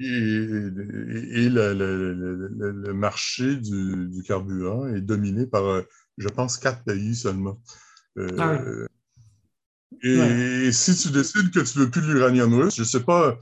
et, 0.00 1.48
le, 1.48 2.92
marché 2.92 3.56
du, 3.56 4.22
carburant 4.26 4.86
est 4.88 5.00
dominé 5.00 5.46
par, 5.46 5.64
euh, 5.64 5.82
je 6.18 6.28
pense, 6.28 6.56
quatre 6.56 6.84
pays 6.84 7.14
seulement. 7.14 7.60
Euh, 8.18 8.28
ah 8.38 8.58
et, 10.02 10.72
si 10.72 10.96
tu 10.96 11.10
décides 11.10 11.50
que 11.50 11.60
tu 11.60 11.78
ne 11.78 11.84
veux 11.84 11.90
plus 11.90 12.00
de 12.00 12.12
l'uranium 12.12 12.54
russe, 12.54 12.76
je 12.76 12.82
ne 12.82 12.86
sais 12.86 13.00
pas 13.00 13.38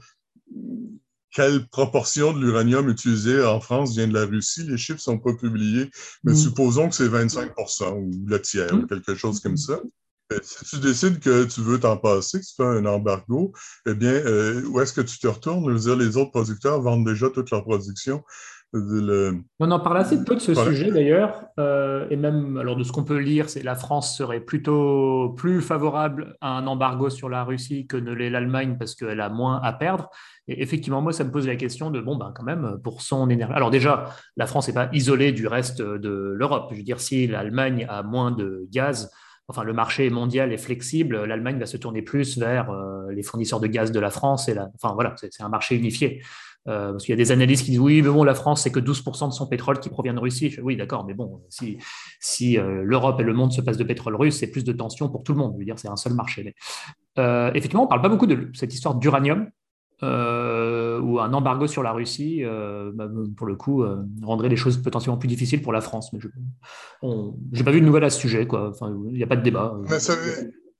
quelle 1.31 1.67
proportion 1.67 2.33
de 2.33 2.39
l'uranium 2.39 2.89
utilisé 2.89 3.43
en 3.43 3.61
France 3.61 3.93
vient 3.93 4.07
de 4.07 4.13
la 4.13 4.25
Russie. 4.25 4.63
Les 4.63 4.77
chiffres 4.77 4.99
ne 4.99 5.01
sont 5.01 5.19
pas 5.19 5.33
publiés, 5.35 5.89
mais 6.23 6.33
mm. 6.33 6.37
supposons 6.37 6.89
que 6.89 6.95
c'est 6.95 7.07
25 7.07 7.53
ou 7.95 8.11
le 8.25 8.41
tiers, 8.41 8.73
ou 8.73 8.85
quelque 8.87 9.15
chose 9.15 9.39
comme 9.39 9.57
ça. 9.57 9.79
Euh, 10.31 10.39
si 10.41 10.65
tu 10.65 10.79
décides 10.79 11.19
que 11.19 11.45
tu 11.45 11.61
veux 11.61 11.79
t'en 11.79 11.97
passer, 11.97 12.39
que 12.39 12.45
tu 12.45 12.53
fais 12.55 12.63
un 12.63 12.85
embargo, 12.85 13.51
eh 13.87 13.95
bien, 13.95 14.11
euh, 14.11 14.63
où 14.67 14.79
est-ce 14.79 14.93
que 14.93 15.01
tu 15.01 15.17
te 15.19 15.27
retournes? 15.27 15.75
Dire, 15.75 15.95
les 15.95 16.17
autres 16.17 16.31
producteurs 16.31 16.81
vendent 16.81 17.05
déjà 17.05 17.29
toute 17.29 17.49
leur 17.51 17.63
production. 17.63 18.23
On 18.71 19.71
en 19.71 19.79
parle 19.79 19.97
assez 19.97 20.23
peu 20.23 20.35
de 20.35 20.39
ce 20.39 20.53
sujet 20.53 20.91
d'ailleurs, 20.91 21.45
euh, 21.59 22.05
et 22.11 22.15
même 22.15 22.55
alors 22.57 22.75
de 22.75 22.83
ce 22.83 22.91
qu'on 22.91 23.03
peut 23.03 23.17
lire, 23.17 23.49
c'est 23.49 23.63
la 23.63 23.73
France 23.73 24.15
serait 24.15 24.41
plutôt 24.41 25.33
plus 25.35 25.63
favorable 25.63 26.35
à 26.39 26.55
un 26.55 26.67
embargo 26.67 27.09
sur 27.09 27.29
la 27.29 27.43
Russie 27.43 27.87
que 27.87 27.97
ne 27.97 28.11
l'est 28.11 28.29
l'Allemagne 28.29 28.75
parce 28.77 28.93
qu'elle 28.93 29.21
a 29.21 29.29
moins 29.29 29.59
à 29.63 29.73
perdre. 29.73 30.11
Et 30.47 30.61
effectivement, 30.61 31.01
moi, 31.01 31.13
ça 31.13 31.23
me 31.23 31.31
pose 31.31 31.47
la 31.47 31.55
question 31.55 31.89
de 31.89 31.99
bon, 31.99 32.15
ben 32.15 32.31
quand 32.35 32.43
même, 32.43 32.77
pour 32.83 33.01
son 33.01 33.27
énergie. 33.31 33.55
Alors 33.55 33.71
déjà, 33.71 34.13
la 34.37 34.45
France 34.45 34.67
n'est 34.67 34.75
pas 34.75 34.89
isolée 34.93 35.31
du 35.31 35.47
reste 35.47 35.81
de 35.81 36.33
l'Europe. 36.35 36.69
Je 36.71 36.77
veux 36.77 36.83
dire, 36.83 36.99
si 36.99 37.25
l'Allemagne 37.25 37.87
a 37.89 38.03
moins 38.03 38.29
de 38.29 38.67
gaz, 38.69 39.09
enfin 39.49 39.63
le 39.63 39.73
marché 39.73 40.09
mondial 40.09 40.53
est 40.53 40.57
flexible, 40.57 41.25
l'Allemagne 41.25 41.59
va 41.59 41.65
se 41.65 41.75
tourner 41.75 42.01
plus 42.01 42.37
vers 42.37 42.69
euh, 42.69 43.11
les 43.11 43.23
fournisseurs 43.23 43.59
de 43.59 43.67
gaz 43.67 43.91
de 43.91 43.99
la 43.99 44.11
France. 44.11 44.47
Et 44.47 44.55
enfin 44.75 44.93
voilà, 44.93 45.15
c'est 45.17 45.41
un 45.41 45.49
marché 45.49 45.75
unifié. 45.75 46.21
Euh, 46.67 46.91
parce 46.91 47.05
qu'il 47.05 47.13
y 47.13 47.17
a 47.19 47.23
des 47.23 47.31
analystes 47.31 47.65
qui 47.65 47.71
disent 47.71 47.79
oui, 47.79 48.01
mais 48.01 48.09
bon, 48.09 48.23
la 48.23 48.35
France, 48.35 48.61
c'est 48.61 48.71
que 48.71 48.79
12% 48.79 49.29
de 49.29 49.33
son 49.33 49.47
pétrole 49.47 49.79
qui 49.79 49.89
provient 49.89 50.13
de 50.13 50.19
Russie. 50.19 50.55
oui, 50.61 50.77
d'accord, 50.77 51.05
mais 51.05 51.13
bon, 51.15 51.41
si, 51.49 51.77
si 52.19 52.59
euh, 52.59 52.83
l'Europe 52.83 53.19
et 53.19 53.23
le 53.23 53.33
monde 53.33 53.51
se 53.51 53.61
passent 53.61 53.77
de 53.77 53.83
pétrole 53.83 54.15
russe, 54.15 54.37
c'est 54.37 54.51
plus 54.51 54.63
de 54.63 54.73
tension 54.73 55.09
pour 55.09 55.23
tout 55.23 55.33
le 55.33 55.39
monde. 55.39 55.53
Je 55.55 55.59
veux 55.59 55.65
dire, 55.65 55.79
c'est 55.79 55.89
un 55.89 55.95
seul 55.95 56.13
marché. 56.13 56.53
effectivement, 57.17 57.81
on 57.81 57.85
ne 57.85 57.89
parle 57.89 58.01
pas 58.01 58.09
beaucoup 58.09 58.27
de 58.27 58.51
cette 58.53 58.73
histoire 58.73 58.95
d'uranium. 58.95 59.49
Euh, 60.01 60.99
ou 61.01 61.19
un 61.19 61.33
embargo 61.33 61.67
sur 61.67 61.83
la 61.83 61.91
Russie, 61.91 62.39
euh, 62.43 62.91
bah, 62.93 63.09
pour 63.35 63.47
le 63.47 63.55
coup, 63.55 63.83
euh, 63.83 63.97
rendrait 64.21 64.47
les 64.47 64.55
choses 64.55 64.77
potentiellement 64.77 65.17
plus 65.17 65.27
difficiles 65.27 65.61
pour 65.61 65.73
la 65.73 65.81
France. 65.81 66.13
Mais 66.13 66.19
je 66.21 66.27
n'ai 67.03 67.63
pas 67.63 67.71
vu 67.71 67.81
de 67.81 67.85
nouvelles 67.85 68.05
à 68.05 68.09
ce 68.09 68.19
sujet. 68.19 68.47
Il 68.49 69.13
n'y 69.13 69.23
a 69.23 69.27
pas 69.27 69.35
de 69.35 69.41
débat. 69.41 69.77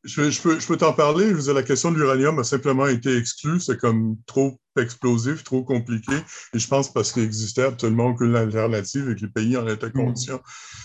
je, 0.04 0.42
peux, 0.42 0.60
je 0.60 0.68
peux 0.68 0.78
t'en 0.78 0.94
parler. 0.94 1.28
Je 1.28 1.34
veux 1.34 1.54
la 1.54 1.64
question 1.64 1.92
de 1.92 1.98
l'uranium 1.98 2.40
a 2.40 2.46
simplement 2.46 2.88
été 2.88 3.18
exclue. 3.18 3.60
C'est 3.60 3.78
comme 3.78 4.16
trop 4.26 4.58
explosif, 4.78 5.44
trop 5.44 5.64
compliqué. 5.64 6.14
Et 6.54 6.60
je 6.60 6.68
pense 6.70 6.94
parce 6.94 7.12
qu'il 7.12 7.24
existait 7.24 7.64
absolument 7.64 8.08
aucune 8.08 8.38
alternative 8.38 9.10
et 9.10 9.16
que 9.16 9.22
les 9.22 9.32
pays 9.32 9.58
en 9.58 9.68
étaient 9.68 9.88
mm. 9.88 9.94
conscients. 9.94 10.42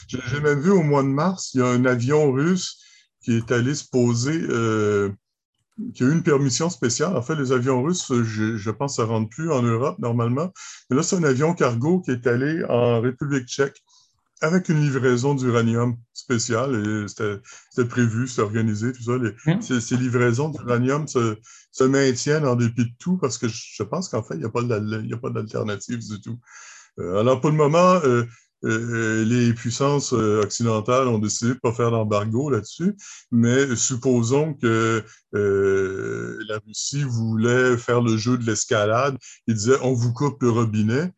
J'ai 0.09 0.41
même 0.41 0.61
vu 0.61 0.71
au 0.71 0.83
mois 0.83 1.05
de 1.05 1.09
mars, 1.09 1.53
il 1.55 1.61
y 1.61 1.63
a 1.63 1.67
un 1.67 1.85
avion 1.85 2.33
russe 2.33 2.81
qui 3.23 3.37
est 3.37 3.53
allé 3.53 3.75
se 3.75 3.89
poser 3.89 4.43
qui 5.95 6.05
a 6.05 6.07
eu 6.07 6.13
une 6.13 6.23
permission 6.23 6.71
spéciale. 6.71 7.17
En 7.17 7.23
fait, 7.23 7.35
les 7.35 7.53
avions 7.53 7.83
russes, 7.83 8.13
je, 8.23 8.57
je 8.57 8.71
pense, 8.71 8.99
ne 8.99 9.05
rentre 9.05 9.29
plus 9.29 9.51
en 9.51 9.63
Europe 9.63 9.99
normalement. 9.99 10.53
Mais 10.89 10.97
là, 10.97 11.03
c'est 11.03 11.17
un 11.17 11.25
avion 11.25 11.55
cargo 11.55 12.01
qui 12.01 12.13
est 12.13 12.27
allé 12.27 12.65
en 12.69 13.01
République 13.01 13.49
tchèque 13.49 13.83
avec 14.41 14.69
une 14.69 14.81
livraison 14.81 15.35
d'uranium 15.35 15.97
spéciale. 16.13 16.75
Et 16.75 17.09
c'était 17.09 17.89
prévu, 17.89 18.29
c'était 18.29 18.43
organisé, 18.43 18.93
tout 18.93 19.03
ça. 19.03 19.19
Les, 19.19 19.33
mmh. 19.47 19.81
ces, 19.81 19.97
livraisons 19.97 20.51
d'uranium 20.51 21.09
se, 21.09 21.37
se, 21.73 21.85
maintiennent 21.85 22.47
en 22.47 22.55
dépit 22.55 22.85
de 22.85 22.95
tout 22.99 23.17
parce 23.19 23.39
que 23.39 23.49
je, 23.49 23.83
pense 23.83 24.09
qu'en 24.09 24.23
fait, 24.23 24.35
il 24.35 24.41
n'y 24.41 24.45
a 25.15 25.19
pas 25.19 25.31
d'alternative 25.31 25.99
du 25.99 26.21
tout. 26.21 26.39
Euh, 27.01 27.21
alors, 27.21 27.41
pour 27.41 27.51
le 27.51 27.57
moment, 27.57 27.95
euh, 28.05 28.25
euh, 28.65 29.25
les 29.25 29.53
puissances 29.53 30.15
euh, 30.15 30.43
occidentales 30.43 31.09
ont 31.09 31.19
décidé 31.19 31.51
de 31.51 31.55
ne 31.55 31.61
pas 31.61 31.73
faire 31.73 31.91
d'embargo 31.91 32.49
là-dessus, 32.49 32.95
mais 33.31 33.77
supposons 33.77 34.55
que 34.55 35.05
euh, 35.35 36.39
la 36.49 36.59
Russie 36.67 37.03
voulait 37.03 37.77
faire 37.77 38.01
le 38.01 38.17
jeu 38.17 38.39
de 38.39 38.47
l'escalade. 38.47 39.19
Et 39.49 39.55
disait 39.55 39.77
on 39.83 39.93
vous 39.93 40.13
coupe 40.13 40.43
le 40.43 40.51
robinet, 40.51 41.13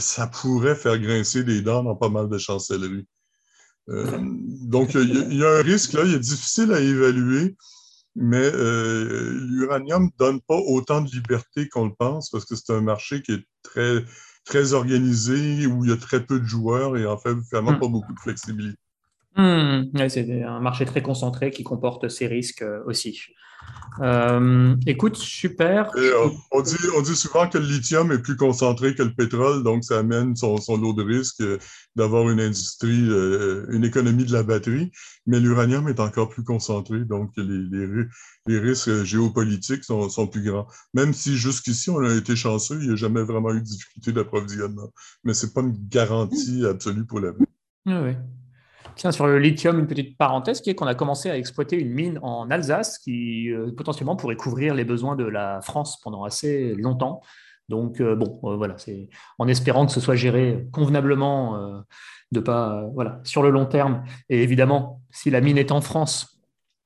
ça 0.00 0.26
pourrait 0.26 0.74
faire 0.74 0.98
grincer 0.98 1.44
des 1.44 1.62
dents 1.62 1.82
dans 1.82 1.96
pas 1.96 2.10
mal 2.10 2.28
de 2.28 2.36
chancelleries. 2.36 3.06
donc, 3.88 4.94
il 4.94 5.34
y, 5.34 5.44
a 5.44 5.58
un 5.58 5.62
risque 5.62 5.94
là, 5.94 6.02
il 6.04 6.14
est 6.14 6.18
difficile 6.18 6.72
à 6.72 6.80
évaluer, 6.80 7.56
mais 8.14 8.50
l'uranium 8.52 10.04
ne 10.04 10.10
donne 10.18 10.40
pas 10.42 10.56
autant 10.56 11.00
de 11.00 11.10
liberté 11.10 11.68
qu'on 11.68 11.86
le 11.86 11.94
pense 11.98 12.28
parce 12.28 12.44
que 12.44 12.54
c'est 12.54 12.72
un 12.72 12.82
marché 12.82 13.22
qui 13.22 13.32
est 13.32 13.44
très 13.62 14.04
très 14.50 14.72
organisé, 14.72 15.66
où 15.66 15.84
il 15.84 15.90
y 15.90 15.92
a 15.92 15.96
très 15.96 16.24
peu 16.26 16.40
de 16.40 16.44
joueurs 16.44 16.96
et 16.96 17.06
en 17.06 17.16
fait 17.16 17.34
vraiment 17.52 17.72
hmm. 17.72 17.78
pas 17.78 17.88
beaucoup 17.88 18.12
de 18.12 18.18
flexibilité. 18.18 18.76
Hmm. 19.36 19.84
c'est 20.08 20.42
un 20.42 20.58
marché 20.58 20.84
très 20.84 21.02
concentré 21.02 21.52
qui 21.52 21.62
comporte 21.62 22.08
ces 22.08 22.26
risques 22.26 22.62
euh, 22.62 22.82
aussi. 22.84 23.20
Euh, 24.00 24.76
écoute, 24.86 25.16
super. 25.16 25.90
Euh, 25.96 26.30
on, 26.52 26.62
dit, 26.62 26.76
on 26.96 27.02
dit 27.02 27.16
souvent 27.16 27.48
que 27.48 27.58
le 27.58 27.66
lithium 27.66 28.10
est 28.12 28.18
plus 28.18 28.36
concentré 28.36 28.94
que 28.94 29.02
le 29.02 29.12
pétrole, 29.12 29.62
donc 29.62 29.84
ça 29.84 29.98
amène 29.98 30.36
son, 30.36 30.56
son 30.56 30.76
lot 30.76 30.92
de 30.92 31.02
risques 31.02 31.42
d'avoir 31.96 32.30
une 32.30 32.40
industrie, 32.40 33.08
une 33.68 33.84
économie 33.84 34.24
de 34.24 34.32
la 34.32 34.42
batterie, 34.42 34.90
mais 35.26 35.38
l'uranium 35.38 35.88
est 35.88 36.00
encore 36.00 36.28
plus 36.28 36.44
concentré, 36.44 37.00
donc 37.00 37.32
les, 37.36 37.44
les, 37.44 38.04
les 38.46 38.58
risques 38.58 39.02
géopolitiques 39.02 39.84
sont, 39.84 40.08
sont, 40.08 40.26
plus 40.26 40.42
grands. 40.42 40.66
Même 40.94 41.12
si 41.12 41.36
jusqu'ici, 41.36 41.90
on 41.90 42.02
a 42.02 42.14
été 42.14 42.36
chanceux, 42.36 42.78
il 42.80 42.88
n'y 42.88 42.92
a 42.94 42.96
jamais 42.96 43.22
vraiment 43.22 43.52
eu 43.52 43.60
de 43.60 43.66
difficulté 43.66 44.12
d'approvisionnement, 44.12 44.90
mais 45.24 45.34
ce 45.34 45.46
n'est 45.46 45.52
pas 45.52 45.60
une 45.60 45.76
garantie 45.88 46.64
absolue 46.64 47.04
pour 47.04 47.20
l'avenir. 47.20 47.46
Ah 47.86 48.02
oui. 48.02 48.14
Tiens, 49.00 49.12
sur 49.12 49.26
le 49.26 49.38
lithium, 49.38 49.78
une 49.78 49.86
petite 49.86 50.18
parenthèse 50.18 50.60
qui 50.60 50.68
est 50.68 50.74
qu'on 50.74 50.86
a 50.86 50.94
commencé 50.94 51.30
à 51.30 51.38
exploiter 51.38 51.80
une 51.80 51.88
mine 51.88 52.18
en 52.20 52.50
Alsace 52.50 52.98
qui 52.98 53.50
euh, 53.50 53.72
potentiellement 53.74 54.14
pourrait 54.14 54.36
couvrir 54.36 54.74
les 54.74 54.84
besoins 54.84 55.16
de 55.16 55.24
la 55.24 55.62
France 55.62 55.98
pendant 56.02 56.22
assez 56.22 56.74
longtemps. 56.74 57.22
Donc, 57.70 58.02
euh, 58.02 58.14
bon, 58.14 58.38
euh, 58.44 58.56
voilà, 58.56 58.76
c'est 58.76 59.08
en 59.38 59.48
espérant 59.48 59.86
que 59.86 59.92
ce 59.92 60.00
soit 60.00 60.16
géré 60.16 60.66
convenablement, 60.70 61.82
de 62.30 62.40
pas, 62.40 62.90
sur 63.24 63.42
le 63.42 63.48
long 63.48 63.64
terme. 63.64 64.02
Et 64.28 64.42
évidemment, 64.42 65.00
si 65.08 65.30
la 65.30 65.40
mine 65.40 65.56
est 65.56 65.72
en 65.72 65.80
France, 65.80 66.38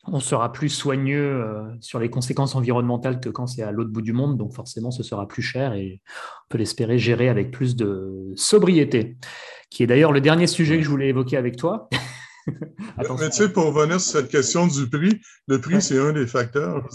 on 0.07 0.21
sera 0.21 0.53
plus 0.53 0.69
soigneux 0.69 1.45
sur 1.81 1.99
les 1.99 2.11
conséquences 2.11 2.55
environnementales 2.55 3.19
que 3.19 3.29
quand 3.29 3.49
c'est 3.49 3.63
à 3.63 3.73
l'autre 3.73 3.91
bout 3.91 4.03
du 4.03 4.13
monde. 4.13 4.39
Donc, 4.39 4.53
forcément, 4.55 4.93
ce 4.93 5.03
sera 5.03 5.27
plus 5.27 5.43
cher 5.43 5.73
et 5.73 6.01
on 6.07 6.49
peut 6.51 6.59
l'espérer 6.59 6.97
gérer 6.97 7.29
avec 7.29 7.51
plus 7.51 7.75
de 7.75 8.33
sobriété 8.37 9.17
qui 9.71 9.83
est 9.83 9.87
d'ailleurs 9.87 10.13
le 10.13 10.21
dernier 10.21 10.47
sujet 10.47 10.79
que 10.79 10.85
je 10.85 10.89
voulais 10.89 11.09
évoquer 11.09 11.37
avec 11.37 11.57
toi. 11.57 11.89
Mais 13.19 13.31
tu 13.31 13.37
sais, 13.37 13.49
pour 13.49 13.73
revenir 13.73 14.01
sur 14.01 14.19
cette 14.19 14.29
question 14.29 14.67
du 14.67 14.89
prix, 14.89 15.21
le 15.49 15.61
prix, 15.61 15.81
c'est 15.81 15.99
un 15.99 16.13
des 16.13 16.27
facteurs. 16.27 16.87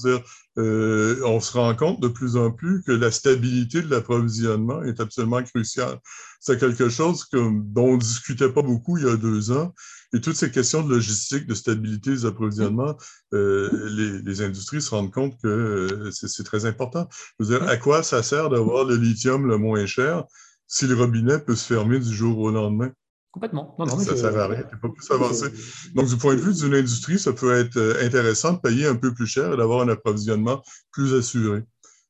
Euh, 0.57 1.21
on 1.25 1.39
se 1.39 1.53
rend 1.53 1.75
compte 1.75 2.01
de 2.01 2.07
plus 2.07 2.35
en 2.35 2.51
plus 2.51 2.83
que 2.83 2.91
la 2.91 3.11
stabilité 3.11 3.81
de 3.81 3.89
l'approvisionnement 3.89 4.83
est 4.83 4.99
absolument 4.99 5.41
cruciale. 5.43 5.97
C'est 6.39 6.59
quelque 6.59 6.89
chose 6.89 7.25
dont 7.31 7.85
on 7.85 7.93
ne 7.93 7.99
discutait 7.99 8.49
pas 8.49 8.61
beaucoup 8.61 8.97
il 8.97 9.05
y 9.05 9.09
a 9.09 9.15
deux 9.15 9.51
ans. 9.51 9.73
Et 10.13 10.21
toutes 10.21 10.35
ces 10.35 10.49
questions 10.49 10.81
de 10.81 10.89
logistique, 10.89 11.45
de 11.45 11.53
stabilité 11.53 12.11
des 12.11 12.25
approvisionnements, 12.25 12.95
euh, 13.33 14.21
les, 14.25 14.41
industries 14.41 14.81
se 14.81 14.89
rendent 14.89 15.13
compte 15.13 15.39
que 15.41 15.47
euh, 15.47 16.11
c'est 16.11 16.43
très 16.43 16.65
important. 16.65 17.07
Dire, 17.39 17.63
à 17.67 17.77
quoi 17.77 18.01
ça 18.01 18.23
sert 18.23 18.49
d'avoir 18.49 18.85
le 18.85 18.95
lithium 18.95 19.47
le 19.47 19.57
moins 19.57 19.85
cher? 19.85 20.25
Si 20.69 20.87
le 20.87 20.95
robinet 20.95 21.39
peut 21.39 21.55
se 21.55 21.65
fermer 21.73 21.99
du 21.99 22.13
jour 22.13 22.37
au 22.37 22.51
lendemain? 22.51 22.91
Complètement. 23.31 23.75
Non, 23.77 23.85
non, 23.85 23.99
ça 23.99 24.11
ne 24.11 24.17
sert 24.17 24.37
à 24.37 24.47
rien, 24.47 24.63
pas 24.81 24.89
plus 24.89 25.11
avancé. 25.11 25.47
Donc, 25.93 26.07
du 26.07 26.15
point 26.15 26.35
de 26.35 26.39
vue 26.39 26.53
d'une 26.53 26.73
industrie, 26.73 27.19
ça 27.19 27.33
peut 27.33 27.53
être 27.53 27.77
euh, 27.77 28.05
intéressant 28.05 28.53
de 28.53 28.59
payer 28.59 28.87
un 28.87 28.95
peu 28.95 29.13
plus 29.13 29.27
cher 29.27 29.53
et 29.53 29.57
d'avoir 29.57 29.81
un 29.81 29.89
approvisionnement 29.89 30.61
plus 30.91 31.13
assuré. 31.13 31.63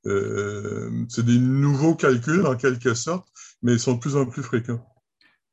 Euh, 0.05 0.89
c'est 1.09 1.25
des 1.25 1.37
nouveaux 1.37 1.95
calculs 1.95 2.45
en 2.45 2.55
quelque 2.55 2.93
sorte, 2.93 3.27
mais 3.61 3.73
ils 3.73 3.79
sont 3.79 3.95
de 3.95 3.99
plus 3.99 4.15
en 4.15 4.25
plus 4.25 4.43
fréquents. 4.43 4.85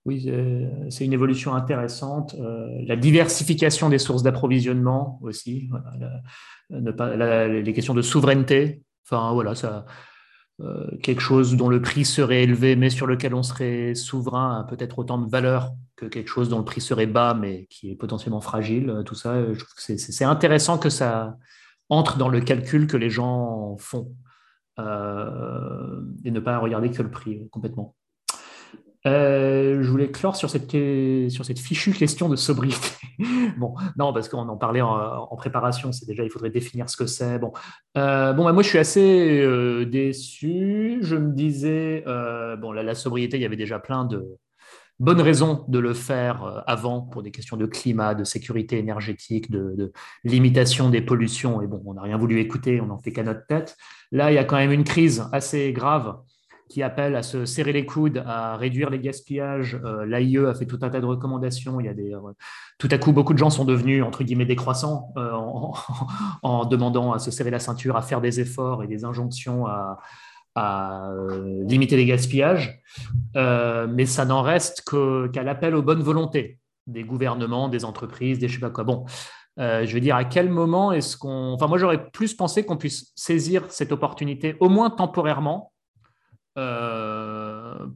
Oui, 0.04 0.26
euh, 0.28 0.68
c'est 0.88 1.04
une 1.04 1.12
évolution 1.12 1.54
intéressante. 1.54 2.36
la 2.86 2.94
diversification 2.94 3.88
des 3.88 3.98
sources 3.98 4.22
d'approvisionnement 4.22 5.18
aussi, 5.22 5.68
les 6.70 7.72
questions 7.72 7.94
de 7.94 8.02
souveraineté. 8.02 8.82
Enfin, 9.04 9.32
voilà, 9.32 9.56
ça, 9.56 9.84
euh, 10.60 10.96
quelque 11.02 11.20
chose 11.20 11.54
dont 11.56 11.68
le 11.68 11.82
prix 11.82 12.06
serait 12.06 12.42
élevé 12.42 12.76
mais 12.76 12.88
sur 12.88 13.06
lequel 13.06 13.34
on 13.34 13.42
serait 13.42 13.94
souverain 13.94 14.60
a 14.60 14.64
peut-être 14.64 14.98
autant 14.98 15.18
de 15.18 15.28
valeur 15.28 15.72
que 15.96 16.06
quelque 16.06 16.28
chose 16.28 16.48
dont 16.48 16.58
le 16.58 16.64
prix 16.64 16.80
serait 16.80 17.06
bas 17.06 17.34
mais 17.34 17.66
qui 17.66 17.90
est 17.90 17.96
potentiellement 17.96 18.40
fragile. 18.40 18.88
Euh, 18.88 19.02
tout 19.02 19.14
ça, 19.14 19.34
que 19.34 19.96
c'est 19.96 20.24
intéressant 20.24 20.78
que 20.78 20.88
ça 20.88 21.36
entre 21.88 22.16
dans 22.16 22.28
le 22.28 22.40
calcul 22.40 22.86
que 22.86 22.96
les 22.96 23.10
gens 23.10 23.76
font 23.78 24.14
euh, 24.78 26.00
et 26.24 26.30
ne 26.30 26.40
pas 26.40 26.58
regarder 26.58 26.90
que 26.90 27.02
le 27.02 27.10
prix 27.10 27.48
complètement. 27.50 27.94
Euh, 29.06 29.82
je 29.82 29.90
voulais 29.90 30.10
clore 30.10 30.36
sur 30.36 30.50
cette, 30.50 30.70
sur 30.70 31.44
cette 31.44 31.58
fichue 31.58 31.92
question 31.92 32.28
de 32.28 32.36
sobriété. 32.36 32.88
bon, 33.58 33.74
non, 33.96 34.12
parce 34.12 34.28
qu'on 34.28 34.48
en 34.48 34.56
parlait 34.56 34.80
en, 34.80 35.36
préparation, 35.36 35.92
c'est 35.92 36.06
déjà, 36.06 36.24
il 36.24 36.30
faudrait 36.30 36.50
définir 36.50 36.90
ce 36.90 36.96
que 36.96 37.06
c'est. 37.06 37.38
Bon, 37.38 37.52
euh, 37.96 38.32
bon 38.32 38.44
bah, 38.44 38.52
moi, 38.52 38.62
je 38.62 38.68
suis 38.68 38.78
assez 38.78 39.40
euh, 39.40 39.84
déçu. 39.84 40.98
Je 41.02 41.16
me 41.16 41.32
disais, 41.32 42.04
bon, 42.60 42.72
la, 42.72 42.94
sobriété, 42.94 43.36
il 43.36 43.42
y 43.42 43.46
avait 43.46 43.56
déjà 43.56 43.78
plein 43.78 44.04
de 44.04 44.24
bonnes 44.98 45.20
raisons 45.20 45.66
de 45.68 45.78
le 45.78 45.92
faire 45.92 46.64
avant 46.66 47.02
pour 47.02 47.22
des 47.22 47.30
questions 47.30 47.58
de 47.58 47.66
climat, 47.66 48.14
de 48.14 48.24
sécurité 48.24 48.78
énergétique, 48.78 49.50
de, 49.50 49.74
de 49.76 49.92
limitation 50.24 50.88
des 50.88 51.02
pollutions. 51.02 51.60
Et 51.60 51.66
bon, 51.66 51.82
on 51.84 51.94
n'a 51.94 52.02
rien 52.02 52.16
voulu 52.16 52.40
écouter, 52.40 52.80
on 52.80 52.86
n'en 52.86 52.98
fait 52.98 53.12
qu'à 53.12 53.22
notre 53.22 53.46
tête. 53.46 53.76
Là, 54.10 54.32
il 54.32 54.34
y 54.34 54.38
a 54.38 54.44
quand 54.44 54.56
même 54.56 54.72
une 54.72 54.84
crise 54.84 55.28
assez 55.32 55.72
grave 55.72 56.16
qui 56.68 56.82
appelle 56.82 57.14
à 57.14 57.22
se 57.22 57.46
serrer 57.46 57.72
les 57.72 57.86
coudes, 57.86 58.22
à 58.26 58.56
réduire 58.56 58.90
les 58.90 58.98
gaspillages. 58.98 59.78
Euh, 59.84 60.04
L'AIE 60.04 60.38
a 60.38 60.54
fait 60.54 60.66
tout 60.66 60.78
un 60.82 60.90
tas 60.90 61.00
de 61.00 61.06
recommandations. 61.06 61.78
Il 61.80 61.86
y 61.86 61.88
a 61.88 61.94
des, 61.94 62.12
euh, 62.12 62.20
tout 62.78 62.88
à 62.90 62.98
coup, 62.98 63.12
beaucoup 63.12 63.32
de 63.32 63.38
gens 63.38 63.50
sont 63.50 63.64
devenus, 63.64 64.02
entre 64.02 64.24
guillemets, 64.24 64.46
décroissants 64.46 65.12
euh, 65.16 65.32
en, 66.42 66.64
demandant 66.66 67.12
à 67.12 67.18
se 67.18 67.30
serrer 67.30 67.50
la 67.50 67.60
ceinture, 67.60 67.96
à 67.96 68.02
faire 68.02 68.20
des 68.20 68.40
efforts 68.40 68.82
et 68.82 68.86
des 68.86 69.04
injonctions 69.04 69.66
à, 69.66 69.98
limiter 71.66 71.98
les 71.98 72.06
gaspillages. 72.06 72.80
mais 73.34 74.06
ça 74.06 74.24
n'en 74.24 74.40
reste 74.40 74.90
qu'à 75.30 75.42
l'appel 75.42 75.74
aux 75.74 75.82
bonnes 75.82 76.00
volontés 76.00 76.58
des 76.86 77.04
gouvernements, 77.04 77.68
des 77.68 77.84
entreprises, 77.84 78.38
des 78.38 78.48
je 78.48 78.54
sais 78.54 78.60
pas 78.60 78.70
quoi. 78.70 78.84
Bon, 78.84 79.04
je 79.58 79.92
veux 79.92 80.00
dire, 80.00 80.16
à 80.16 80.24
quel 80.24 80.48
moment 80.48 80.92
est-ce 80.92 81.18
qu'on... 81.18 81.52
Enfin, 81.52 81.66
moi, 81.66 81.76
j'aurais 81.76 82.08
plus 82.08 82.32
pensé 82.32 82.64
qu'on 82.64 82.78
puisse 82.78 83.12
saisir 83.14 83.64
cette 83.68 83.92
opportunité, 83.92 84.56
au 84.58 84.70
moins 84.70 84.88
temporairement, 84.88 85.72
euh, 85.75 85.75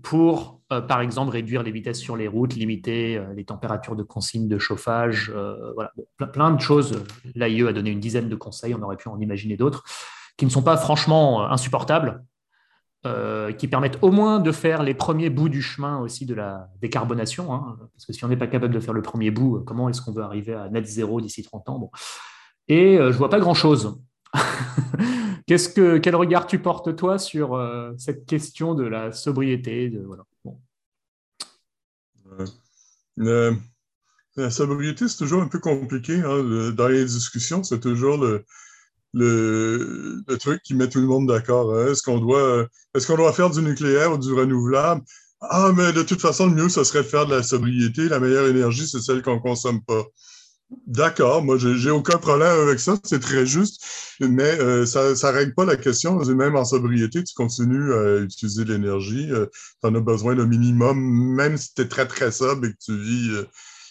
pour, 0.02 0.61
euh, 0.72 0.80
par 0.80 1.00
exemple, 1.00 1.32
réduire 1.32 1.62
les 1.62 1.70
vitesses 1.70 1.98
sur 1.98 2.16
les 2.16 2.28
routes, 2.28 2.54
limiter 2.54 3.16
euh, 3.16 3.32
les 3.34 3.44
températures 3.44 3.96
de 3.96 4.02
consigne 4.02 4.48
de 4.48 4.58
chauffage, 4.58 5.32
voilà, 5.74 5.92
plein, 6.32 6.50
de 6.50 6.61
choses. 6.61 7.04
L'AIE 7.34 7.66
a 7.66 7.72
donné 7.72 7.90
une 7.90 8.00
dizaine 8.00 8.28
de 8.28 8.36
conseils, 8.36 8.74
on 8.74 8.82
aurait 8.82 8.96
pu 8.96 9.08
en 9.08 9.18
imaginer 9.20 9.56
d'autres, 9.56 9.84
qui 10.36 10.44
ne 10.44 10.50
sont 10.50 10.62
pas 10.62 10.76
franchement 10.76 11.50
insupportables, 11.50 12.24
qui 13.56 13.66
permettent 13.68 13.98
au 14.02 14.11
moins 14.11 14.40
de 14.40 14.52
faire 14.52 14.82
les 14.82 14.92
premiers 14.92 15.30
bouts 15.30 15.48
du 15.48 15.62
chemin 15.62 15.98
aussi 16.00 16.26
de 16.26 16.34
la 16.34 16.68
décarbonation, 16.82 17.52
hein, 17.54 17.78
parce 17.94 18.04
que 18.04 18.12
si 18.12 18.24
on 18.24 18.28
n'est 18.28 18.36
pas 18.36 18.46
capable 18.46 18.74
de 18.74 18.80
faire 18.80 18.92
le 18.92 19.00
premier 19.00 19.30
bout, 19.30 19.62
comment 19.66 19.88
est-ce 19.88 20.02
qu'on 20.02 20.12
veut 20.12 20.22
arriver 20.22 20.52
à 20.52 20.68
net 20.68 20.86
zéro 20.86 21.20
d'ici 21.20 21.42
30 21.42 21.68
ans. 21.70 21.90
Et 22.68 22.98
je 22.98 23.16
vois 23.16 23.30
pas 23.30 23.40
grand-chose. 23.40 24.00
Que, 25.48 25.98
quel 25.98 26.14
regard 26.14 26.46
tu 26.46 26.60
portes, 26.60 26.94
toi, 26.94 27.18
sur 27.18 27.54
euh, 27.54 27.90
cette 27.98 28.24
question 28.24 28.74
de 28.74 28.84
la 28.84 29.10
sobriété 29.10 29.88
de, 29.88 29.98
voilà. 29.98 30.24
Euh, 33.18 33.52
la 34.36 34.50
sobriété, 34.50 35.08
c'est 35.08 35.16
toujours 35.16 35.42
un 35.42 35.48
peu 35.48 35.58
compliqué. 35.58 36.20
Hein, 36.20 36.70
dans 36.70 36.86
les 36.86 37.04
discussions, 37.04 37.64
c'est 37.64 37.80
toujours 37.80 38.18
le, 38.18 38.44
le, 39.12 40.22
truc 40.38 40.62
qui 40.62 40.74
met 40.74 40.88
tout 40.88 41.00
le 41.00 41.06
monde 41.06 41.26
d'accord. 41.26 41.74
Hein. 41.74 41.88
Est-ce 41.88 42.04
qu'on 42.04 42.18
doit, 42.18 42.68
est-ce 42.94 43.08
qu'on 43.08 43.16
doit 43.16 43.32
faire 43.32 43.50
du 43.50 43.60
nucléaire 43.60 44.12
ou 44.12 44.18
du 44.18 44.32
renouvelable? 44.32 45.02
Ah, 45.40 45.72
mais 45.74 45.92
de 45.92 46.02
toute 46.02 46.20
façon, 46.20 46.46
le 46.46 46.54
mieux, 46.54 46.68
ce 46.68 46.84
serait 46.84 47.02
de 47.02 47.08
faire 47.08 47.26
de 47.26 47.34
la 47.34 47.42
sobriété. 47.42 48.08
La 48.08 48.20
meilleure 48.20 48.46
énergie, 48.46 48.86
c'est 48.86 49.00
celle 49.00 49.22
qu'on 49.22 49.36
ne 49.36 49.40
consomme 49.40 49.82
pas. 49.82 50.04
D'accord, 50.86 51.42
moi, 51.42 51.56
j'ai 51.58 51.90
aucun 51.90 52.18
problème 52.18 52.60
avec 52.60 52.78
ça, 52.78 52.96
c'est 53.02 53.18
très 53.18 53.44
juste, 53.44 53.84
mais 54.20 54.60
euh, 54.60 54.86
ça 54.86 55.10
ne 55.10 55.32
règle 55.32 55.54
pas 55.54 55.64
la 55.64 55.76
question. 55.76 56.16
Même 56.18 56.54
en 56.54 56.64
sobriété, 56.64 57.24
tu 57.24 57.34
continues 57.34 57.92
à 57.92 58.18
utiliser 58.18 58.64
l'énergie, 58.64 59.32
euh, 59.32 59.46
tu 59.82 59.88
en 59.88 59.94
as 59.96 60.00
besoin 60.00 60.36
d'un 60.36 60.46
minimum, 60.46 60.98
même 61.34 61.56
si 61.56 61.74
tu 61.74 61.82
es 61.82 61.88
très, 61.88 62.06
très 62.06 62.30
sobre 62.30 62.66
et 62.66 62.72
que 62.72 62.78
tu 62.84 62.96
vis 62.96 63.30
euh, 63.30 63.44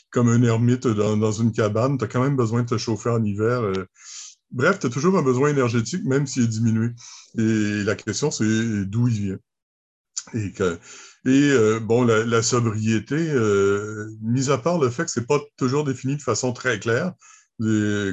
comme 0.10 0.30
un 0.30 0.42
ermite 0.42 0.88
dans, 0.88 1.32
une 1.32 1.52
cabane, 1.52 1.98
tu 1.98 2.06
as 2.06 2.08
quand 2.08 2.24
même 2.24 2.38
besoin 2.38 2.64
de 2.64 2.68
te 2.68 2.78
chauffer 2.78 3.10
en 3.10 3.24
hiver. 3.24 3.62
Bref, 4.52 4.80
tu 4.80 4.88
as 4.88 4.90
toujours 4.90 5.18
un 5.18 5.22
besoin 5.22 5.50
énergétique, 5.50 6.04
même 6.06 6.26
s'il 6.28 6.44
est 6.44 6.48
diminué. 6.48 6.90
Et 7.38 7.84
la 7.84 7.96
question, 7.96 8.32
c'est 8.32 8.86
d'où 8.86 9.08
il 9.08 9.22
vient. 9.22 9.38
Et 10.34 10.52
que, 10.52 10.80
et 11.26 11.52
euh, 11.52 11.80
bon, 11.80 12.04
la, 12.06 12.42
sobriété, 12.42 13.16
euh, 13.16 14.10
mis 14.22 14.50
à 14.50 14.58
part 14.58 14.80
le 14.80 14.90
fait 14.90 15.06
que 15.06 15.12
c'est 15.12 15.28
pas 15.28 15.40
toujours 15.58 15.84
défini 15.84 16.16
de 16.16 16.22
façon 16.22 16.54
très 16.54 16.80
claire, 16.80 17.14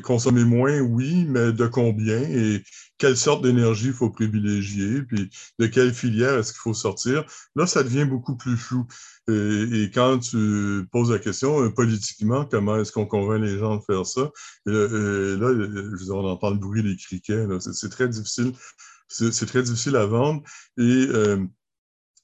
consommer 0.02 0.44
moins, 0.44 0.80
oui, 0.80 1.24
mais 1.28 1.52
de 1.52 1.66
combien 1.68 2.20
et 2.20 2.64
quelle 2.98 3.16
sorte 3.16 3.44
d'énergie 3.44 3.88
il 3.88 3.92
faut 3.92 4.11
privilégier, 4.11 5.02
puis 5.02 5.30
de 5.61 5.66
quelle 5.66 5.94
filière 5.94 6.36
est-ce 6.36 6.52
qu'il 6.52 6.62
faut 6.62 6.74
sortir. 6.74 7.24
Là, 7.54 7.66
ça 7.68 7.84
devient 7.84 8.07
beaucoup 8.07 8.36
plus 8.36 8.57
flou. 8.57 8.86
Et, 9.28 9.88
quand 9.94 10.18
tu 10.18 10.88
poses 10.90 11.12
la 11.12 11.20
question 11.20 11.62
euh, 11.62 11.70
politiquement, 11.70 12.44
comment 12.44 12.78
est-ce 12.80 12.90
qu'on 12.90 13.07
convainc 13.07 13.40
les 13.40 13.59
gens 13.59 13.76
de 13.76 13.82
faire 13.82 14.04
ça, 14.04 14.30
et, 14.66 14.70
là, 14.70 15.52
je 15.54 16.11
on 16.11 16.24
entend 16.24 16.50
le 16.50 16.59
bruit 16.59 16.82
des 16.82 16.96
criquets. 16.96 17.46
C'est 17.61 17.90
très 17.90 18.09
difficile. 18.09 18.52
C'est 19.09 19.46
très 19.46 19.62
difficile 19.62 19.94
à 19.94 20.07
vendre. 20.07 20.42
Et 20.76 21.07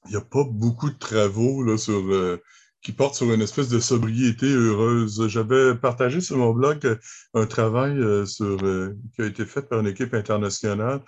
il 0.05 0.11
n'y 0.11 0.17
a 0.17 0.21
pas 0.21 0.43
beaucoup 0.43 0.89
de 0.89 0.97
travaux 0.97 1.63
là, 1.63 1.77
sur, 1.77 1.99
euh, 2.11 2.41
qui 2.81 2.91
portent 2.91 3.15
sur 3.15 3.31
une 3.31 3.41
espèce 3.41 3.69
de 3.69 3.79
sobriété 3.79 4.47
heureuse. 4.47 5.27
J'avais 5.27 5.75
partagé 5.75 6.21
sur 6.21 6.37
mon 6.37 6.53
blog 6.53 6.85
euh, 6.85 6.95
un 7.33 7.45
travail 7.45 7.97
euh, 7.97 8.25
sur, 8.25 8.57
qui 9.15 9.21
a 9.21 9.25
été 9.25 9.45
fait 9.45 9.63
par 9.63 9.79
une 9.79 9.87
équipe 9.87 10.13
internationale 10.13 11.01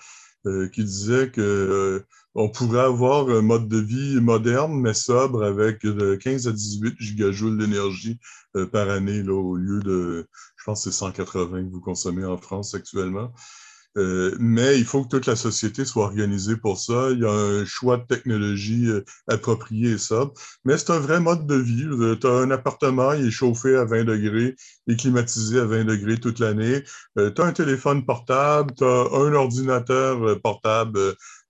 qui 0.74 0.84
disait 0.84 1.32
que 1.32 2.06
on 2.36 2.50
pourrait 2.50 2.82
avoir 2.82 3.28
un 3.30 3.42
mode 3.42 3.68
de 3.68 3.80
vie 3.80 4.22
moderne, 4.22 4.80
mais 4.80 4.94
sobre, 4.94 5.44
avec 5.44 5.82
de 5.82 6.14
15 6.14 6.48
à 6.48 6.52
18 6.52 6.98
gigajoules 7.00 7.58
d'énergie 7.58 8.20
par 8.72 8.92
année, 8.92 9.24
là, 9.24 9.34
au 9.34 9.56
lieu 9.56 9.80
de, 9.80 10.28
je 10.56 10.64
pense, 10.66 10.84
c'est 10.84 10.92
180 10.92 11.64
que 11.64 11.72
vous 11.72 11.82
consommez 11.82 12.26
en 12.26 12.38
France 12.38 12.76
actuellement. 12.76 13.34
Euh, 13.98 14.36
mais 14.40 14.78
il 14.78 14.86
faut 14.86 15.04
que 15.04 15.10
toute 15.10 15.26
la 15.26 15.36
société 15.36 15.86
soit 15.86 16.06
organisée 16.06 16.58
pour 16.58 16.78
ça. 16.80 17.10
Il 17.12 17.20
y 17.20 17.26
a 17.26 17.32
un 17.32 17.66
choix 17.66 17.98
de 17.98 18.04
technologie 18.04 18.88
euh, 18.88 19.06
approprié 19.28 19.92
et 19.92 19.98
ça. 19.98 20.30
Mais 20.66 20.78
c'est 20.78 20.92
un 20.92 21.00
vrai 21.00 21.20
mode 21.20 21.48
de 21.48 21.56
vie. 21.56 21.88
Tu 22.20 22.28
as 22.28 22.32
un 22.32 22.52
appartement, 22.52 23.14
il 23.14 23.28
est 23.28 23.32
chauffé 23.32 23.76
à 23.76 23.86
20 23.86 24.04
degrés 24.06 24.56
et 24.88 24.96
climatisé 24.96 25.60
à 25.60 25.66
20 25.66 25.86
degrés 25.86 26.20
toute 26.20 26.40
l'année. 26.40 26.84
Euh, 27.18 27.32
tu 27.32 27.42
as 27.42 27.46
un 27.46 27.54
téléphone 27.54 28.06
portable, 28.06 28.74
tu 28.76 28.84
as 28.84 29.08
un 29.14 29.34
ordinateur 29.34 30.42
portable 30.42 31.00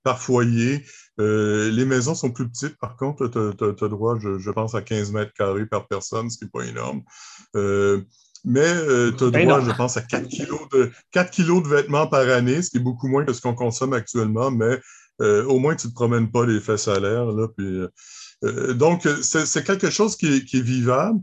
par 0.03 0.21
foyer. 0.21 0.85
les 1.17 1.85
maisons 1.85 2.13
sont 2.13 2.31
plus 2.31 2.47
petites, 2.47 2.77
par 2.77 2.95
contre, 2.95 3.27
tu 3.27 3.83
as, 3.83 3.87
droit, 3.87 4.19
je, 4.19 4.37
je, 4.37 4.51
pense, 4.51 4.75
à 4.75 4.81
15 4.83 5.11
mètres 5.13 5.33
carrés 5.33 5.65
par 5.65 5.87
personne, 5.87 6.29
ce 6.29 6.37
qui 6.37 6.43
n'est 6.45 6.51
pas 6.51 6.65
énorme 6.65 7.01
mais 8.45 8.61
euh, 8.61 9.11
tu 9.11 9.25
as 9.25 9.29
ben 9.31 9.47
droit, 9.47 9.61
je 9.61 9.71
pense, 9.71 9.97
à 9.97 10.01
4 10.01 10.27
kilos, 10.27 10.61
de, 10.71 10.91
4 11.11 11.31
kilos 11.31 11.63
de 11.63 11.67
vêtements 11.67 12.07
par 12.07 12.29
année, 12.29 12.61
ce 12.61 12.69
qui 12.69 12.77
est 12.77 12.81
beaucoup 12.81 13.07
moins 13.07 13.25
que 13.25 13.33
ce 13.33 13.41
qu'on 13.41 13.55
consomme 13.55 13.93
actuellement, 13.93 14.51
mais 14.51 14.79
euh, 15.21 15.45
au 15.45 15.59
moins 15.59 15.75
tu 15.75 15.87
ne 15.87 15.91
te 15.91 15.95
promènes 15.95 16.31
pas 16.31 16.45
les 16.45 16.59
fesses 16.59 16.87
à 16.87 16.99
l'air. 16.99 17.25
Là, 17.25 17.47
puis, 17.47 17.65
euh, 18.43 18.73
donc, 18.73 19.07
c'est 19.21 19.63
quelque 19.63 19.89
chose 19.89 20.15
qui 20.15 20.27
est, 20.27 20.61
vivable. 20.61 21.19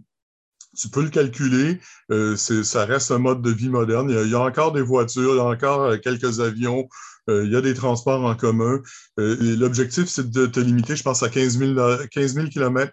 tu 0.77 0.89
peux 0.89 1.03
le 1.03 1.11
calculer. 1.11 1.81
Euh, 2.11 2.37
ça 2.37 2.85
reste 2.85 3.11
un 3.11 3.19
mode 3.19 3.43
de 3.43 3.51
vie 3.51 3.69
moderne. 3.69 4.11
Il 4.11 4.31
y, 4.31 4.35
a, 4.35 4.41
encore 4.41 4.73
des 4.73 4.83
voitures, 4.83 5.35
il 5.35 5.37
y 5.37 5.41
a 5.41 5.45
encore 5.45 5.83
euh, 5.83 5.97
quelques 5.99 6.41
avions, 6.41 6.89
euh, 7.29 7.45
il 7.45 7.53
y 7.53 7.57
a 7.57 7.61
des 7.61 7.75
transports 7.75 8.25
en 8.25 8.35
commun. 8.35 8.81
L'objectif, 9.17 10.07
c'est 10.07 10.31
de 10.31 10.47
te 10.47 10.61
limiter, 10.61 10.97
je 10.97 11.03
pense, 11.03 11.23
à 11.23 11.29
15 11.29 11.59
000, 11.59 11.81
15 12.11 12.35
000 12.35 12.49
km 12.49 12.93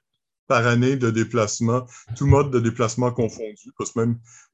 par 0.50 0.66
année 0.66 0.98
de 0.98 1.12
déplacement, 1.12 1.86
tout 2.18 2.26
mode 2.26 2.52
de 2.52 2.60
déplacement 2.60 3.12
confondu, 3.12 3.72
parce 3.78 3.92
que 3.92 4.00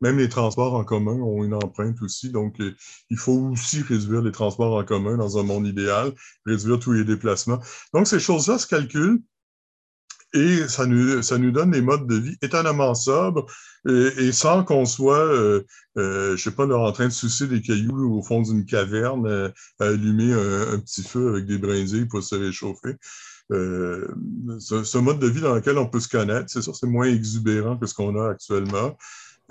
même, 0.01 0.17
les 0.17 0.29
transports 0.29 0.75
en 0.75 0.83
commun 0.83 1.13
ont 1.13 1.43
une 1.43 1.53
empreinte 1.55 2.01
aussi. 2.01 2.29
Donc, 2.29 2.57
il 3.09 3.17
faut 3.17 3.49
aussi 3.53 3.81
réduire 3.81 4.21
les 4.21 4.33
transports 4.33 4.75
en 4.75 4.83
commun 4.83 5.17
dans 5.17 5.39
un 5.39 5.43
monde 5.43 5.65
idéal, 5.65 6.13
réduire 6.45 6.79
tous 6.79 6.91
les 6.91 7.05
déplacements. 7.05 7.59
Donc, 7.93 8.07
ces 8.07 8.19
choses-là 8.19 8.57
se 8.59 8.67
calculent 8.67 9.21
et 10.35 10.67
ça 10.67 10.85
nous, 10.85 11.51
donne 11.51 11.71
des 11.71 11.81
modes 11.81 12.07
de 12.07 12.15
vie 12.15 12.37
étonnamment 12.41 12.93
sobres 12.93 13.45
et, 13.87 14.33
sans 14.33 14.65
qu'on 14.65 14.85
soit, 14.85 15.25
euh, 15.25 15.63
euh, 15.97 16.35
je 16.35 16.43
sais 16.43 16.51
pas, 16.51 16.67
en 16.67 16.91
train 16.91 17.05
de 17.05 17.13
sucer 17.13 17.47
des 17.47 17.61
cailloux 17.61 18.17
au 18.17 18.21
fond 18.21 18.41
d'une 18.41 18.65
caverne 18.65 19.27
euh, 19.27 19.49
à 19.79 19.85
allumer 19.85 20.33
un, 20.33 20.79
petit 20.79 21.03
feu 21.03 21.29
avec 21.29 21.45
des 21.45 21.57
brindilles 21.57 22.05
pour 22.05 22.21
se 22.21 22.35
réchauffer. 22.35 22.95
Euh, 23.51 24.07
c'est 24.59 24.97
un 24.97 25.01
mode 25.01 25.19
de 25.19 25.27
vie 25.27 25.41
dans 25.41 25.55
lequel 25.55 25.77
on 25.77 25.87
peut 25.87 25.99
se 25.99 26.09
connaître. 26.09 26.49
C'est 26.49 26.61
sûr, 26.61 26.75
c'est 26.75 26.87
moins 26.87 27.07
exubérant 27.07 27.77
que 27.77 27.85
ce 27.85 27.93
qu'on 27.93 28.19
a 28.19 28.29
actuellement. 28.29 28.97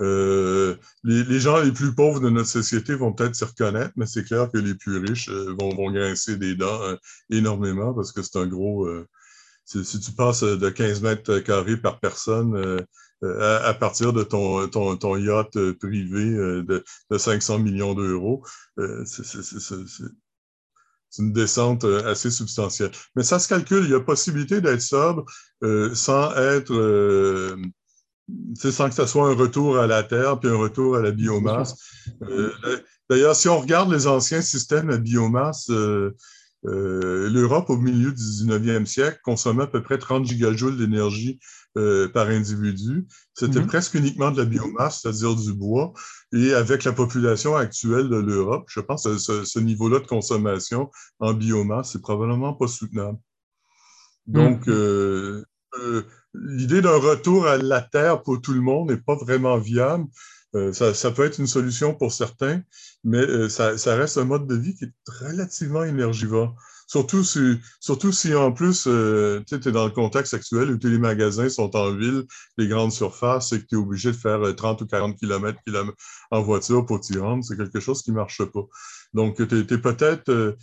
Euh, 0.01 0.75
les, 1.03 1.39
gens 1.39 1.57
les 1.61 1.71
plus 1.71 1.95
pauvres 1.95 2.19
de 2.19 2.29
notre 2.29 2.49
société 2.49 2.95
vont 2.95 3.13
peut-être 3.13 3.35
se 3.35 3.45
reconnaître, 3.45 3.93
mais 3.95 4.05
c'est 4.05 4.25
clair 4.25 4.49
que 4.51 4.57
les 4.57 4.75
plus 4.75 4.97
riches 4.97 5.29
vont, 5.29 5.73
vont 5.73 5.89
grincer 5.89 6.35
des 6.35 6.55
dents 6.55 6.81
énormément 7.29 7.93
parce 7.93 8.11
que 8.11 8.21
c'est 8.21 8.37
un 8.37 8.47
gros, 8.47 8.85
si, 9.65 9.99
tu 9.99 10.11
passes 10.11 10.43
euh, 10.43 10.57
de 10.57 10.69
15 10.69 11.01
mètres 11.01 11.39
carrés 11.39 11.77
par 11.77 11.99
personne 11.99 12.55
euh, 12.55 12.79
euh, 13.23 13.59
à, 13.63 13.73
partir 13.73 14.13
de 14.13 14.23
ton, 14.23 14.67
ton, 14.67 15.17
yacht 15.17 15.51
privé 15.79 16.31
de, 16.35 16.83
de, 17.09 17.17
500 17.17 17.59
millions 17.59 17.93
d'euros, 17.93 18.43
c'est 21.15 21.23
une 21.23 21.33
descente 21.33 21.83
assez 21.83 22.29
substantielle. 22.31 22.91
Mais 23.15 23.23
ça 23.23 23.39
se 23.39 23.47
calcule, 23.47 23.83
il 23.85 23.91
y 23.91 23.93
a 23.93 23.99
possibilité 23.99 24.61
d'être 24.61 24.81
sobre 24.81 25.25
sans 25.93 26.35
être 26.35 27.55
sans 28.55 28.89
que 28.89 28.95
ce 28.95 29.05
soit 29.05 29.29
un 29.29 29.35
retour 29.35 29.77
à 29.77 29.87
la 29.87 30.03
terre 30.03 30.39
puis 30.39 30.49
un 30.49 30.57
retour 30.57 30.95
à 30.95 31.01
la 31.01 31.11
biomasse. 31.11 31.75
D'ailleurs, 33.09 33.35
si 33.35 33.47
on 33.47 33.59
regarde 33.59 33.91
les 33.91 34.07
anciens 34.07 34.41
systèmes 34.41 34.89
à 34.89 34.97
biomasse, 34.97 35.69
euh, 36.67 37.29
L'Europe, 37.29 37.69
au 37.69 37.77
milieu 37.77 38.11
du 38.11 38.21
19e 38.21 38.85
siècle, 38.85 39.19
consommait 39.23 39.63
à 39.63 39.67
peu 39.67 39.83
près 39.83 39.97
30 39.97 40.25
gigajoules 40.25 40.77
d'énergie 40.77 41.39
euh, 41.77 42.07
par 42.07 42.27
individu. 42.27 43.05
C'était 43.33 43.59
mhm. 43.59 43.67
presque 43.67 43.95
uniquement 43.95 44.31
de 44.31 44.37
la 44.37 44.45
biomasse, 44.45 45.01
c'est-à-dire 45.01 45.35
du 45.35 45.53
bois. 45.53 45.93
Et 46.33 46.53
avec 46.53 46.83
la 46.83 46.93
population 46.93 47.55
actuelle 47.55 48.09
de 48.09 48.17
l'Europe, 48.17 48.65
je 48.69 48.79
pense 48.79 49.03
que 49.03 49.17
ce, 49.17 49.59
niveau-là 49.59 49.99
de 49.99 50.07
consommation 50.07 50.89
en 51.19 51.33
biomasse, 51.33 51.91
c'est 51.91 52.01
probablement 52.01 52.53
pas 52.53 52.67
soutenable. 52.67 53.19
Donc, 54.27 54.67
mhm. 54.67 54.73
euh, 55.79 56.03
l'idée 56.33 56.81
d'un 56.81 56.97
retour 56.97 57.47
à 57.47 57.57
la 57.57 57.81
Terre 57.81 58.21
pour 58.21 58.41
tout 58.41 58.53
le 58.53 58.61
monde 58.61 58.91
n'est 58.91 58.97
pas 58.97 59.15
vraiment 59.15 59.57
viable. 59.57 60.05
Euh, 60.55 60.71
ça, 60.71 61.11
peut 61.11 61.25
être 61.25 61.39
une 61.39 61.47
solution 61.47 61.93
pour 61.93 62.13
certains, 62.13 62.61
mais 63.03 63.17
euh, 63.17 63.49
ça, 63.49 63.95
reste 63.95 64.17
un 64.17 64.23
mode 64.23 64.47
de 64.47 64.55
vie 64.55 64.73
qui 64.75 64.85
est 64.85 64.93
relativement 65.07 65.83
énergivore. 65.83 66.55
Surtout 66.87 67.23
si, 67.23 67.59
surtout 67.79 68.11
si 68.11 68.35
en 68.35 68.51
plus, 68.51 68.85
euh, 68.87 69.41
tu 69.47 69.55
es 69.55 69.71
dans 69.71 69.85
le 69.85 69.91
contexte 69.91 70.33
actuel 70.33 70.71
où 70.71 70.77
tous 70.77 70.87
les 70.87 70.99
magasins 70.99 71.49
sont 71.49 71.75
en 71.75 71.95
ville, 71.95 72.23
les 72.57 72.67
grandes 72.67 72.91
surfaces, 72.91 73.53
et 73.53 73.61
que 73.61 73.65
tu 73.65 73.75
es 73.75 73.77
obligé 73.77 74.11
de 74.11 74.17
faire 74.17 74.55
30 74.55 74.81
ou 74.81 74.85
40 74.85 75.17
km 75.17 75.59
en 76.31 76.41
voiture 76.41 76.85
pour 76.85 76.99
t'y 76.99 77.17
rendre, 77.17 77.43
c'est 77.43 77.57
quelque 77.57 77.79
chose 77.79 78.01
qui 78.01 78.11
ne 78.11 78.17
marche 78.17 78.43
pas. 78.43 78.65
Donc, 79.13 79.35
tu 79.47 79.59
es, 79.59 79.77
peut-être, 79.77 80.55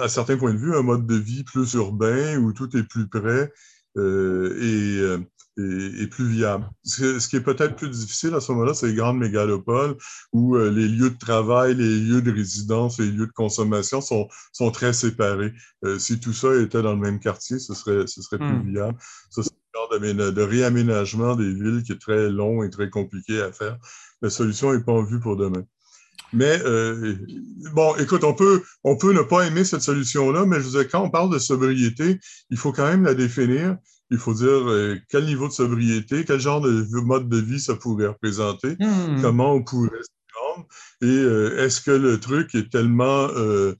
à 0.00 0.08
certains 0.08 0.36
points 0.36 0.54
de 0.54 0.58
vue, 0.58 0.74
un 0.74 0.82
mode 0.82 1.06
de 1.06 1.16
vie 1.16 1.44
plus 1.44 1.74
urbain 1.74 2.36
où 2.38 2.52
tout 2.52 2.76
est 2.76 2.82
plus 2.82 3.08
près 3.08 3.52
et 3.96 5.16
est, 5.58 6.10
plus 6.10 6.26
viable. 6.26 6.68
Ce, 6.84 7.28
qui 7.28 7.36
est 7.36 7.40
peut-être 7.40 7.76
plus 7.76 7.90
difficile 7.90 8.34
à 8.34 8.40
ce 8.40 8.52
moment-là, 8.52 8.74
c'est 8.74 8.88
les 8.88 8.94
grandes 8.94 9.18
mégalopoles 9.18 9.96
où 10.32 10.56
euh, 10.56 10.70
les 10.70 10.88
lieux 10.88 11.10
de 11.10 11.18
travail, 11.18 11.74
les 11.74 11.98
lieux 12.00 12.22
de 12.22 12.32
résidence, 12.32 12.98
les 12.98 13.06
lieux 13.06 13.26
de 13.26 13.32
consommation 13.32 14.00
sont, 14.00 14.28
sont 14.52 14.70
très 14.70 14.92
séparés. 14.92 15.52
Euh, 15.84 15.98
si 15.98 16.20
tout 16.20 16.32
ça 16.32 16.54
était 16.56 16.82
dans 16.82 16.94
le 16.94 17.00
même 17.00 17.18
quartier, 17.18 17.58
ce 17.58 17.74
serait, 17.74 18.06
ce 18.06 18.22
serait 18.22 18.38
plus 18.38 18.46
hmm. 18.46 18.70
viable. 18.70 18.98
Ça, 19.30 19.42
c'est 19.42 19.50
le 19.74 20.08
genre 20.08 20.32
de, 20.32 20.42
réaménagement 20.42 21.36
des 21.36 21.52
villes 21.52 21.82
qui 21.84 21.92
est 21.92 22.00
très 22.00 22.30
long 22.30 22.62
et 22.62 22.70
très 22.70 22.88
compliqué 22.88 23.42
à 23.42 23.52
faire. 23.52 23.78
La 24.22 24.30
solution 24.30 24.72
n'est 24.72 24.82
pas 24.82 24.92
en 24.92 25.02
vue 25.02 25.20
pour 25.20 25.36
demain. 25.36 25.64
Mais 26.32 26.58
euh, 26.64 27.16
bon, 27.74 27.94
écoute, 27.96 28.24
on 28.24 28.32
peut, 28.32 28.62
on 28.84 28.96
peut 28.96 29.12
ne 29.12 29.20
pas 29.20 29.46
aimer 29.46 29.64
cette 29.64 29.82
solution-là, 29.82 30.46
mais 30.46 30.56
je 30.56 30.68
veux 30.68 30.82
dire, 30.82 30.88
quand 30.90 31.02
on 31.02 31.10
parle 31.10 31.30
de 31.30 31.38
sobriété, 31.38 32.18
il 32.48 32.56
faut 32.56 32.72
quand 32.72 32.86
même 32.86 33.04
la 33.04 33.14
définir 33.14 33.76
il 34.12 34.18
faut 34.18 34.34
dire 34.34 34.68
euh, 34.68 34.98
quel 35.08 35.24
niveau 35.24 35.48
de 35.48 35.52
sobriété, 35.52 36.24
quel 36.24 36.38
genre 36.38 36.60
de 36.60 37.00
mode 37.00 37.28
de 37.28 37.38
vie 37.38 37.58
ça 37.58 37.74
pourrait 37.74 38.08
représenter, 38.08 38.76
hmm. 38.78 39.22
comment 39.22 39.54
on 39.54 39.64
pourrait 39.64 39.88
se 39.88 40.38
rendre, 40.38 40.66
et 41.00 41.06
euh, 41.06 41.64
est-ce 41.64 41.80
que 41.80 41.90
le 41.90 42.20
truc 42.20 42.54
est 42.54 42.70
tellement 42.70 43.28
euh, 43.30 43.74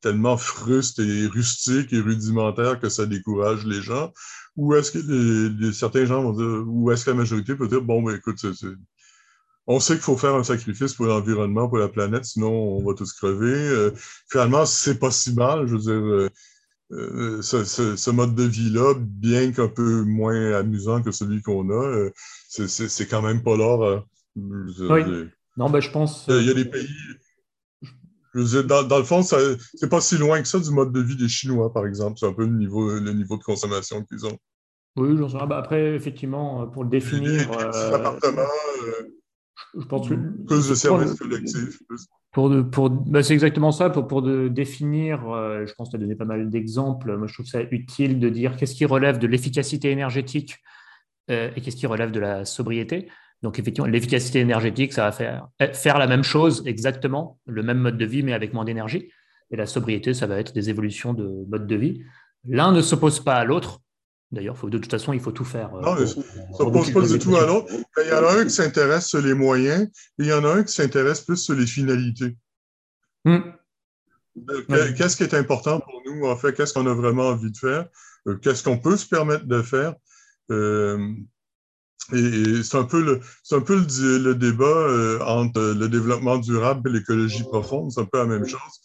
tellement 0.00 0.36
fruste 0.36 0.98
et 0.98 1.28
rustique 1.28 1.92
et 1.92 2.00
rudimentaire 2.00 2.80
que 2.80 2.88
ça 2.88 3.06
décourage 3.06 3.64
les 3.64 3.80
gens, 3.80 4.12
ou 4.56 4.74
est-ce 4.74 4.90
que 4.90 5.72
certains 5.72 6.04
gens 6.04 6.22
vont 6.22 6.32
dire, 6.32 6.64
ou 6.66 6.90
est-ce 6.90 7.04
que 7.04 7.10
la 7.10 7.16
majorité 7.16 7.54
peut 7.54 7.68
dire, 7.68 7.80
bon, 7.80 8.02
ben, 8.02 8.16
écoute, 8.16 8.44
on 9.68 9.78
sait 9.78 9.94
qu'il 9.94 10.02
faut 10.02 10.16
faire 10.16 10.34
un 10.34 10.42
sacrifice 10.42 10.94
pour 10.94 11.06
l'environnement, 11.06 11.68
pour 11.68 11.78
la 11.78 11.88
planète, 11.88 12.24
sinon 12.24 12.50
on 12.50 12.84
va 12.84 12.94
tous 12.94 13.12
crever. 13.12 13.92
finalement, 14.28 14.66
c'est 14.66 14.98
pas 14.98 15.12
si 15.12 15.32
mal. 15.34 15.68
Je 15.68 15.76
veux 15.76 15.78
dire, 15.78 16.30
euh, 16.92 17.40
ce, 17.42 18.10
mode 18.10 18.34
de 18.34 18.42
vie-là, 18.42 18.94
bien 18.98 19.50
qu'un 19.52 19.68
peu 19.68 20.02
moins 20.02 20.52
amusant 20.52 21.02
que 21.02 21.10
celui 21.10 21.40
qu'on 21.40 21.70
a, 21.70 21.84
euh, 21.84 22.10
c'est 22.48 23.06
quand 23.06 23.22
même 23.22 23.42
pas 23.42 23.56
l'or. 23.56 23.82
Euh, 23.82 24.00
oui. 24.36 25.28
Non, 25.56 25.70
ben, 25.70 25.80
je 25.80 25.90
pense. 25.90 26.26
Il 26.28 26.46
y 26.46 26.50
a 26.50 26.54
des 26.54 26.66
pays. 26.66 26.88
dans, 28.34 28.98
le 28.98 29.04
fond, 29.04 29.22
c'est 29.22 29.88
pas 29.88 30.00
si 30.02 30.18
loin 30.18 30.42
que 30.42 30.48
ça 30.48 30.58
du 30.58 30.70
mode 30.70 30.92
de 30.92 31.00
vie 31.00 31.16
des 31.16 31.28
Chinois, 31.28 31.72
par 31.72 31.86
exemple. 31.86 32.18
C'est 32.18 32.26
un 32.26 32.34
peu 32.34 32.44
le 32.44 32.56
niveau, 32.56 32.90
le 32.90 33.12
niveau 33.12 33.38
de 33.38 33.42
consommation 33.42 34.04
qu'ils 34.04 34.26
ont. 34.26 34.38
Oui, 34.96 35.16
j'en 35.16 35.30
sais 35.30 35.38
rien. 35.38 35.48
après, 35.50 35.94
effectivement, 35.94 36.66
pour 36.66 36.84
le 36.84 36.90
définir. 36.90 37.50
je 39.74 39.84
pense 39.86 40.08
que. 40.10 40.14
Plus 40.46 40.68
de 40.68 40.74
services 40.74 41.14
collectifs. 41.14 41.78
Pour, 42.32 42.48
bah, 42.88 43.22
c'est 43.22 43.34
exactement 43.34 43.72
ça. 43.72 43.90
Pour, 43.90 44.22
définir, 44.22 45.28
euh, 45.30 45.66
je 45.66 45.74
pense 45.74 45.88
que 45.88 45.90
tu 45.92 45.96
as 45.96 46.00
donné 46.00 46.14
pas 46.14 46.24
mal 46.24 46.48
d'exemples. 46.48 47.14
Moi, 47.18 47.26
je 47.26 47.34
trouve 47.34 47.46
ça 47.46 47.60
utile 47.70 48.18
de 48.18 48.30
dire 48.30 48.56
qu'est-ce 48.56 48.74
qui 48.74 48.86
relève 48.86 49.18
de 49.18 49.26
l'efficacité 49.26 49.90
énergétique 49.90 50.56
euh, 51.30 51.50
et 51.54 51.60
qu'est-ce 51.60 51.76
qui 51.76 51.86
relève 51.86 52.10
de 52.10 52.20
la 52.20 52.46
sobriété. 52.46 53.08
Donc, 53.42 53.58
effectivement, 53.58 53.86
l'efficacité 53.86 54.40
énergétique, 54.40 54.94
ça 54.94 55.04
va 55.04 55.12
faire, 55.12 55.48
faire 55.74 55.98
la 55.98 56.06
même 56.06 56.22
chose 56.22 56.62
exactement, 56.64 57.38
le 57.44 57.62
même 57.62 57.78
mode 57.78 57.98
de 57.98 58.06
vie, 58.06 58.22
mais 58.22 58.32
avec 58.32 58.54
moins 58.54 58.64
d'énergie. 58.64 59.10
Et 59.50 59.56
la 59.56 59.66
sobriété, 59.66 60.14
ça 60.14 60.26
va 60.26 60.38
être 60.38 60.54
des 60.54 60.70
évolutions 60.70 61.12
de 61.12 61.44
mode 61.50 61.66
de 61.66 61.76
vie. 61.76 62.02
L'un 62.48 62.72
ne 62.72 62.80
s'oppose 62.80 63.20
pas 63.20 63.34
à 63.34 63.44
l'autre. 63.44 63.81
D'ailleurs, 64.32 64.56
de 64.66 64.78
toute 64.78 64.90
façon, 64.90 65.12
il 65.12 65.20
faut 65.20 65.30
tout 65.30 65.44
faire. 65.44 65.74
Euh, 65.74 65.82
non, 65.82 66.06
ça 66.06 66.64
ne 66.64 66.70
pose 66.70 66.90
pas 66.90 67.06
du 67.06 67.18
tout 67.18 67.36
à 67.36 67.46
l'autre. 67.46 67.70
Il 68.02 68.08
y 68.08 68.12
en 68.12 68.24
a 68.24 68.40
un 68.40 68.44
qui 68.44 68.50
s'intéresse 68.50 69.06
sur 69.06 69.20
les 69.20 69.34
moyens 69.34 69.82
et 69.82 69.90
il 70.18 70.26
y 70.26 70.32
en 70.32 70.42
a 70.44 70.54
un 70.54 70.62
qui 70.62 70.72
s'intéresse 70.72 71.20
plus 71.20 71.36
sur 71.36 71.54
les 71.54 71.66
finalités. 71.66 72.34
Hmm. 73.26 73.40
Euh, 74.70 74.92
qu'est-ce 74.96 75.18
qui 75.18 75.24
est 75.24 75.34
important 75.34 75.80
pour 75.80 76.00
nous, 76.06 76.24
en 76.26 76.36
fait? 76.36 76.54
Qu'est-ce 76.54 76.72
qu'on 76.72 76.86
a 76.86 76.94
vraiment 76.94 77.28
envie 77.28 77.50
de 77.50 77.56
faire? 77.58 77.86
Euh, 78.26 78.36
qu'est-ce 78.36 78.62
qu'on 78.62 78.78
peut 78.78 78.96
se 78.96 79.06
permettre 79.06 79.44
de 79.44 79.60
faire? 79.60 79.94
et, 82.12 82.62
c'est 82.62 82.76
un 82.76 82.84
peu 82.84 83.02
le, 83.02 83.20
un 83.52 83.60
peu 83.60 83.76
le, 83.76 84.34
débat 84.34 85.24
entre 85.26 85.60
le 85.60 85.88
développement 85.88 86.38
durable 86.38 86.88
et 86.88 86.92
l'écologie 86.94 87.44
profonde. 87.44 87.92
C'est 87.92 88.00
un 88.00 88.06
peu 88.06 88.18
la 88.18 88.26
même 88.26 88.46
chose 88.46 88.80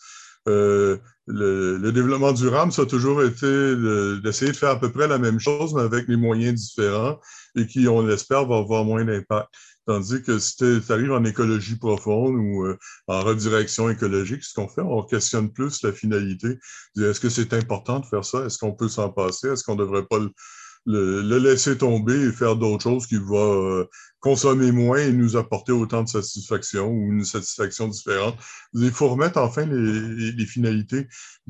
le, 1.28 1.92
développement 1.92 2.32
durable, 2.32 2.72
ça 2.72 2.84
a 2.84 2.86
toujours 2.86 3.24
été 3.24 3.76
d'essayer 4.22 4.52
de 4.52 4.58
faire 4.58 4.72
à 4.72 4.80
peu 4.80 4.92
près 4.92 5.08
la 5.08 5.18
même 5.18 5.40
chose, 5.40 5.74
mais 5.74 5.82
avec 5.82 6.08
des 6.08 6.16
moyens 6.16 6.56
différents 6.56 7.20
et 7.56 7.68
qui, 7.68 7.88
on 7.88 8.02
l'espère, 8.02 8.46
va 8.46 8.58
avoir 8.58 8.86
moins 8.86 9.04
d'impact. 9.04 9.50
Tandis 9.86 10.22
que 10.22 10.38
si 10.38 10.58
tu 10.58 10.82
arrives 10.90 11.14
en 11.14 11.24
écologie 11.24 11.78
profonde 11.78 12.36
ou 12.36 12.66
euh, 12.66 12.78
en 13.08 13.22
redirection 13.22 13.90
écologique, 13.90 14.44
ce 14.44 14.54
qu'on 14.54 14.68
fait, 14.68 14.82
on 14.82 15.02
questionne 15.04 15.50
plus 15.52 15.82
la 15.82 15.94
finalité. 15.94 16.60
Est-ce 16.98 17.22
que 17.22 17.30
c'est 17.30 17.54
important 17.54 18.02
de 18.02 18.06
faire 18.06 18.26
ça? 18.26 18.46
Est-ce 18.46 18.58
qu'on 18.58 18.74
peut 18.74 18.90
s'en 18.90 19.10
passer? 19.10 19.48
Est-ce 19.48 19.64
qu'on 19.64 19.76
ne 19.76 19.86
devrait 19.86 20.06
pas 20.06 20.20
le, 20.20 20.34
le, 21.22 21.38
laisser 21.38 21.78
tomber 21.78 22.20
et 22.22 22.32
faire 22.34 22.58
d'autres 22.58 22.84
choses 22.84 23.08
qui 23.08 23.16
vont 23.16 23.80
euh, 23.80 23.90
consommer 24.20 24.72
moins 24.72 25.00
et 25.00 25.12
nous 25.12 25.36
apporter 25.36 25.72
autant 25.72 26.04
de 26.04 26.10
satisfaction 26.10 26.88
ou 26.88 27.12
une 27.12 27.24
satisfaction 27.24 27.88
différente. 27.88 28.36
Il 28.74 28.92
faut 28.92 29.10
remettre 29.10 29.38
enfin 29.40 29.66
les, 29.66 30.46
finalités. 30.46 31.08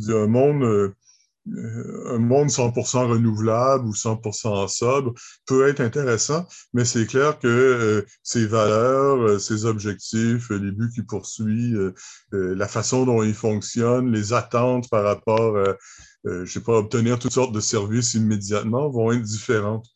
Un 0.09 0.27
monde, 0.27 0.63
euh, 0.63 0.95
euh, 1.55 2.15
un 2.15 2.19
monde 2.19 2.49
100% 2.49 3.07
renouvelable 3.07 3.87
ou 3.87 3.93
100% 3.93 4.67
sobre 4.67 5.13
peut 5.45 5.67
être 5.67 5.79
intéressant, 5.79 6.45
mais 6.73 6.83
c'est 6.85 7.05
clair 7.05 7.39
que 7.39 7.47
euh, 7.47 8.05
ses 8.23 8.45
valeurs, 8.45 9.21
euh, 9.21 9.39
ses 9.39 9.65
objectifs, 9.65 10.49
les 10.49 10.71
buts 10.71 10.89
qu'il 10.93 11.05
poursuit, 11.05 11.73
la 12.31 12.67
façon 12.67 13.05
dont 13.05 13.23
il 13.23 13.33
fonctionne, 13.33 14.11
les 14.11 14.33
attentes 14.33 14.89
par 14.89 15.03
rapport, 15.03 15.57
à, 15.57 15.75
je 16.25 16.45
sais 16.45 16.61
pas, 16.61 16.77
obtenir 16.77 17.19
toutes 17.19 17.33
sortes 17.33 17.53
de 17.53 17.59
services 17.59 18.13
immédiatement 18.13 18.89
vont 18.89 19.11
être 19.11 19.21
différentes. 19.21 19.87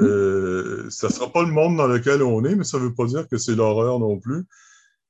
Euh, 0.00 0.88
ça 0.90 1.08
sera 1.08 1.30
pas 1.30 1.42
le 1.42 1.52
monde 1.52 1.76
dans 1.76 1.86
lequel 1.86 2.22
on 2.22 2.44
est, 2.44 2.56
mais 2.56 2.64
ça 2.64 2.78
veut 2.78 2.94
pas 2.94 3.06
dire 3.06 3.28
que 3.28 3.38
c'est 3.38 3.54
l'horreur 3.54 3.98
non 3.98 4.18
plus. 4.18 4.44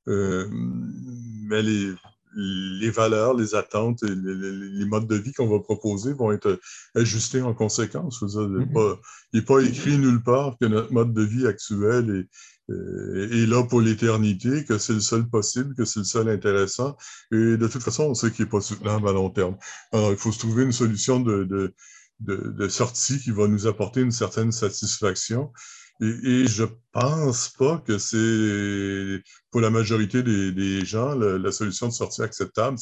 mais 0.06 1.62
les, 1.62 1.94
les 2.36 2.90
valeurs, 2.90 3.34
les 3.34 3.54
attentes 3.54 4.02
et 4.02 4.14
les, 4.14 4.84
modes 4.86 5.06
de 5.06 5.16
vie 5.16 5.32
qu'on 5.32 5.48
va 5.48 5.60
proposer 5.60 6.12
vont 6.12 6.32
être 6.32 6.60
ajustés 6.94 7.42
en 7.42 7.54
conséquence. 7.54 8.22
Il 8.22 8.66
n'est 9.32 9.42
pas, 9.42 9.60
écrit 9.60 9.98
nulle 9.98 10.22
part 10.22 10.56
que 10.60 10.66
notre 10.66 10.92
mode 10.92 11.14
de 11.14 11.22
vie 11.22 11.46
actuel 11.46 12.10
est, 12.10 12.72
euh, 12.72 13.28
est 13.30 13.46
là 13.46 13.62
pour 13.62 13.80
l'éternité, 13.80 14.64
que 14.64 14.78
c'est 14.78 14.94
le 14.94 15.00
seul 15.00 15.28
possible, 15.28 15.74
que 15.74 15.84
c'est 15.84 16.00
le 16.00 16.04
seul 16.04 16.28
intéressant. 16.28 16.96
Et 17.32 17.56
de 17.56 17.68
toute 17.68 17.82
façon, 17.82 18.04
on 18.04 18.14
sait 18.14 18.30
qu'il 18.30 18.44
n'est 18.44 18.50
pas 18.50 18.60
soutenable 18.60 19.08
à 19.08 19.12
long 19.12 19.30
terme. 19.30 19.56
Alors, 19.92 20.10
il 20.10 20.16
faut 20.16 20.32
se 20.32 20.38
trouver 20.38 20.64
une 20.64 20.72
solution 20.72 21.20
de, 21.20 21.44
de, 21.44 21.74
de 22.20 22.68
sortie 22.68 23.18
qui 23.18 23.30
va 23.30 23.48
nous 23.48 23.66
apporter 23.66 24.00
une 24.00 24.12
certaine 24.12 24.52
satisfaction. 24.52 25.52
Et, 26.00 26.46
je 26.46 26.64
pense 26.92 27.50
pas 27.50 27.78
que 27.78 27.98
c'est, 27.98 29.22
pour 29.50 29.60
la 29.60 29.70
majorité 29.70 30.22
des, 30.22 30.84
gens, 30.84 31.14
la, 31.14 31.52
solution 31.52 31.86
de 31.86 31.92
sortie 31.92 32.22
acceptable, 32.22 32.78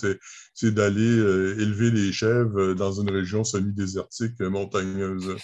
c'est 0.54 0.74
d'aller 0.74 1.18
euh, 1.18 1.60
élever 1.60 1.90
les 1.90 2.10
chèvres 2.10 2.72
dans 2.72 3.00
une 3.00 3.10
région 3.10 3.44
semi-désertique 3.44 4.40
montagneuse. 4.40 5.36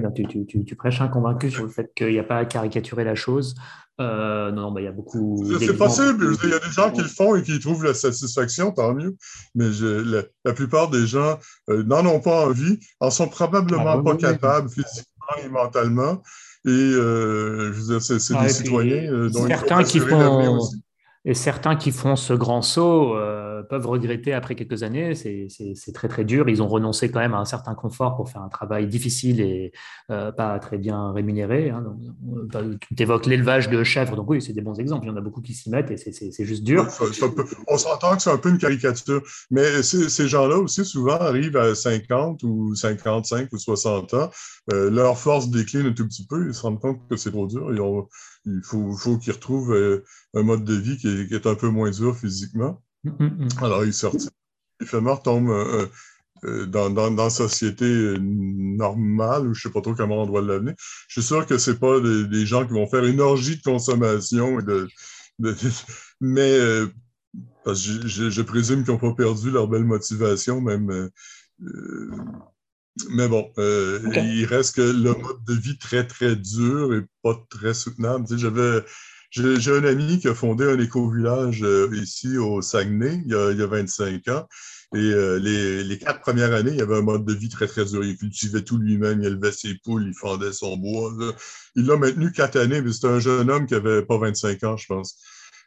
Oui, 0.00 0.26
tu, 0.46 0.64
tu, 0.64 0.76
prêches 0.76 1.00
un 1.00 1.08
convaincu 1.08 1.50
sur 1.50 1.64
le 1.64 1.70
fait 1.70 1.92
qu'il 1.94 2.08
n'y 2.08 2.18
a 2.18 2.24
pas 2.24 2.38
à 2.38 2.44
caricaturer 2.44 3.04
la 3.04 3.14
chose. 3.14 3.54
Euh, 4.00 4.52
non, 4.52 4.70
bah, 4.70 4.80
il 4.80 4.84
y 4.84 4.88
a 4.88 4.92
beaucoup. 4.92 5.44
C'est 5.58 5.76
possible. 5.76 6.36
Il 6.44 6.50
y 6.50 6.54
a 6.54 6.58
des 6.58 6.70
gens 6.70 6.90
qui 6.90 7.00
le 7.00 7.08
font 7.08 7.34
et 7.34 7.42
qui 7.42 7.58
trouvent 7.58 7.84
la 7.84 7.94
satisfaction, 7.94 8.70
tant 8.70 8.94
mieux. 8.94 9.16
Mais 9.54 9.68
la, 10.44 10.52
plupart 10.52 10.88
des 10.88 11.06
gens 11.06 11.38
n'en 11.68 12.06
ont 12.06 12.20
pas 12.20 12.46
envie, 12.46 12.78
en 13.00 13.10
sont 13.10 13.28
probablement 13.28 13.98
ah, 13.98 14.02
pas 14.02 14.16
capables 14.16 14.68
physiquement 14.68 15.44
et 15.44 15.48
mentalement. 15.48 16.22
Et 16.64 16.70
euh, 16.70 17.72
je 17.72 17.80
veux 17.80 17.98
dire, 17.98 18.02
c'est 18.02 18.40
des 18.40 18.48
citoyens 18.48 19.12
euh, 19.12 19.30
dont 19.30 19.46
certains 19.46 19.82
qui 19.84 20.00
font, 20.00 20.58
Et 21.24 21.34
certains 21.34 21.76
qui 21.76 21.92
font 21.92 22.16
ce 22.16 22.34
grand 22.34 22.62
saut 22.62 23.16
euh, 23.58 23.62
peuvent 23.62 23.86
regretter 23.86 24.32
après 24.32 24.54
quelques 24.54 24.82
années. 24.82 25.14
C'est 25.14 25.92
très 25.92 26.08
très 26.08 26.24
dur. 26.24 26.48
Ils 26.48 26.62
ont 26.62 26.68
renoncé 26.68 27.10
quand 27.10 27.20
même 27.20 27.34
à 27.34 27.38
un 27.38 27.44
certain 27.44 27.74
confort 27.74 28.16
pour 28.16 28.30
faire 28.30 28.42
un 28.42 28.48
travail 28.48 28.86
difficile 28.86 29.40
et 29.40 29.72
pas 30.08 30.58
très 30.58 30.78
bien 30.78 31.12
rémunéré. 31.12 31.70
Hein. 31.70 31.84
tu 32.96 33.02
évoques 33.02 33.26
l'élevage 33.26 33.68
de 33.68 33.82
chèvres, 33.84 34.16
donc 34.16 34.30
oui, 34.30 34.40
c'est 34.40 34.52
des 34.52 34.60
bons 34.60 34.78
exemples. 34.78 35.06
Il 35.06 35.08
y 35.08 35.12
en 35.12 35.16
a 35.16 35.20
beaucoup 35.20 35.40
qui 35.40 35.54
s'y 35.54 35.70
mettent 35.70 35.90
et 35.90 35.96
c'est 35.96 36.44
juste 36.44 36.64
dur. 36.64 36.86
on 37.68 37.78
s'entend 37.78 38.16
que 38.16 38.22
c'est 38.22 38.30
un 38.30 38.38
peu 38.38 38.50
une 38.50 38.58
caricature, 38.58 39.22
mais 39.50 39.82
ces 39.82 40.28
gens-là 40.28 40.56
aussi 40.56 40.84
souvent 40.84 41.16
arrivent 41.16 41.56
à 41.56 41.74
50 41.74 42.42
ou 42.42 42.74
55 42.74 43.52
ou 43.52 43.58
60 43.58 44.14
ans 44.14 44.30
euh, 44.72 44.90
leur 44.90 45.18
force 45.18 45.48
décline 45.48 45.86
un 45.86 45.92
tout 45.92 46.06
petit 46.06 46.26
peu, 46.26 46.46
ils 46.48 46.54
se 46.54 46.62
rendent 46.62 46.80
compte 46.80 47.00
que 47.08 47.16
c'est 47.16 47.30
trop 47.30 47.46
dur. 47.46 47.70
il 48.44 48.60
faut, 48.62 49.18
qu'ils 49.18 49.32
retrouvent 49.32 49.72
euh, 49.72 50.04
un 50.34 50.42
mode 50.42 50.64
de 50.64 50.74
vie 50.74 50.98
qui 50.98 51.08
est, 51.08 51.46
un 51.46 51.54
peu 51.54 51.68
moins 51.68 51.90
dur 51.90 52.16
physiquement. 52.16 52.82
Mm, 53.04 53.10
mm, 53.10 53.44
mm. 53.44 53.48
Alors, 53.62 53.84
ils 53.84 53.94
sortent. 53.94 54.30
Éphémère 54.80 55.22
tombe 55.22 55.50
euh, 55.50 56.66
dans, 56.66 56.90
dans, 56.90 57.10
dans, 57.10 57.24
la 57.24 57.30
société 57.30 58.16
normale, 58.20 59.48
ou 59.48 59.54
je 59.54 59.58
ne 59.58 59.62
sais 59.62 59.72
pas 59.72 59.80
trop 59.80 59.94
comment 59.94 60.22
on 60.22 60.26
doit 60.26 60.42
l'amener. 60.42 60.74
Je 61.08 61.20
suis 61.20 61.26
sûr 61.26 61.46
que 61.46 61.58
ce 61.58 61.72
pas 61.72 61.98
des, 62.00 62.46
gens 62.46 62.64
qui 62.64 62.72
vont 62.74 62.86
faire 62.86 63.04
une 63.04 63.20
orgie 63.20 63.56
de 63.56 63.62
consommation, 63.62 64.58
de, 64.58 64.88
mais 66.20 66.58
parce 67.64 67.84
que 67.84 68.06
je, 68.06 68.30
je, 68.30 68.42
présume 68.42 68.84
qu'ils 68.84 68.92
n'ont 68.92 69.00
pas 69.00 69.14
perdu 69.14 69.50
leur 69.50 69.66
belle 69.66 69.84
motivation, 69.84 70.60
même 70.60 71.10
mais 73.10 73.28
bon, 73.28 73.50
euh, 73.58 74.00
il 74.16 74.44
reste 74.44 74.76
que 74.76 74.82
le 74.82 75.14
mode 75.14 75.44
de 75.44 75.54
vie 75.54 75.78
très, 75.78 76.06
très 76.06 76.36
dur 76.36 76.94
et 76.94 77.02
pas 77.22 77.34
très 77.48 77.74
soutenable. 77.74 78.26
Tu 78.26 78.34
sais, 78.34 78.40
j'avais, 78.40 78.80
j'ai, 79.30 79.76
un 79.76 79.84
ami 79.84 80.18
qui 80.18 80.28
a 80.28 80.34
fondé 80.34 80.64
un 80.64 80.78
éco-village 80.78 81.62
euh, 81.62 81.90
ici 81.94 82.38
au 82.38 82.62
Saguenay 82.62 83.22
il 83.24 83.32
y 83.32 83.34
a, 83.34 83.50
il 83.52 83.58
y 83.58 83.62
a 83.62 83.66
25 83.66 84.28
ans. 84.28 84.46
Et 84.94 84.98
euh, 84.98 85.38
les, 85.38 85.84
les, 85.84 85.98
quatre 85.98 86.20
premières 86.20 86.54
années, 86.54 86.70
il 86.70 86.78
y 86.78 86.82
avait 86.82 86.96
un 86.96 87.02
mode 87.02 87.26
de 87.26 87.34
vie 87.34 87.50
très, 87.50 87.66
très 87.66 87.84
dur. 87.84 88.02
Il 88.02 88.16
cultivait 88.16 88.62
tout 88.62 88.78
lui-même, 88.78 89.20
il 89.20 89.26
élevait 89.26 89.52
ses 89.52 89.74
poules, 89.84 90.06
il 90.06 90.14
fendait 90.14 90.52
son 90.52 90.78
bois. 90.78 91.12
Il 91.76 91.84
l'a 91.84 91.96
maintenu 91.98 92.32
quatre 92.32 92.58
années, 92.58 92.80
mais 92.80 92.92
c'était 92.92 93.08
un 93.08 93.18
jeune 93.20 93.50
homme 93.50 93.66
qui 93.66 93.74
avait 93.74 94.02
pas 94.02 94.16
25 94.16 94.64
ans, 94.64 94.76
je 94.78 94.86
pense. 94.86 95.18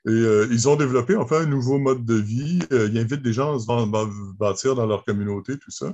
Et 0.07 0.23
ils 0.49 0.67
ont 0.67 0.75
développé 0.75 1.15
enfin 1.15 1.41
un 1.41 1.45
nouveau 1.45 1.77
mode 1.77 2.03
de 2.03 2.15
vie. 2.15 2.57
ils 2.71 2.97
invitent 2.97 3.21
des 3.21 3.33
gens 3.33 3.55
à 3.55 3.59
se 3.59 4.33
bâtir 4.39 4.73
dans 4.73 4.87
leur 4.87 5.05
communauté, 5.05 5.59
tout 5.59 5.69
ça. 5.69 5.93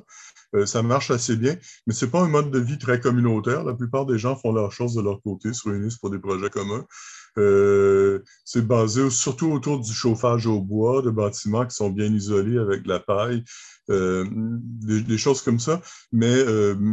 Euh, 0.55 0.65
ça 0.65 0.81
marche 0.81 1.11
assez 1.11 1.35
bien, 1.35 1.55
mais 1.85 1.93
ce 1.93 2.05
n'est 2.05 2.11
pas 2.11 2.21
un 2.21 2.29
mode 2.29 2.51
de 2.51 2.59
vie 2.59 2.77
très 2.77 2.99
communautaire. 2.99 3.63
La 3.63 3.73
plupart 3.73 4.05
des 4.05 4.17
gens 4.17 4.35
font 4.35 4.53
leurs 4.53 4.71
choses 4.71 4.93
de 4.93 5.01
leur 5.01 5.21
côté, 5.21 5.53
se 5.53 5.67
réunissent 5.67 5.97
pour 5.97 6.09
des 6.09 6.19
projets 6.19 6.49
communs. 6.49 6.85
Euh, 7.37 8.23
c'est 8.45 8.65
basé 8.65 9.09
surtout 9.09 9.51
autour 9.51 9.79
du 9.79 9.93
chauffage 9.93 10.47
au 10.47 10.61
bois, 10.61 11.01
de 11.01 11.09
bâtiments 11.09 11.65
qui 11.65 11.75
sont 11.75 11.89
bien 11.89 12.13
isolés 12.13 12.57
avec 12.57 12.83
de 12.83 12.89
la 12.89 12.99
paille, 12.99 13.43
euh, 13.89 14.25
des, 14.31 15.17
choses 15.17 15.41
comme 15.41 15.59
ça. 15.59 15.81
Mais 16.11 16.43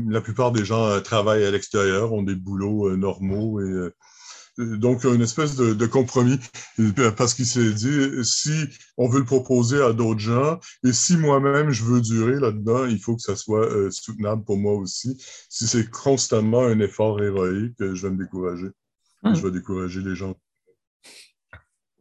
la 0.09 0.21
plupart 0.21 0.53
des 0.53 0.65
gens 0.65 1.01
travaillent 1.01 1.45
à 1.45 1.51
l'extérieur, 1.51 2.13
ont 2.13 2.23
des 2.23 2.37
boulots 2.37 2.97
normaux 2.97 3.61
et 3.61 3.91
donc 4.59 5.05
une 5.05 5.23
espèce 5.23 5.57
de, 5.57 5.87
compromis 5.87 6.39
parce 7.17 7.35
qu'il 7.35 7.47
s'est 7.47 7.73
dit 7.73 8.25
si 8.25 8.53
on 8.97 9.09
veut 9.09 9.19
le 9.19 9.25
proposer 9.25 9.83
à 9.83 9.93
d'autres 9.93 10.21
gens 10.21 10.61
et 10.85 10.93
si 10.93 11.17
moi-même 11.17 11.71
je 11.71 11.85
veux 11.85 12.01
durer 12.01 12.39
là-dedans, 12.39 12.87
il 12.87 13.01
faut 13.01 13.17
que 13.17 13.23
ça 13.23 13.37
soit 13.37 13.67
euh, 13.67 13.91
soutenable 13.91 14.45
pour 14.45 14.57
moi 14.57 14.75
aussi. 14.75 15.17
Si 15.49 15.67
c'est 15.67 15.91
constamment 15.91 16.65
un 16.65 16.79
effort 16.81 17.23
héroïque, 17.23 17.75
je 17.81 18.07
vais 18.07 18.11
me 18.11 18.23
décourager. 18.23 18.69
Hum. 19.25 19.35
Je 19.35 19.43
vais 19.43 19.51
décourager 19.51 20.01
les 20.03 20.15
gens. 20.15 20.35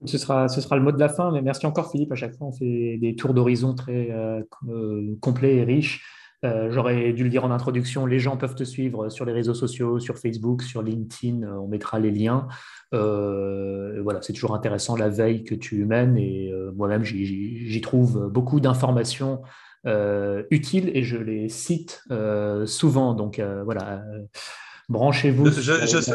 Ce 0.05 0.17
sera, 0.17 0.49
ce 0.49 0.59
sera 0.59 0.75
le 0.75 0.81
mot 0.81 0.91
de 0.91 0.99
la 0.99 1.09
fin, 1.09 1.31
mais 1.31 1.41
merci 1.41 1.65
encore 1.65 1.91
Philippe. 1.91 2.11
À 2.11 2.15
chaque 2.15 2.35
fois, 2.35 2.47
on 2.47 2.51
fait 2.51 2.97
des 2.97 3.15
tours 3.15 3.33
d'horizon 3.33 3.73
très 3.73 4.11
euh, 4.11 4.41
euh, 4.67 5.15
complets 5.21 5.55
et 5.55 5.63
riches. 5.63 6.05
Euh, 6.43 6.69
j'aurais 6.71 7.13
dû 7.13 7.23
le 7.23 7.29
dire 7.29 7.45
en 7.45 7.51
introduction, 7.51 8.05
les 8.05 8.19
gens 8.19 8.35
peuvent 8.35 8.55
te 8.55 8.65
suivre 8.65 9.07
sur 9.07 9.23
les 9.23 9.31
réseaux 9.31 9.53
sociaux, 9.53 9.99
sur 9.99 10.17
Facebook, 10.17 10.61
sur 10.61 10.81
LinkedIn, 10.81 11.47
on 11.47 11.69
mettra 11.69 11.99
les 11.99 12.11
liens. 12.11 12.49
Euh, 12.93 14.01
voilà, 14.03 14.21
c'est 14.21 14.33
toujours 14.33 14.53
intéressant 14.53 14.97
la 14.97 15.07
veille 15.07 15.45
que 15.45 15.55
tu 15.55 15.85
mènes 15.85 16.17
et 16.17 16.51
moi-même 16.75 17.05
j'y 17.05 17.79
trouve 17.81 18.29
beaucoup 18.29 18.59
d'informations 18.59 19.41
utiles 20.51 20.91
et 20.93 21.03
je 21.03 21.15
les 21.15 21.47
cite 21.47 22.03
souvent. 22.65 23.13
Donc 23.13 23.41
voilà, 23.63 24.03
branchez-vous. 24.89 25.49
J'essaie 25.49 26.11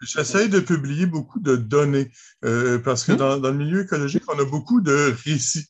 de 0.00 0.60
publier 0.60 1.06
beaucoup 1.06 1.40
de 1.40 1.56
données 1.56 2.10
parce 2.42 3.04
que 3.04 3.12
mmh. 3.12 3.16
dans, 3.16 3.38
dans, 3.38 3.50
le 3.50 3.56
milieu 3.56 3.82
écologique, 3.82 4.24
on 4.28 4.38
a 4.38 4.44
beaucoup 4.44 4.80
de 4.80 5.14
récits. 5.24 5.66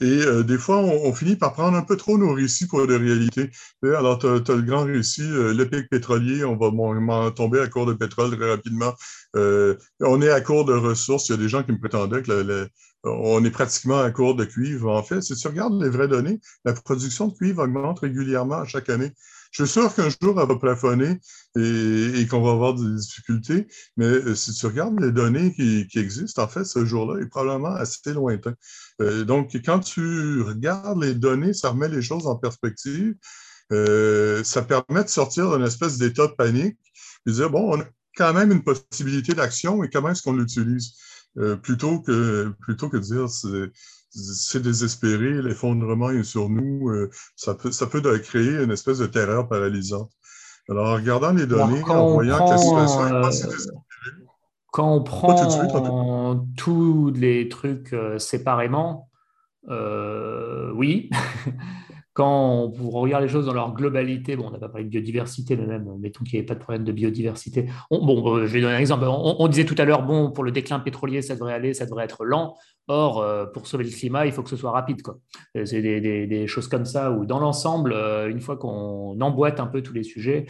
Et 0.00 0.04
euh, 0.26 0.42
des 0.42 0.58
fois, 0.58 0.78
on, 0.78 1.12
finit 1.12 1.36
par 1.36 1.52
prendre 1.52 1.76
un 1.76 1.82
peu 1.82 1.96
trop 1.96 2.18
nos 2.18 2.32
récits 2.32 2.66
pour 2.66 2.84
les 2.84 2.96
réalités. 2.96 3.50
Alors, 3.84 4.18
tu 4.18 4.26
as, 4.26 4.56
le 4.56 4.62
grand 4.62 4.84
récit, 4.84 5.22
euh, 5.22 5.54
le 5.54 5.68
pic 5.68 5.88
pétrolier, 5.88 6.44
on 6.44 6.56
va 6.56 7.30
tomber 7.30 7.60
à 7.60 7.68
court 7.68 7.86
de 7.86 7.92
pétrole 7.92 8.36
très 8.36 8.50
rapidement. 8.50 8.94
Euh, 9.36 9.76
on 10.00 10.20
est 10.20 10.30
à 10.30 10.40
court 10.40 10.64
de 10.64 10.72
ressources. 10.72 11.28
Il 11.28 11.32
y 11.32 11.34
a 11.34 11.38
des 11.38 11.48
gens 11.48 11.62
qui 11.62 11.72
me 11.72 11.78
prétendaient 11.78 12.22
que 12.22 12.68
on 13.04 13.44
est 13.44 13.50
pratiquement 13.50 14.00
à 14.00 14.10
court 14.10 14.34
de 14.34 14.44
cuivre. 14.44 14.90
En 14.90 15.02
fait, 15.02 15.22
si 15.22 15.34
tu 15.34 15.48
regardes 15.48 15.80
les 15.80 15.88
vraies 15.88 16.08
données, 16.08 16.40
la 16.64 16.72
production 16.72 17.28
de 17.28 17.34
cuivre 17.34 17.62
augmente 17.62 18.00
régulièrement 18.00 18.58
à 18.58 18.66
chaque 18.66 18.88
année. 18.90 19.12
Je 19.52 19.64
suis 19.64 19.72
sûr 19.72 19.94
qu'un 19.94 20.08
jour, 20.08 20.40
elle 20.40 20.48
va 20.48 20.56
plafonner 20.56 21.18
et, 21.56 22.26
qu'on 22.28 22.40
va 22.40 22.52
avoir 22.52 22.74
des 22.74 22.94
difficultés, 22.96 23.66
mais 23.98 24.06
euh, 24.06 24.34
si 24.34 24.54
tu 24.54 24.64
regardes 24.64 24.98
les 24.98 25.12
données 25.12 25.52
qui, 25.52 25.98
existent, 25.98 26.42
en 26.42 26.48
fait, 26.48 26.64
ce 26.64 26.86
jour-là 26.86 27.20
est 27.20 27.26
probablement 27.26 27.74
assez 27.74 28.14
lointain. 28.14 28.54
Euh, 29.02 29.24
donc, 29.24 29.54
quand 29.62 29.80
tu 29.80 30.40
regardes 30.40 31.02
les 31.02 31.14
données, 31.14 31.52
ça 31.52 31.68
remet 31.68 31.88
les 31.88 32.00
choses 32.00 32.26
en 32.26 32.36
perspective. 32.36 33.14
Euh, 33.72 34.42
ça 34.42 34.62
permet 34.62 35.04
de 35.04 35.08
sortir 35.08 35.54
d'une 35.54 35.66
espèce 35.66 35.98
d'état 35.98 36.28
de 36.28 36.32
panique 36.32 36.78
et 37.26 37.32
dire, 37.32 37.50
bon, 37.50 37.76
on 37.76 37.80
a 37.82 37.84
quand 38.16 38.32
même 38.32 38.52
une 38.52 38.64
possibilité 38.64 39.34
d'action 39.34 39.84
et 39.84 39.90
comment 39.90 40.10
est-ce 40.10 40.22
qu'on 40.22 40.34
l'utilise? 40.34 40.94
Plutôt, 41.62 42.00
que, 42.00 42.52
plutôt 42.60 42.88
que 42.88 42.96
de 42.98 43.02
dire, 43.02 43.28
c'est 44.14 44.62
désespéré, 44.62 45.40
l'effondrement 45.42 46.10
est 46.10 46.22
sur 46.22 46.48
nous, 46.48 46.90
euh, 46.90 47.10
ça 47.36 47.54
peut, 47.54 47.72
ça 47.72 47.86
peut 47.86 48.00
créer 48.18 48.62
une 48.62 48.70
espèce 48.70 48.98
de 48.98 49.06
terreur 49.06 49.48
paralysante. 49.48 50.10
Alors, 50.68 50.90
en 50.90 50.94
regardant 50.94 51.32
les 51.32 51.46
données, 51.46 51.82
en 51.84 52.12
voyant 52.12 52.44
que 52.44 52.50
la 52.50 52.58
situation 52.58 53.06
est 53.08 53.22
pas 53.22 53.32
si 53.32 53.44
désespérée, 53.44 53.78
quand 54.70 54.90
on 54.90 55.02
prend 55.02 56.46
tous 56.56 57.12
les 57.14 57.48
trucs 57.48 57.92
euh, 57.92 58.18
séparément, 58.18 59.08
euh, 59.68 60.72
oui. 60.74 61.10
quand 62.14 62.72
on 62.78 62.90
regarde 62.90 63.22
les 63.22 63.28
choses 63.28 63.46
dans 63.46 63.54
leur 63.54 63.72
globalité, 63.72 64.36
bon, 64.36 64.48
on 64.48 64.50
n'a 64.50 64.58
pas 64.58 64.68
parlé 64.68 64.84
de 64.84 64.90
biodiversité, 64.90 65.56
mais 65.56 65.66
même, 65.66 65.88
mettons 65.98 66.24
qu'il 66.24 66.38
n'y 66.38 66.42
ait 66.42 66.46
pas 66.46 66.54
de 66.54 66.60
problème 66.60 66.84
de 66.84 66.92
biodiversité. 66.92 67.68
bon, 67.90 68.36
euh, 68.36 68.46
je 68.46 68.52
vais 68.52 68.60
donner 68.60 68.74
un 68.74 68.78
exemple. 68.78 69.06
On, 69.08 69.48
disait 69.48 69.64
tout 69.64 69.74
à 69.78 69.84
l'heure, 69.84 70.02
bon, 70.02 70.30
pour 70.30 70.44
le 70.44 70.52
déclin 70.52 70.78
pétrolier, 70.78 71.22
ça 71.22 71.34
devrait 71.34 71.54
aller, 71.54 71.72
ça 71.72 71.86
devrait 71.86 72.04
être 72.04 72.24
lent. 72.24 72.54
Or, 72.88 73.20
euh, 73.20 73.46
pour 73.46 73.66
sauver 73.66 73.84
le 73.84 73.90
climat, 73.90 74.26
il 74.26 74.32
faut 74.32 74.42
que 74.42 74.50
ce 74.50 74.56
soit 74.56 74.72
rapide. 74.72 75.00
Euh, 75.56 75.64
c'est 75.64 75.80
des, 75.80 76.46
choses 76.46 76.68
comme 76.68 76.84
ça 76.84 77.10
où, 77.10 77.24
dans 77.24 77.38
l'ensemble, 77.38 77.94
une 78.28 78.40
fois 78.40 78.56
qu'on 78.56 79.18
emboîte 79.20 79.58
un 79.58 79.66
peu 79.66 79.82
tous 79.82 79.94
les 79.94 80.02
sujets, 80.02 80.44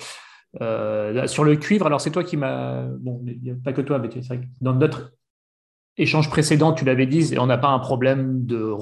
sur 0.59 1.45
le 1.45 1.55
cuivre, 1.57 1.87
alors 1.87 2.01
c'est 2.01 2.11
toi 2.11 2.25
qui 2.25 2.37
m'as. 2.37 2.83
Bon, 2.83 3.25
pas 3.65 3.73
que 3.73 3.83
toi, 3.83 3.99
mais 4.01 4.09
c'est 4.11 4.27
vrai 4.27 4.41
que 4.41 4.47
dans 4.61 4.75
notre 4.75 5.13
échange 5.97 6.29
précédent, 6.29 6.73
tu 6.73 6.85
l'avais 6.85 7.07
dit, 7.07 7.35
on 7.39 7.47
n'a 7.47 7.59
pas 7.59 7.69
un 7.69 7.79
problème 7.79 8.45
de 8.47 8.73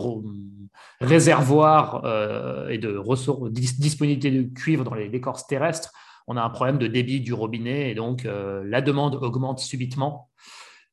réservoir 1.00 2.02
euh, 2.04 2.68
et 2.68 2.78
de 2.78 2.96
ressources, 2.96 3.50
disponibilité 3.50 4.30
de 4.30 4.42
cuivre 4.54 4.84
dans 4.84 4.94
les 4.94 5.06
écorces 5.06 5.46
terrestres, 5.46 5.92
on 6.26 6.36
a 6.36 6.42
un 6.42 6.50
problème 6.50 6.78
de 6.78 6.86
débit 6.86 7.20
du 7.20 7.32
robinet 7.32 7.90
et 7.90 7.94
donc 7.94 8.26
euh, 8.26 8.62
la 8.66 8.82
demande 8.82 9.16
augmente 9.16 9.58
subitement. 9.58 10.30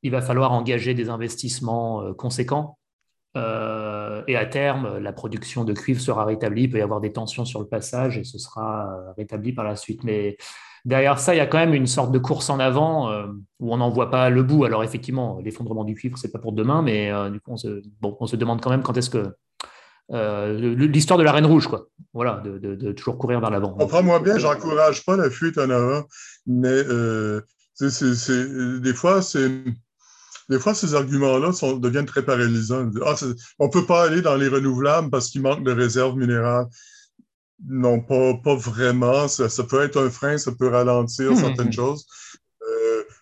Il 0.04 0.12
va 0.12 0.22
falloir 0.22 0.54
engager 0.54 0.94
des 0.94 1.10
investissements 1.10 2.02
euh, 2.02 2.14
conséquents 2.14 2.78
et 3.36 4.36
à 4.36 4.48
terme, 4.48 4.98
la 4.98 5.14
production 5.14 5.64
de 5.64 5.72
cuivre 5.72 6.02
sera 6.02 6.26
rétablie. 6.26 6.64
Il 6.64 6.72
peut 6.72 6.80
y 6.80 6.82
avoir 6.82 7.00
des 7.00 7.14
tensions 7.14 7.46
sur 7.46 7.60
le 7.60 7.68
passage 7.68 8.18
et 8.18 8.24
ce 8.24 8.40
sera 8.40 8.90
rétabli 9.16 9.54
par 9.54 9.64
la 9.64 9.76
suite. 9.76 10.04
Mais 10.04 10.38
derrière 10.86 11.20
ça, 11.20 11.36
il 11.36 11.38
y 11.38 11.42
a 11.42 11.46
quand 11.46 11.60
même 11.60 11.76
une 11.76 11.86
sorte 11.86 12.12
de 12.12 12.18
course 12.18 12.50
en 12.50 12.60
avant 12.60 13.12
où 13.60 13.72
on 13.72 13.78
n'en 13.78 13.92
voit 13.92 14.10
pas 14.10 14.32
le 14.32 14.42
bout. 14.42 14.66
Alors 14.66 14.84
effectivement, 14.84 15.40
l'effondrement 15.44 15.84
du 15.84 15.94
cuivre, 15.94 16.18
c'est 16.18 16.32
pas 16.32 16.40
pour 16.40 16.52
demain, 16.52 16.82
mais 16.82 17.12
du 17.30 17.40
coup, 17.40 17.54
bon, 18.02 18.18
on 18.20 18.26
se 18.26 18.36
demande 18.36 18.60
quand 18.60 18.72
même 18.72 18.82
quand 18.82 18.98
est-ce 18.98 19.12
que 19.12 19.36
euh, 20.12 20.76
l'histoire 20.76 21.20
de 21.20 21.24
la 21.24 21.32
Reine 21.32 21.46
Rouge, 21.46 21.68
quoi. 21.68 21.88
Voilà, 22.14 22.42
de, 22.44 22.92
toujours 22.94 23.18
courir 23.18 23.40
vers 23.40 23.52
l'avant. 23.52 23.74
Comprends-moi 23.74 24.20
bien, 24.20 24.38
j'encourage 24.38 25.06
pas 25.06 25.18
la 25.18 25.30
fuite 25.30 25.58
en 25.58 25.70
avant, 25.70 26.04
mais 26.46 26.70
euh, 26.70 27.42
des 27.80 28.94
fois, 28.94 29.22
c'est 29.22 29.50
des 30.50 30.60
fois, 30.60 30.74
ces 30.74 30.96
arguments-là 30.96 31.52
deviennent 31.78 32.06
très 32.06 32.24
paralysants. 32.24 32.90
Ah, 33.06 33.16
on 33.60 33.66
ne 33.66 33.72
peut 33.72 33.86
pas 33.86 34.06
aller 34.06 34.22
dans 34.22 34.38
les 34.38 34.48
renouvelables 34.48 35.10
parce 35.10 35.28
qu'il 35.28 35.42
manque 35.42 35.64
de 35.64 35.72
réserves 35.72 36.16
minérales. 36.16 36.68
Non, 37.68 38.00
pas, 38.00 38.34
pas 38.36 38.56
vraiment. 38.56 39.28
Ça, 39.28 39.50
ça, 39.50 39.64
peut 39.64 39.82
être 39.82 40.00
un 40.00 40.10
frein, 40.10 40.38
ça 40.38 40.54
peut 40.58 40.70
ralentir 40.70 41.32
hmm. 41.32 41.36
certaines 41.36 41.74
choses 41.74 42.06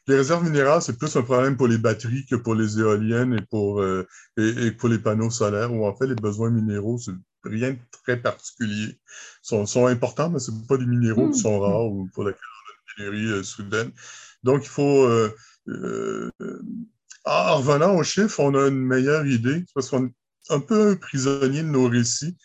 les 0.08 0.16
réserves 0.16 0.44
minérales, 0.44 0.82
c'est 0.82 0.98
plus 0.98 1.16
un 1.16 1.24
problème 1.24 1.58
pour 1.58 1.68
les 1.68 1.78
batteries 1.78 2.26
que 2.26 2.36
pour 2.36 2.56
les 2.56 2.80
éoliennes 2.80 3.34
et 3.34 3.42
pour, 3.42 3.82
euh, 3.82 4.08
et, 4.38 4.72
pour 4.72 4.90
les 4.90 5.00
panneaux 5.00 5.32
solaires, 5.32 5.74
où 5.74 5.86
en 5.86 5.96
fait, 5.96 6.08
les 6.08 6.16
besoins 6.16 6.52
minéraux, 6.52 6.98
c'est 6.98 7.12
rien 7.44 7.72
de 7.72 7.80
très 8.04 8.18
particulier. 8.18 9.00
Ils 9.52 9.68
sont, 9.68 9.88
importants, 9.88 10.30
mais 10.30 10.40
ce 10.40 10.52
pas 10.68 10.78
des 10.78 10.86
minéraux 10.86 11.32
qui 11.32 11.40
sont 11.40 11.60
hmm. 11.60 11.62
rares 11.62 11.86
ou 11.86 12.10
pour 12.14 12.24
lesquels 12.24 12.42
on 12.42 13.04
a 13.04 13.06
une 13.06 13.12
pénurie 13.12 13.40
euh, 13.40 13.44
soudaine. 13.44 13.92
Donc, 14.44 14.64
il 14.64 14.70
faut. 14.70 15.06
Euh, 15.06 16.32
en 17.26 17.58
revenant 17.58 17.96
aux 17.96 18.04
chiffres, 18.04 18.40
on 18.40 18.54
a 18.54 18.68
une 18.68 18.80
meilleure 18.80 19.26
idée, 19.26 19.66
parce 19.74 19.90
qu'on 19.90 20.06
est 20.06 20.14
un 20.50 20.60
peu 20.60 20.96
prisonnier 21.00 21.64
de 21.64 21.68
nos 21.68 21.90
récits. 21.90 22.38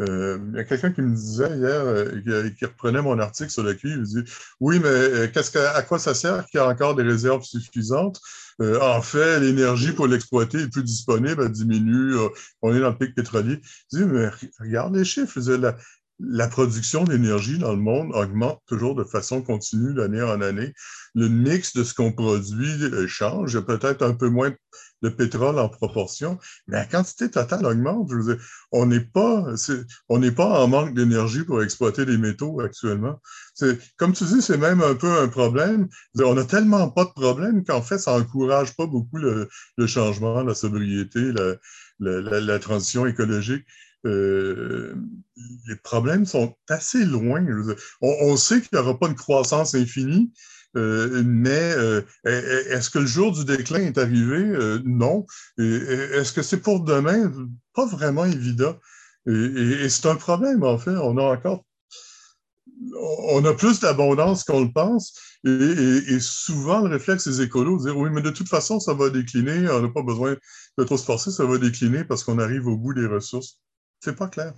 Euh, 0.00 0.38
il 0.50 0.56
y 0.56 0.60
a 0.60 0.64
quelqu'un 0.64 0.92
qui 0.92 1.00
me 1.00 1.14
disait 1.14 1.56
hier, 1.56 1.80
euh, 1.80 2.50
qui, 2.50 2.64
reprenait 2.66 3.00
mon 3.00 3.18
article 3.18 3.50
sur 3.50 3.62
le 3.62 3.72
cuivre, 3.74 3.98
il 3.98 4.04
dit 4.04 4.30
Oui, 4.60 4.78
mais 4.78 4.88
euh, 4.88 5.28
qu'est-ce 5.28 5.56
à 5.58 5.82
quoi 5.82 5.98
ça 5.98 6.14
sert 6.14 6.46
qu'il 6.46 6.58
y 6.58 6.62
a 6.62 6.68
encore 6.68 6.94
des 6.94 7.02
réserves 7.02 7.44
suffisantes? 7.44 8.20
En 8.58 9.02
fait, 9.02 9.38
l'énergie 9.40 9.92
pour 9.92 10.06
l'exploiter 10.06 10.60
est 10.60 10.68
plus 10.68 10.82
disponible, 10.82 11.42
elle 11.42 11.52
diminue, 11.52 12.14
on 12.62 12.74
est 12.74 12.80
dans 12.80 12.88
le 12.88 12.96
pic 12.96 13.14
pétrolier. 13.14 13.60
Il 13.92 13.98
dit 13.98 14.04
Mais 14.06 14.30
regarde 14.58 14.96
les 14.96 15.04
chiffres, 15.04 15.38
la 16.18 16.48
production 16.48 17.04
d'énergie 17.04 17.58
dans 17.58 17.72
le 17.72 17.78
monde 17.78 18.10
augmente 18.14 18.62
toujours 18.66 18.94
de 18.94 19.04
façon 19.04 19.42
continue 19.42 19.94
d'année 19.94 20.22
en 20.22 20.40
année. 20.40 20.72
Le 21.14 21.28
mix 21.28 21.74
de 21.74 21.84
ce 21.84 21.94
qu'on 21.94 22.12
produit 22.12 23.06
change. 23.06 23.54
Y 23.54 23.56
a 23.58 23.62
peut-être 23.62 24.02
un 24.02 24.14
peu 24.14 24.28
moins 24.28 24.52
de 25.02 25.08
pétrole 25.10 25.58
en 25.58 25.68
proportion, 25.68 26.38
mais 26.66 26.78
la 26.78 26.84
quantité 26.86 27.30
totale 27.30 27.66
augmente. 27.66 28.08
Je 28.10 28.16
veux 28.16 28.34
dire, 28.34 28.44
on 28.72 28.86
n'est 28.86 29.00
pas, 29.00 29.44
on 30.08 30.18
n'est 30.18 30.32
pas 30.32 30.62
en 30.62 30.68
manque 30.68 30.94
d'énergie 30.94 31.44
pour 31.44 31.62
exploiter 31.62 32.06
des 32.06 32.16
métaux 32.16 32.60
actuellement. 32.60 33.20
Comme 33.98 34.14
tu 34.14 34.24
dis, 34.24 34.40
c'est 34.40 34.58
même 34.58 34.80
un 34.80 34.94
peu 34.94 35.20
un 35.20 35.28
problème. 35.28 35.88
On 36.18 36.34
n'a 36.34 36.44
tellement 36.44 36.90
pas 36.90 37.04
de 37.04 37.10
problème 37.10 37.62
qu'en 37.64 37.82
fait, 37.82 37.98
ça 37.98 38.14
encourage 38.14 38.74
pas 38.74 38.86
beaucoup 38.86 39.18
le, 39.18 39.48
changement, 39.86 40.42
la 40.42 40.54
sobriété, 40.54 41.32
la 42.00 42.58
transition 42.58 43.04
écologique. 43.06 43.66
Euh, 44.04 44.94
les 45.66 45.76
problèmes 45.76 46.26
sont 46.26 46.54
assez 46.68 47.04
loin. 47.04 47.44
On, 48.00 48.36
sait 48.36 48.60
qu'il 48.60 48.70
n'y 48.72 48.78
aura 48.78 48.98
pas 48.98 49.08
une 49.08 49.14
croissance 49.14 49.74
infinie, 49.74 50.32
euh, 50.76 51.22
mais 51.24 51.72
euh, 51.76 52.02
est-ce 52.24 52.90
que 52.90 52.98
le 52.98 53.06
jour 53.06 53.32
du 53.32 53.44
déclin 53.44 53.80
est 53.80 53.98
arrivé? 53.98 54.80
non. 54.84 55.26
Est-ce 55.58 56.32
que 56.32 56.42
c'est 56.42 56.60
pour 56.60 56.80
demain? 56.84 57.32
Pas 57.74 57.86
vraiment 57.86 58.24
évident. 58.24 58.76
Et, 59.26 59.88
c'est 59.88 60.06
un 60.06 60.16
problème, 60.16 60.62
en 60.62 60.78
fait. 60.78 60.96
On 60.96 61.16
a 61.18 61.22
encore 61.22 61.64
on 63.30 63.42
a 63.46 63.54
plus 63.54 63.80
d'abondance 63.80 64.44
qu'on 64.44 64.62
le 64.64 64.70
pense. 64.70 65.14
Et, 65.44 66.20
souvent, 66.20 66.80
le 66.80 66.90
réflexe 66.90 67.26
des 67.26 67.40
écolos, 67.42 67.78
dire 67.78 67.96
oui, 67.96 68.10
mais 68.12 68.20
de 68.20 68.30
toute 68.30 68.48
façon, 68.48 68.80
ça 68.80 68.94
va 68.94 69.10
décliner, 69.10 69.68
on 69.70 69.80
n'a 69.80 69.88
pas 69.88 70.02
besoin 70.02 70.36
de 70.78 70.84
trop 70.84 70.98
se 70.98 71.04
forcer, 71.04 71.30
ça 71.30 71.44
va 71.46 71.56
décliner 71.56 72.04
parce 72.04 72.22
qu'on 72.22 72.38
arrive 72.38 72.66
au 72.66 72.76
bout 72.76 72.92
des 72.92 73.06
ressources 73.06 73.60
c'est 74.00 74.16
pas 74.16 74.28
clair. 74.28 74.52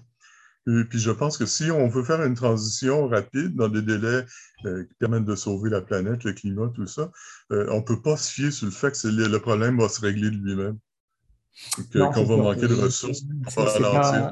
Et 0.68 0.84
puis 0.84 0.98
je 0.98 1.10
pense 1.10 1.38
que 1.38 1.46
si 1.46 1.70
on 1.70 1.88
veut 1.88 2.02
faire 2.02 2.22
une 2.22 2.34
transition 2.34 3.08
rapide 3.08 3.56
dans 3.56 3.68
des 3.68 3.80
délais 3.80 4.24
euh, 4.66 4.84
qui 4.84 4.94
permettent 4.98 5.24
de 5.24 5.34
sauver 5.34 5.70
la 5.70 5.80
planète, 5.80 6.24
le 6.24 6.32
climat, 6.32 6.70
tout 6.74 6.86
ça, 6.86 7.10
euh, 7.52 7.66
on 7.70 7.76
ne 7.76 7.82
peut 7.82 8.02
pas 8.02 8.18
se 8.18 8.30
fier 8.30 8.50
sur 8.50 8.66
le 8.66 8.72
fait 8.72 8.90
que 8.90 9.08
le, 9.08 9.38
problème 9.38 9.78
va 9.78 9.88
se 9.88 10.00
régler 10.00 10.30
de 10.30 10.36
lui-même. 10.36 10.78
Qu'on 11.92 12.24
va 12.24 12.36
manquer 12.36 12.68
de 12.68 12.74
ressources. 12.74 13.22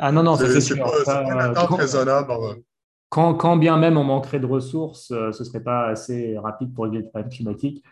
Ah 0.00 0.12
non, 0.12 0.22
non, 0.22 0.36
c'est 0.36 0.78
pas, 0.78 1.22
une 1.22 1.40
attente 1.40 1.78
raisonnable. 1.78 2.32
Quand, 3.08 3.34
quand, 3.34 3.56
bien 3.56 3.78
même 3.78 3.96
on 3.96 4.04
manquerait 4.04 4.40
de 4.40 4.46
ressources, 4.46 5.10
euh, 5.12 5.32
ce 5.32 5.42
ne 5.42 5.48
serait 5.48 5.62
pas 5.62 5.86
assez 5.86 6.36
rapide 6.38 6.74
pour 6.74 6.84
régler 6.84 7.00
le 7.00 7.08
problème 7.08 7.30
climatique. 7.30 7.82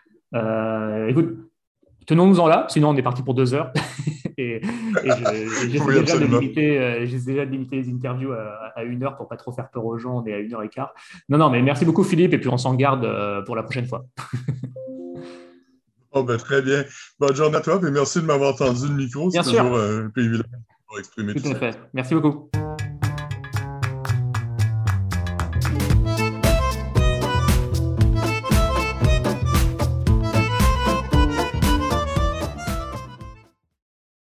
écoute, 1.07 1.49
tenons-nous-en 2.05 2.47
là, 2.47 2.67
sinon 2.69 2.89
on 2.89 2.95
est 2.95 3.01
parti 3.01 3.23
pour 3.23 3.33
deux 3.33 3.55
heures. 3.55 3.73
et, 4.37 4.61
j'essaie 5.69 5.99
déjà, 6.01 6.17
de 6.17 6.25
limiter, 6.25 6.79
euh, 6.79 7.05
déjà 7.05 7.45
de 7.45 7.51
limiter 7.51 7.77
les 7.77 7.89
interviews 7.89 8.33
à, 8.33 8.83
une 8.83 9.03
heure 9.03 9.15
pour 9.15 9.27
pas 9.27 9.37
trop 9.37 9.51
faire 9.51 9.69
peur 9.69 9.85
aux 9.85 9.97
gens. 9.97 10.21
On 10.21 10.25
est 10.25 10.33
à 10.33 10.39
une 10.39 10.53
heure 10.53 10.63
et 10.63 10.69
quart. 10.69 10.93
Non, 11.29 11.37
non, 11.37 11.49
mais 11.49 11.61
merci 11.61 11.85
beaucoup 11.85 12.03
Philippe, 12.03 12.33
et 12.33 12.37
puis 12.37 12.49
on 12.49 12.57
s'en 12.57 12.75
garde 12.75 13.05
euh, 13.05 13.41
pour 13.43 13.55
la 13.55 13.63
prochaine 13.63 13.87
fois. 13.87 14.05
oh, 16.11 16.23
ben, 16.23 16.37
très 16.37 16.61
bien. 16.61 16.83
Bonne 17.19 17.35
journée 17.35 17.57
à 17.57 17.61
toi, 17.61 17.79
et 17.85 17.91
merci 17.91 18.21
de 18.21 18.25
m'avoir 18.25 18.55
tendu 18.55 18.87
le 18.87 18.95
micro. 18.95 19.29
C'est 19.31 19.43
toujours 19.43 19.77
un 19.77 20.09
privilège 20.09 20.43
pour 20.87 20.99
exprimer 20.99 21.33
tout, 21.33 21.43
tout 21.43 21.51
à 21.51 21.55
fait. 21.55 21.79
Merci 21.93 22.13
beaucoup. 22.13 22.49